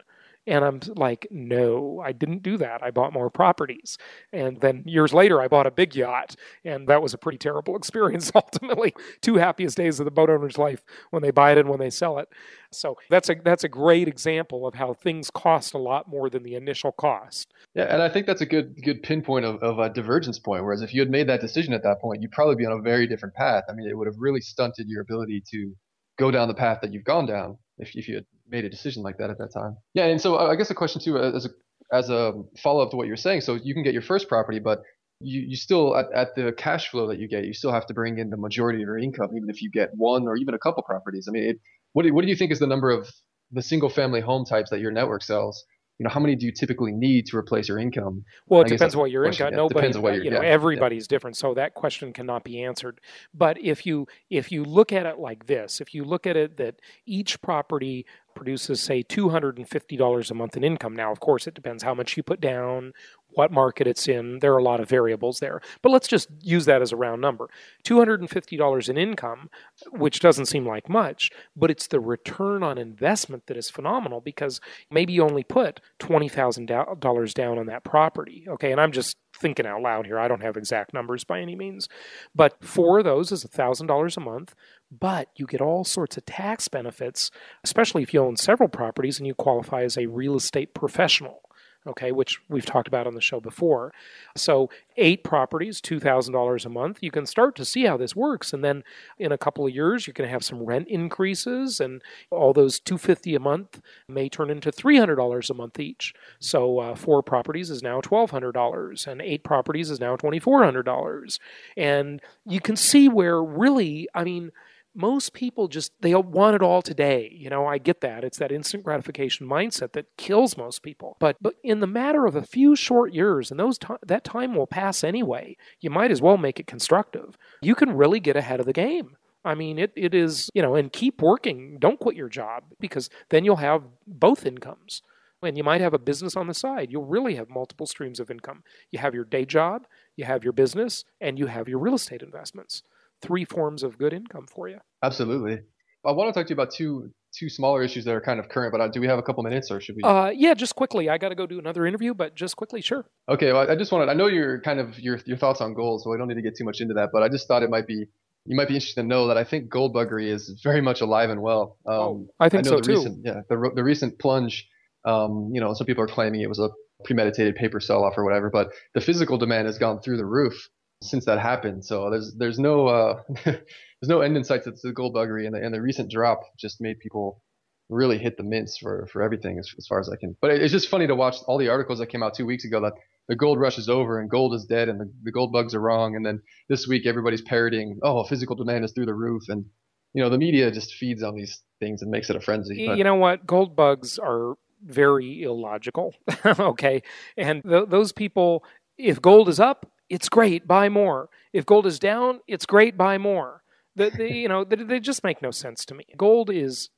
And 0.48 0.66
I'm 0.66 0.80
like, 0.96 1.28
no, 1.30 2.02
I 2.04 2.12
didn't 2.14 2.42
do 2.42 2.58
that. 2.58 2.82
I 2.82 2.90
bought 2.90 3.14
more 3.14 3.30
properties. 3.30 3.98
And 4.34 4.60
then 4.60 4.84
years 4.88 5.14
later, 5.14 5.40
I 5.40 5.48
bought 5.48 5.68
a 5.68 5.72
big 5.72 5.96
yacht. 5.96 6.36
And 6.66 6.88
that 6.88 7.02
was 7.02 7.14
a 7.14 7.18
pretty 7.18 7.38
terrible 7.38 7.76
experience, 7.78 8.32
ultimately. 8.36 8.94
Two 9.22 9.36
happiest 9.36 9.78
days 9.78 10.00
of 10.00 10.06
the 10.06 10.12
boat 10.12 10.30
owner's 10.30 10.58
life 10.58 10.84
when 11.12 11.22
they 11.22 11.32
buy 11.32 11.52
it 11.52 11.58
and 11.60 11.70
when 11.70 11.80
they 11.80 11.90
sell 11.90 12.18
it. 12.18 12.30
So 12.72 12.98
that's 13.10 13.30
a, 13.30 13.36
that's 13.44 13.64
a 13.64 13.70
great 13.70 14.08
example 14.08 14.66
of 14.66 14.76
how 14.76 14.94
things 14.94 15.30
cost 15.30 15.74
a 15.74 15.78
lot 15.78 16.08
more 16.08 16.30
than 16.30 16.44
the 16.44 16.56
initial 16.56 16.92
cost. 16.92 17.54
Yeah, 17.76 17.84
and 17.84 18.02
I 18.02 18.10
think 18.10 18.26
that's 18.26 18.42
a 18.42 18.46
good 18.46 18.82
good 18.82 19.04
pinpoint 19.04 19.46
of, 19.46 19.62
of 19.62 19.80
a 19.80 19.90
divergence 19.90 20.40
point. 20.40 20.64
Whereas 20.64 20.82
if 20.82 20.94
you 20.94 21.02
had 21.02 21.10
made 21.10 21.28
that 21.28 21.42
decision 21.42 21.74
at 21.74 21.84
that 21.84 22.00
point, 22.00 22.22
you'd 22.22 22.32
probably 22.32 22.56
be 22.56 22.66
on 22.66 22.72
a 22.72 22.82
very 22.82 23.08
different 23.08 23.36
path. 23.36 23.66
I 23.70 23.74
mean, 23.74 23.90
it 23.90 23.98
would 23.98 24.08
have 24.08 24.18
really 24.18 24.42
stunted 24.42 24.88
your 24.88 25.02
ability 25.02 25.44
to 25.52 25.74
go 26.18 26.32
down 26.32 26.48
the 26.48 26.54
path 26.54 26.80
that 26.82 26.94
you've 26.94 27.04
gone 27.04 27.26
down 27.26 27.58
if, 27.78 27.96
if 27.96 28.08
you 28.08 28.16
had 28.16 28.26
made 28.52 28.66
a 28.66 28.70
decision 28.70 29.02
like 29.02 29.18
that 29.18 29.30
at 29.30 29.38
that 29.40 29.54
time. 29.54 29.78
Yeah, 29.94 30.06
and 30.06 30.22
so 30.22 30.36
uh, 30.36 30.48
I 30.48 30.56
guess 30.56 30.70
a 30.70 30.76
question 30.76 31.02
too, 31.02 31.18
uh, 31.18 31.32
as 31.32 31.46
a 31.46 31.50
as 31.92 32.10
a 32.10 32.34
follow 32.62 32.84
up 32.84 32.92
to 32.92 32.98
what 32.98 33.08
you're 33.08 33.18
saying, 33.18 33.42
so 33.42 33.56
you 33.56 33.74
can 33.74 33.84
get 33.84 33.94
your 33.94 34.02
first 34.02 34.28
property, 34.30 34.60
but 34.60 34.82
you, 35.20 35.42
you 35.42 35.56
still 35.56 35.96
at, 35.96 36.12
at 36.14 36.36
the 36.36 36.54
cash 36.54 36.90
flow 36.90 37.08
that 37.08 37.20
you 37.20 37.28
get, 37.28 37.46
you 37.46 37.54
still 37.54 37.72
have 37.72 37.86
to 37.88 37.94
bring 37.94 38.18
in 38.18 38.30
the 38.30 38.38
majority 38.38 38.78
of 38.78 38.88
your 38.88 38.98
income, 38.98 39.30
even 39.36 39.50
if 39.50 39.62
you 39.62 39.70
get 39.72 39.90
one 39.96 40.28
or 40.28 40.36
even 40.36 40.54
a 40.54 40.60
couple 40.60 40.84
properties. 40.84 41.28
I 41.28 41.32
mean, 41.32 41.44
it, 41.44 41.60
what 41.94 42.04
do, 42.04 42.14
what 42.14 42.24
do 42.24 42.30
you 42.30 42.36
think 42.36 42.52
is 42.52 42.60
the 42.60 42.68
number 42.68 42.90
of 42.90 43.10
the 43.52 43.62
single 43.62 43.90
family 43.90 44.22
home 44.22 44.46
types 44.46 44.70
that 44.70 44.80
your 44.80 44.92
network 44.92 45.24
sells? 45.24 45.64
you 46.02 46.06
know, 46.06 46.10
how 46.10 46.20
many 46.20 46.36
do 46.36 46.48
you 46.48 46.52
typically 46.52 46.92
need 46.92 47.28
to 47.28 47.38
replace 47.38 47.68
your 47.70 47.78
income? 47.78 48.26
Well, 48.48 48.62
it 48.62 48.70
depends 48.70 48.96
what 48.96 49.12
your 49.12 49.24
income. 49.24 49.54
Nobody, 49.54 49.76
depends 49.76 50.00
what 50.00 50.24
you 50.24 50.32
know, 50.32 50.42
yeah, 50.42 50.50
everybody's 50.50 51.04
yeah. 51.04 51.10
different, 51.16 51.38
so 51.38 51.54
that 51.54 51.76
question 51.76 52.12
cannot 52.12 52.44
be 52.44 52.64
answered. 52.64 53.00
But 53.36 53.62
if 53.62 53.86
you 53.86 54.08
if 54.28 54.52
you 54.52 54.64
look 54.64 54.92
at 54.92 55.06
it 55.06 55.20
like 55.20 55.46
this, 55.46 55.80
if 55.80 55.94
you 55.94 56.04
look 56.04 56.26
at 56.26 56.36
it 56.36 56.58
that 56.58 56.82
each 57.06 57.40
property 57.44 58.08
produces 58.42 58.82
say 58.82 59.04
$250 59.04 60.32
a 60.32 60.34
month 60.34 60.58
in 60.58 60.64
income. 60.64 60.96
Now, 60.96 61.12
of 61.12 61.20
course, 61.20 61.46
it 61.46 61.54
depends 61.54 61.84
how 61.84 61.94
much 61.94 62.18
you 62.18 62.24
put 62.24 62.42
down, 62.42 62.92
what 63.34 63.52
market 63.52 63.86
it's 63.86 64.08
in. 64.08 64.40
There 64.40 64.52
are 64.56 64.58
a 64.58 64.64
lot 64.64 64.80
of 64.80 64.90
variables 64.90 65.38
there. 65.40 65.62
But 65.84 65.92
let's 65.92 66.08
just 66.08 66.28
use 66.42 66.66
that 66.66 66.82
as 66.82 66.92
a 66.92 66.96
round 66.96 67.22
number. 67.22 67.50
$250 67.86 68.90
in 68.90 68.98
income, 68.98 69.52
which 69.92 70.20
doesn't 70.20 70.48
seem 70.48 70.66
like 70.66 70.90
much, 70.90 71.30
but 71.56 71.70
it's 71.70 71.86
the 71.86 72.00
return 72.00 72.64
on 72.64 72.80
investment 72.80 73.46
that 73.46 73.58
is 73.58 73.70
phenomenal 73.70 74.22
because 74.22 74.60
maybe 74.90 75.14
you 75.14 75.22
only 75.22 75.44
put 75.44 75.80
$20,000 76.00 77.34
down 77.36 77.60
on 77.60 77.68
that 77.68 77.84
property. 77.84 78.46
Okay, 78.50 78.72
and 78.72 78.82
I'm 78.82 78.92
just 78.92 79.18
thinking 79.40 79.68
out 79.68 79.84
loud 79.84 80.08
here. 80.08 80.20
I 80.20 80.28
don't 80.28 80.42
have 80.42 80.58
exact 80.58 80.96
numbers 80.96 81.24
by 81.24 81.42
any 81.42 81.56
means. 81.56 81.88
But 82.34 82.64
four 82.64 82.98
of 82.98 83.06
those 83.06 83.32
is 83.32 83.46
$1,000 83.46 84.18
a 84.18 84.20
month, 84.20 84.56
but 84.92 85.30
you 85.36 85.46
get 85.46 85.62
all 85.62 85.84
sorts 85.84 86.18
of 86.18 86.26
tax 86.26 86.68
benefits, 86.68 87.32
especially 87.64 88.04
if 88.04 88.14
you 88.14 88.22
own 88.22 88.36
several 88.36 88.70
properties 88.70 89.18
and 89.18 89.28
you 89.28 89.34
qualify 89.34 89.84
as 89.84 89.98
a 89.98 90.08
real 90.08 90.36
estate 90.36 90.74
professional 90.74 91.42
okay, 91.88 92.12
which 92.12 92.40
we've 92.48 92.66
talked 92.66 92.88
about 92.88 93.08
on 93.08 93.16
the 93.16 93.22
show 93.22 93.40
before. 93.40 93.92
So, 94.36 94.70
eight 94.98 95.24
properties, 95.24 95.82
$2,000 95.82 96.66
a 96.66 96.70
month. 96.70 97.00
You 97.02 97.12
can 97.12 97.26
start 97.26 97.56
to 97.56 97.66
see 97.66 97.86
how 97.86 97.98
this 97.98 98.16
works. 98.16 98.54
And 98.54 98.64
then 98.64 98.84
in 99.18 99.32
a 99.32 99.38
couple 99.38 99.66
of 99.66 99.74
years, 99.74 100.06
you're 100.06 100.14
going 100.14 100.28
to 100.28 100.32
have 100.32 100.44
some 100.44 100.64
rent 100.64 100.88
increases, 100.88 101.80
and 101.80 102.02
all 102.30 102.54
those 102.54 102.80
250 102.80 103.36
a 103.36 103.40
month 103.40 103.82
may 104.08 104.30
turn 104.30 104.50
into 104.50 104.72
$300 104.72 105.50
a 105.50 105.54
month 105.54 105.80
each. 105.80 106.14
So, 106.40 106.80
uh, 106.80 106.96
four 106.96 107.24
properties 107.24 107.70
is 107.70 107.82
now 107.82 108.00
$1,200, 108.02 109.08
and 109.08 109.22
eight 109.22 109.44
properties 109.44 109.90
is 109.90 110.00
now 110.00 110.16
$2,400. 110.16 111.40
And 111.76 112.22
you 112.46 112.60
can 112.60 112.76
see 112.76 113.10
where 113.10 113.44
really, 113.44 114.08
I 114.14 114.24
mean, 114.24 114.52
most 114.94 115.34
people 115.34 115.68
just 115.68 115.94
they 116.02 116.14
want 116.14 116.56
it 116.56 116.62
all 116.62 116.82
today 116.82 117.34
you 117.36 117.50
know 117.50 117.66
i 117.66 117.78
get 117.78 118.02
that 118.02 118.24
it's 118.24 118.38
that 118.38 118.52
instant 118.52 118.84
gratification 118.84 119.48
mindset 119.48 119.94
that 119.94 120.06
kills 120.18 120.58
most 120.58 120.84
people 120.84 121.16
but 121.20 121.38
but 121.42 121.56
in 121.64 121.80
the 121.80 121.88
matter 121.88 122.26
of 122.26 122.36
a 122.36 122.42
few 122.42 122.76
short 122.76 123.14
years 123.14 123.52
and 123.52 123.60
those 123.60 123.78
t- 123.78 123.88
that 124.06 124.24
time 124.24 124.56
will 124.56 124.68
pass 124.68 125.04
anyway 125.04 125.56
you 125.80 125.90
might 125.90 126.12
as 126.12 126.22
well 126.22 126.38
make 126.38 126.60
it 126.60 126.68
constructive 126.68 127.38
you 127.62 127.76
can 127.76 127.96
really 127.96 128.20
get 128.20 128.36
ahead 128.36 128.60
of 128.60 128.66
the 128.66 128.74
game 128.74 129.16
I 129.44 129.56
mean, 129.56 129.80
it, 129.80 129.92
it 129.96 130.14
is, 130.14 130.50
you 130.54 130.62
know, 130.62 130.76
and 130.76 130.94
keep 130.94 131.22
working. 131.22 131.78
Don't 131.80 132.00
quit 132.00 132.16
your 132.16 132.30
job 132.30 132.64
because 132.80 133.10
then 133.30 133.44
you'll 133.44 133.56
have 133.56 133.84
both 134.06 134.46
incomes. 134.46 135.02
And 135.44 135.58
you 135.58 135.64
might 135.64 135.82
have 135.82 135.96
a 135.96 136.00
business 136.00 136.36
on 136.36 136.46
the 136.46 136.54
side. 136.54 136.92
You'll 136.92 137.06
really 137.06 137.34
have 137.36 137.50
multiple 137.50 137.88
streams 137.88 138.20
of 138.20 138.30
income. 138.30 138.64
You 138.92 139.00
have 139.00 139.16
your 139.16 139.24
day 139.24 139.44
job, 139.44 139.88
you 140.16 140.26
have 140.26 140.44
your 140.44 140.54
business, 140.54 141.04
and 141.20 141.40
you 141.40 141.48
have 141.48 141.68
your 141.68 141.80
real 141.80 141.96
estate 141.96 142.22
investments 142.22 142.84
three 143.22 143.46
forms 143.46 143.84
of 143.84 143.98
good 143.98 144.14
income 144.14 144.48
for 144.48 144.68
you. 144.68 144.80
Absolutely. 145.04 145.60
I 146.06 146.12
want 146.12 146.34
to 146.34 146.40
talk 146.40 146.48
to 146.48 146.52
you 146.52 146.56
about 146.56 146.74
two 146.74 147.12
two 147.34 147.50
smaller 147.50 147.82
issues 147.82 148.06
that 148.06 148.14
are 148.14 148.22
kind 148.22 148.40
of 148.40 148.50
current, 148.50 148.72
but 148.72 148.82
uh, 148.82 148.88
do 148.90 149.00
we 149.00 149.08
have 149.08 149.18
a 149.18 149.24
couple 149.24 149.44
minutes 149.44 149.72
or 149.72 149.80
should 149.80 149.96
we? 149.96 150.04
Uh, 150.04 150.30
yeah, 150.30 150.54
just 150.54 150.76
quickly. 150.76 151.10
I 151.10 151.18
got 151.18 151.30
to 151.30 151.36
go 151.36 151.46
do 151.46 151.60
another 151.60 151.86
interview, 151.86 152.14
but 152.14 152.36
just 152.36 152.58
quickly, 152.58 152.82
sure. 152.82 153.06
Okay, 153.30 153.54
well, 153.54 153.70
I 153.70 153.76
just 153.76 153.92
wanted. 153.92 154.10
I 154.10 154.14
know 154.14 154.28
your 154.28 154.60
kind 154.62 154.80
of 154.80 155.00
your 155.00 155.20
your 155.26 155.38
thoughts 155.38 155.62
on 155.62 155.74
gold, 155.74 156.02
so 156.02 156.14
I 156.14 156.18
don't 156.18 156.28
need 156.28 156.36
to 156.36 156.42
get 156.42 156.58
too 156.58 156.66
much 156.66 156.82
into 156.82 156.96
that. 156.96 157.10
But 157.14 157.24
I 157.24 157.30
just 157.30 157.48
thought 157.48 157.64
it 157.64 157.70
might 157.70 157.88
be 157.88 158.08
you 158.46 158.56
might 158.56 158.68
be 158.68 158.76
interested 158.76 159.02
to 159.02 159.08
know 159.08 159.28
that 159.28 159.38
I 159.38 159.44
think 159.44 159.70
gold 159.70 159.94
buggery 159.94 160.28
is 160.28 160.60
very 160.64 160.82
much 160.82 161.02
alive 161.02 161.30
and 161.30 161.42
well. 161.42 161.78
Um, 161.86 161.96
oh, 161.96 162.28
I 162.40 162.50
think 162.50 162.66
I 162.66 162.70
so 162.70 162.76
the 162.78 162.82
too. 162.82 162.92
Recent, 162.94 163.22
yeah, 163.24 163.42
the 163.50 163.72
the 163.76 163.84
recent 163.84 164.20
plunge. 164.20 164.68
Um, 165.06 165.50
you 165.54 165.62
know, 165.62 165.74
some 165.74 165.88
people 165.88 166.04
are 166.04 166.08
claiming 166.08 166.42
it 166.42 166.50
was 166.50 166.60
a 166.60 166.70
premeditated 167.06 167.56
paper 167.56 167.80
sell 167.80 168.04
off 168.04 168.14
or 168.18 168.24
whatever, 168.24 168.50
but 168.52 168.70
the 168.94 169.02
physical 169.02 169.38
demand 169.38 169.66
has 169.66 169.80
gone 169.80 170.00
through 170.02 170.18
the 170.18 170.26
roof 170.26 170.70
since 171.02 171.26
that 171.26 171.40
happened. 171.40 171.84
So 171.86 172.10
there's 172.10 172.34
there's 172.36 172.60
no 172.60 172.88
uh, 172.88 173.22
there's 173.46 174.08
no 174.08 174.22
end 174.22 174.38
in 174.38 174.44
sight 174.44 174.64
to 174.64 174.72
the 174.72 174.94
gold 174.94 175.16
buggery, 175.16 175.46
and 175.46 175.56
the, 175.56 175.60
and 175.60 175.74
the 175.74 175.82
recent 175.82 176.12
drop 176.12 176.42
just 176.58 176.80
made 176.80 177.00
people 177.00 177.42
really 177.90 178.18
hit 178.18 178.38
the 178.38 178.44
mints 178.44 178.78
for 178.78 179.08
for 179.12 179.22
everything 179.22 179.60
as, 179.60 179.70
as 179.78 179.88
far 179.88 180.00
as 180.00 180.10
I 180.10 180.16
can. 180.16 180.36
But 180.42 180.52
it's 180.52 180.72
just 180.72 180.90
funny 180.90 181.08
to 181.08 181.16
watch 181.16 181.38
all 181.48 181.58
the 181.58 181.70
articles 181.70 182.00
that 182.00 182.08
came 182.08 182.24
out 182.24 182.36
two 182.36 182.46
weeks 182.46 182.66
ago 182.66 182.82
that 182.82 182.94
the 183.28 183.36
gold 183.36 183.60
rush 183.60 183.78
is 183.78 183.90
over 183.90 184.20
and 184.20 184.30
gold 184.30 184.54
is 184.54 184.66
dead 184.66 184.90
and 184.90 185.00
the, 185.00 185.12
the 185.24 185.32
gold 185.32 185.52
bugs 185.52 185.76
are 185.76 185.82
wrong, 185.82 186.16
and 186.16 186.26
then 186.26 186.42
this 186.70 186.88
week 186.88 187.06
everybody's 187.06 187.42
parroting, 187.42 188.00
oh, 188.04 188.24
physical 188.24 188.56
demand 188.56 188.86
is 188.86 188.92
through 188.94 189.06
the 189.08 189.14
roof, 189.14 189.44
and 189.50 189.66
you 190.14 190.24
know 190.24 190.30
the 190.30 190.38
media 190.38 190.72
just 190.72 190.94
feeds 190.94 191.24
on 191.24 191.36
these 191.36 191.62
things 191.80 192.02
and 192.02 192.12
makes 192.12 192.30
it 192.30 192.36
a 192.36 192.42
frenzy. 192.42 192.86
But, 192.88 192.98
you 192.98 193.04
know 193.04 193.16
what? 193.16 193.46
Gold 193.46 193.76
bugs 193.76 194.20
are 194.20 194.56
very 194.84 195.44
illogical. 195.44 196.14
okay, 196.46 197.04
and 197.38 197.64
th- 197.64 197.90
those 197.90 198.12
people, 198.12 198.64
if 198.98 199.22
gold 199.22 199.50
is 199.50 199.60
up, 199.60 199.91
it's 200.12 200.28
great, 200.28 200.68
buy 200.68 200.90
more. 200.90 201.30
If 201.54 201.66
gold 201.66 201.88
is 201.88 201.98
down, 201.98 202.42
it's 202.46 202.66
great, 202.66 202.98
buy 202.98 203.18
more. 203.18 203.64
The, 203.96 204.10
the, 204.10 204.32
you 204.44 204.50
know, 204.50 204.66
they, 204.66 204.76
they 204.76 205.00
just 205.00 205.24
make 205.24 205.42
no 205.42 205.52
sense 205.52 205.86
to 205.86 205.96
me. 205.96 206.04
Gold 206.18 206.50
is 206.50 206.90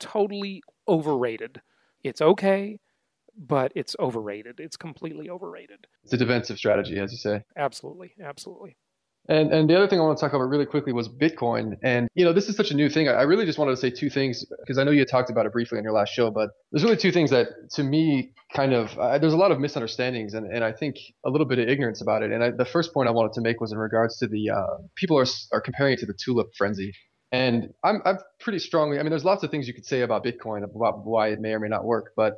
totally 0.00 0.62
overrated. 0.88 1.62
It's 2.02 2.20
okay, 2.20 2.80
but 3.38 3.70
it's 3.76 3.94
overrated. 4.00 4.58
It's 4.58 4.76
completely 4.76 5.30
overrated. 5.30 5.86
It's 6.02 6.12
a 6.12 6.16
defensive 6.16 6.58
strategy, 6.58 6.98
as 6.98 7.12
you 7.12 7.18
say. 7.18 7.44
Absolutely, 7.56 8.14
absolutely. 8.22 8.76
And 9.28 9.52
and 9.52 9.68
the 9.68 9.76
other 9.76 9.88
thing 9.88 9.98
I 9.98 10.02
want 10.02 10.18
to 10.18 10.24
talk 10.24 10.34
about 10.34 10.44
really 10.44 10.66
quickly 10.66 10.92
was 10.92 11.08
Bitcoin. 11.08 11.76
And 11.82 12.08
you 12.14 12.24
know, 12.24 12.32
this 12.32 12.48
is 12.48 12.56
such 12.56 12.70
a 12.70 12.74
new 12.74 12.88
thing. 12.88 13.08
I 13.08 13.22
really 13.22 13.44
just 13.44 13.58
wanted 13.58 13.72
to 13.72 13.76
say 13.76 13.90
two 13.90 14.08
things 14.08 14.44
because 14.60 14.78
I 14.78 14.84
know 14.84 14.92
you 14.92 15.04
talked 15.04 15.30
about 15.30 15.46
it 15.46 15.52
briefly 15.52 15.78
on 15.78 15.84
your 15.84 15.92
last 15.92 16.12
show, 16.12 16.30
but 16.30 16.50
there's 16.70 16.84
really 16.84 16.96
two 16.96 17.12
things 17.12 17.30
that 17.30 17.48
to 17.72 17.82
me 17.82 18.32
kind 18.54 18.72
of 18.72 18.94
there's 19.20 19.32
a 19.32 19.36
lot 19.36 19.50
of 19.50 19.58
misunderstandings 19.58 20.34
and, 20.34 20.46
and 20.46 20.62
I 20.62 20.72
think 20.72 20.96
a 21.24 21.30
little 21.30 21.46
bit 21.46 21.58
of 21.58 21.68
ignorance 21.68 22.00
about 22.00 22.22
it. 22.22 22.30
And 22.30 22.42
I, 22.42 22.50
the 22.50 22.64
first 22.64 22.94
point 22.94 23.08
I 23.08 23.12
wanted 23.12 23.32
to 23.34 23.40
make 23.40 23.60
was 23.60 23.72
in 23.72 23.78
regards 23.78 24.18
to 24.18 24.28
the 24.28 24.50
uh, 24.50 24.76
people 24.94 25.18
are 25.18 25.26
are 25.52 25.60
comparing 25.60 25.94
it 25.94 26.00
to 26.00 26.06
the 26.06 26.14
tulip 26.14 26.48
frenzy. 26.56 26.92
And 27.32 27.70
I'm 27.82 28.00
I'm 28.04 28.18
pretty 28.38 28.60
strongly. 28.60 28.98
I 28.98 29.02
mean, 29.02 29.10
there's 29.10 29.24
lots 29.24 29.42
of 29.42 29.50
things 29.50 29.66
you 29.66 29.74
could 29.74 29.86
say 29.86 30.02
about 30.02 30.24
Bitcoin 30.24 30.62
about 30.62 31.04
why 31.04 31.28
it 31.28 31.40
may 31.40 31.52
or 31.52 31.60
may 31.60 31.68
not 31.68 31.84
work, 31.84 32.12
but 32.16 32.34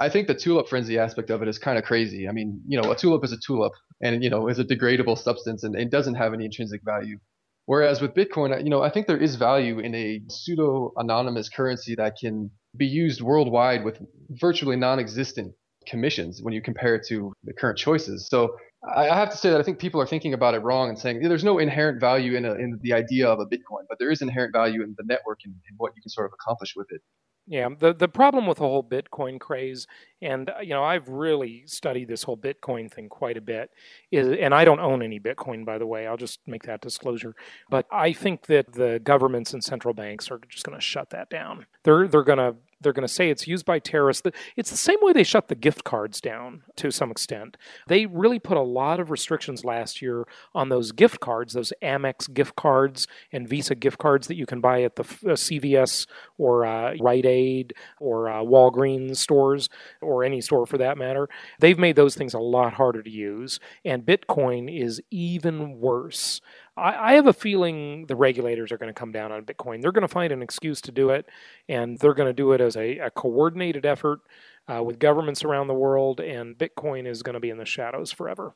I 0.00 0.08
think 0.08 0.28
the 0.28 0.34
tulip 0.34 0.68
frenzy 0.68 0.98
aspect 0.98 1.28
of 1.28 1.42
it 1.42 1.48
is 1.48 1.58
kind 1.58 1.76
of 1.76 1.84
crazy. 1.84 2.26
I 2.26 2.32
mean, 2.32 2.62
you 2.66 2.80
know, 2.80 2.90
a 2.90 2.96
tulip 2.96 3.22
is 3.22 3.32
a 3.32 3.36
tulip, 3.38 3.74
and 4.00 4.22
you 4.22 4.30
know, 4.30 4.48
is 4.48 4.58
a 4.58 4.64
degradable 4.64 5.18
substance, 5.18 5.64
and 5.64 5.74
it 5.74 5.90
doesn't 5.90 6.14
have 6.14 6.32
any 6.34 6.44
intrinsic 6.44 6.82
value. 6.84 7.18
Whereas 7.66 8.00
with 8.00 8.14
Bitcoin, 8.14 8.64
you 8.64 8.70
know, 8.70 8.82
I 8.82 8.90
think 8.90 9.06
there 9.06 9.16
is 9.16 9.36
value 9.36 9.78
in 9.78 9.94
a 9.94 10.20
pseudo 10.28 10.92
anonymous 10.96 11.48
currency 11.48 11.94
that 11.96 12.16
can 12.20 12.50
be 12.76 12.86
used 12.86 13.20
worldwide 13.20 13.84
with 13.84 14.00
virtually 14.30 14.76
non-existent 14.76 15.54
commissions 15.86 16.40
when 16.42 16.52
you 16.52 16.62
compare 16.62 16.94
it 16.94 17.06
to 17.08 17.32
the 17.44 17.52
current 17.52 17.78
choices. 17.78 18.28
So 18.28 18.56
I 18.96 19.04
have 19.04 19.30
to 19.30 19.36
say 19.36 19.50
that 19.50 19.60
I 19.60 19.62
think 19.62 19.78
people 19.78 20.00
are 20.00 20.06
thinking 20.06 20.34
about 20.34 20.54
it 20.54 20.60
wrong 20.60 20.88
and 20.88 20.98
saying 20.98 21.20
there's 21.20 21.44
no 21.44 21.58
inherent 21.58 22.00
value 22.00 22.36
in, 22.36 22.44
a, 22.44 22.54
in 22.54 22.78
the 22.82 22.92
idea 22.92 23.28
of 23.28 23.38
a 23.38 23.46
Bitcoin, 23.46 23.84
but 23.88 23.98
there 23.98 24.10
is 24.10 24.22
inherent 24.22 24.52
value 24.52 24.82
in 24.82 24.94
the 24.96 25.04
network 25.04 25.40
and, 25.44 25.54
and 25.68 25.78
what 25.78 25.92
you 25.96 26.02
can 26.02 26.10
sort 26.10 26.26
of 26.26 26.32
accomplish 26.32 26.74
with 26.74 26.86
it. 26.90 27.02
Yeah, 27.50 27.68
the 27.76 27.92
the 27.92 28.06
problem 28.06 28.46
with 28.46 28.58
the 28.58 28.64
whole 28.64 28.84
Bitcoin 28.84 29.40
craze, 29.40 29.88
and 30.22 30.48
uh, 30.48 30.60
you 30.62 30.68
know, 30.68 30.84
I've 30.84 31.08
really 31.08 31.64
studied 31.66 32.06
this 32.06 32.22
whole 32.22 32.36
Bitcoin 32.36 32.88
thing 32.88 33.08
quite 33.08 33.36
a 33.36 33.40
bit. 33.40 33.70
Is 34.12 34.28
and 34.28 34.54
I 34.54 34.64
don't 34.64 34.78
own 34.78 35.02
any 35.02 35.18
Bitcoin, 35.18 35.64
by 35.64 35.76
the 35.76 35.86
way. 35.86 36.06
I'll 36.06 36.16
just 36.16 36.38
make 36.46 36.62
that 36.62 36.80
disclosure. 36.80 37.34
But 37.68 37.86
I 37.90 38.12
think 38.12 38.46
that 38.46 38.74
the 38.74 39.00
governments 39.02 39.52
and 39.52 39.64
central 39.64 39.92
banks 39.92 40.30
are 40.30 40.40
just 40.48 40.64
going 40.64 40.78
to 40.78 40.80
shut 40.80 41.10
that 41.10 41.28
down. 41.28 41.66
They're 41.82 42.06
they're 42.06 42.22
going 42.22 42.38
to 42.38 42.54
they're 42.80 42.92
going 42.92 43.06
to 43.06 43.12
say 43.12 43.30
it's 43.30 43.46
used 43.46 43.66
by 43.66 43.78
terrorists. 43.78 44.26
It's 44.56 44.70
the 44.70 44.76
same 44.76 44.98
way 45.00 45.12
they 45.12 45.24
shut 45.24 45.48
the 45.48 45.54
gift 45.54 45.84
cards 45.84 46.20
down 46.20 46.62
to 46.76 46.90
some 46.90 47.10
extent. 47.10 47.56
They 47.86 48.06
really 48.06 48.38
put 48.38 48.56
a 48.56 48.62
lot 48.62 49.00
of 49.00 49.10
restrictions 49.10 49.64
last 49.64 50.00
year 50.00 50.26
on 50.54 50.68
those 50.68 50.92
gift 50.92 51.20
cards, 51.20 51.52
those 51.52 51.72
Amex 51.82 52.32
gift 52.32 52.56
cards 52.56 53.06
and 53.32 53.48
Visa 53.48 53.74
gift 53.74 53.98
cards 53.98 54.28
that 54.28 54.36
you 54.36 54.46
can 54.46 54.60
buy 54.60 54.82
at 54.82 54.96
the 54.96 55.02
uh, 55.02 55.34
CVS 55.34 56.06
or 56.38 56.64
uh, 56.64 56.94
Rite 57.00 57.26
Aid 57.26 57.74
or 57.98 58.28
uh, 58.28 58.42
Walgreens 58.42 59.16
stores 59.16 59.68
or 60.00 60.24
any 60.24 60.40
store 60.40 60.66
for 60.66 60.78
that 60.78 60.98
matter. 60.98 61.28
They've 61.58 61.78
made 61.78 61.96
those 61.96 62.14
things 62.14 62.34
a 62.34 62.38
lot 62.38 62.74
harder 62.74 63.02
to 63.02 63.10
use, 63.10 63.60
and 63.84 64.04
Bitcoin 64.04 64.74
is 64.74 65.00
even 65.10 65.78
worse. 65.80 66.40
I, 66.80 67.10
I 67.10 67.12
have 67.14 67.26
a 67.26 67.32
feeling 67.32 68.06
the 68.06 68.16
regulators 68.16 68.72
are 68.72 68.78
going 68.78 68.92
to 68.92 68.98
come 68.98 69.12
down 69.12 69.32
on 69.32 69.44
Bitcoin. 69.44 69.82
They're 69.82 69.92
going 69.92 70.02
to 70.02 70.08
find 70.08 70.32
an 70.32 70.42
excuse 70.42 70.80
to 70.82 70.92
do 70.92 71.10
it, 71.10 71.26
and 71.68 71.98
they're 71.98 72.14
going 72.14 72.28
to 72.28 72.32
do 72.32 72.52
it 72.52 72.60
as 72.60 72.76
a, 72.76 72.98
a 72.98 73.10
coordinated 73.10 73.86
effort 73.86 74.20
uh, 74.68 74.82
with 74.82 74.98
governments 74.98 75.44
around 75.44 75.66
the 75.68 75.74
world, 75.74 76.20
and 76.20 76.56
Bitcoin 76.56 77.06
is 77.06 77.22
going 77.22 77.34
to 77.34 77.40
be 77.40 77.50
in 77.50 77.58
the 77.58 77.64
shadows 77.64 78.12
forever. 78.12 78.54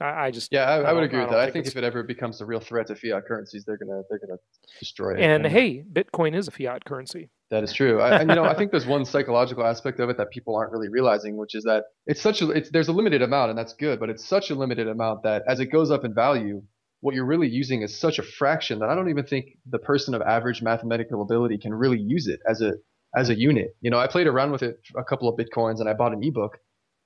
I, 0.00 0.26
I 0.26 0.30
just 0.30 0.52
yeah, 0.52 0.64
I, 0.64 0.76
I, 0.78 0.90
I 0.90 0.92
would 0.92 1.02
agree 1.02 1.18
I 1.18 1.22
with 1.22 1.30
that. 1.30 1.40
I 1.40 1.44
think 1.46 1.54
think 1.54 1.66
it's- 1.66 1.72
if 1.72 1.78
it 1.78 1.84
ever 1.84 2.02
becomes 2.02 2.40
a 2.40 2.46
real 2.46 2.60
threat 2.60 2.86
to 2.88 2.94
fiat 2.94 3.24
currencies, 3.26 3.64
they're 3.64 3.76
gonna 3.76 4.02
they're 4.08 4.20
gonna 4.20 4.38
destroy 4.78 5.14
it. 5.14 5.20
And 5.20 5.44
hey, 5.46 5.82
Bitcoin 5.92 6.36
is 6.36 6.46
a 6.48 6.52
fiat 6.52 6.84
currency. 6.84 7.30
That 7.50 7.64
is 7.64 7.72
true. 7.72 8.00
I, 8.00 8.18
and 8.20 8.28
you 8.30 8.36
know, 8.36 8.44
I 8.44 8.54
think 8.54 8.70
there's 8.70 8.86
one 8.86 9.04
psychological 9.04 9.66
aspect 9.66 10.00
of 10.00 10.10
it 10.10 10.18
that 10.18 10.30
people 10.30 10.54
aren't 10.54 10.70
really 10.70 10.88
realizing, 10.88 11.36
which 11.36 11.54
is 11.54 11.64
that 11.64 11.84
it's 12.06 12.20
such 12.20 12.42
a 12.42 12.50
it's 12.50 12.70
there's 12.70 12.88
a 12.88 12.92
limited 12.92 13.22
amount, 13.22 13.50
and 13.50 13.58
that's 13.58 13.72
good, 13.72 13.98
but 13.98 14.10
it's 14.10 14.24
such 14.24 14.50
a 14.50 14.54
limited 14.54 14.86
amount 14.86 15.22
that 15.24 15.42
as 15.48 15.58
it 15.58 15.66
goes 15.66 15.90
up 15.90 16.04
in 16.04 16.14
value, 16.14 16.62
what 17.00 17.14
you're 17.14 17.24
really 17.26 17.48
using 17.48 17.82
is 17.82 17.98
such 17.98 18.18
a 18.18 18.22
fraction 18.22 18.80
that 18.80 18.88
I 18.88 18.94
don't 18.94 19.08
even 19.10 19.24
think 19.24 19.46
the 19.70 19.78
person 19.78 20.14
of 20.14 20.22
average 20.22 20.62
mathematical 20.62 21.22
ability 21.22 21.58
can 21.58 21.72
really 21.74 21.98
use 22.00 22.26
it 22.26 22.40
as 22.48 22.60
a 22.60 22.72
as 23.16 23.30
a 23.30 23.38
unit. 23.38 23.76
You 23.80 23.90
know, 23.90 23.98
I 23.98 24.06
played 24.06 24.26
around 24.26 24.52
with 24.52 24.62
it 24.62 24.76
a 24.96 25.04
couple 25.04 25.28
of 25.28 25.38
bitcoins, 25.38 25.80
and 25.80 25.88
I 25.88 25.94
bought 25.94 26.12
an 26.12 26.22
ebook, 26.22 26.58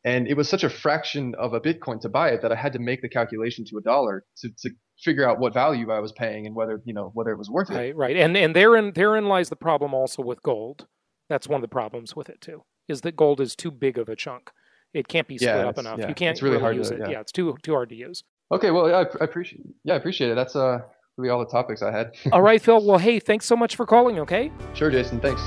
and 0.04 0.26
it 0.26 0.36
was 0.36 0.48
such 0.48 0.64
a 0.64 0.70
fraction 0.70 1.34
of 1.38 1.52
a 1.52 1.60
bitcoin 1.60 2.00
to 2.00 2.08
buy 2.08 2.30
it 2.30 2.42
that 2.42 2.50
I 2.52 2.56
had 2.56 2.72
to 2.72 2.78
make 2.78 3.02
the 3.02 3.08
calculation 3.08 3.64
to 3.66 3.76
a 3.78 3.82
dollar 3.82 4.24
to, 4.38 4.48
to 4.62 4.70
figure 5.00 5.28
out 5.28 5.38
what 5.38 5.54
value 5.54 5.90
I 5.92 6.00
was 6.00 6.10
paying 6.12 6.46
and 6.46 6.56
whether 6.56 6.80
you 6.84 6.94
know 6.94 7.10
whether 7.14 7.30
it 7.30 7.38
was 7.38 7.50
worth 7.50 7.70
it. 7.70 7.74
Right, 7.74 7.96
right. 7.96 8.16
And 8.16 8.36
and 8.36 8.56
therein 8.56 8.92
therein 8.94 9.26
lies 9.26 9.48
the 9.50 9.56
problem 9.56 9.94
also 9.94 10.22
with 10.22 10.42
gold. 10.42 10.86
That's 11.28 11.48
one 11.48 11.58
of 11.58 11.62
the 11.62 11.68
problems 11.74 12.16
with 12.16 12.28
it 12.28 12.40
too. 12.40 12.64
Is 12.88 13.02
that 13.02 13.16
gold 13.16 13.40
is 13.40 13.54
too 13.54 13.70
big 13.70 13.96
of 13.98 14.08
a 14.08 14.16
chunk. 14.16 14.50
It 14.92 15.06
can't 15.08 15.28
be 15.28 15.38
split 15.38 15.54
Yeah, 15.54 15.68
up 15.68 15.78
enough. 15.78 15.98
yeah, 16.00 16.08
you 16.08 16.14
can't 16.14 16.32
it's 16.34 16.42
really 16.42 16.58
hard 16.58 16.76
use 16.76 16.88
to- 16.88 16.94
it. 16.96 17.00
yeah. 17.02 17.10
Yeah. 17.10 17.20
it's 17.20 17.32
too 17.32 17.56
too 17.62 17.72
hard 17.72 17.88
to 17.90 17.94
use. 17.94 18.24
Okay, 18.52 18.70
well, 18.70 18.88
yeah, 18.88 18.98
I, 18.98 19.06
I 19.20 19.24
appreciate 19.24 19.62
yeah, 19.84 19.94
I 19.94 19.96
appreciate 19.96 20.30
it. 20.30 20.34
That's 20.34 20.54
uh 20.54 20.80
really 21.16 21.30
all 21.30 21.40
the 21.40 21.50
topics 21.50 21.82
I 21.82 21.90
had. 21.90 22.12
All 22.32 22.42
right, 22.42 22.62
Phil. 22.62 22.84
Well, 22.84 22.98
hey, 22.98 23.18
thanks 23.18 23.46
so 23.46 23.54
much 23.54 23.76
for 23.76 23.84
calling. 23.84 24.18
Okay. 24.20 24.50
sure, 24.74 24.90
Jason. 24.90 25.20
Thanks. 25.20 25.42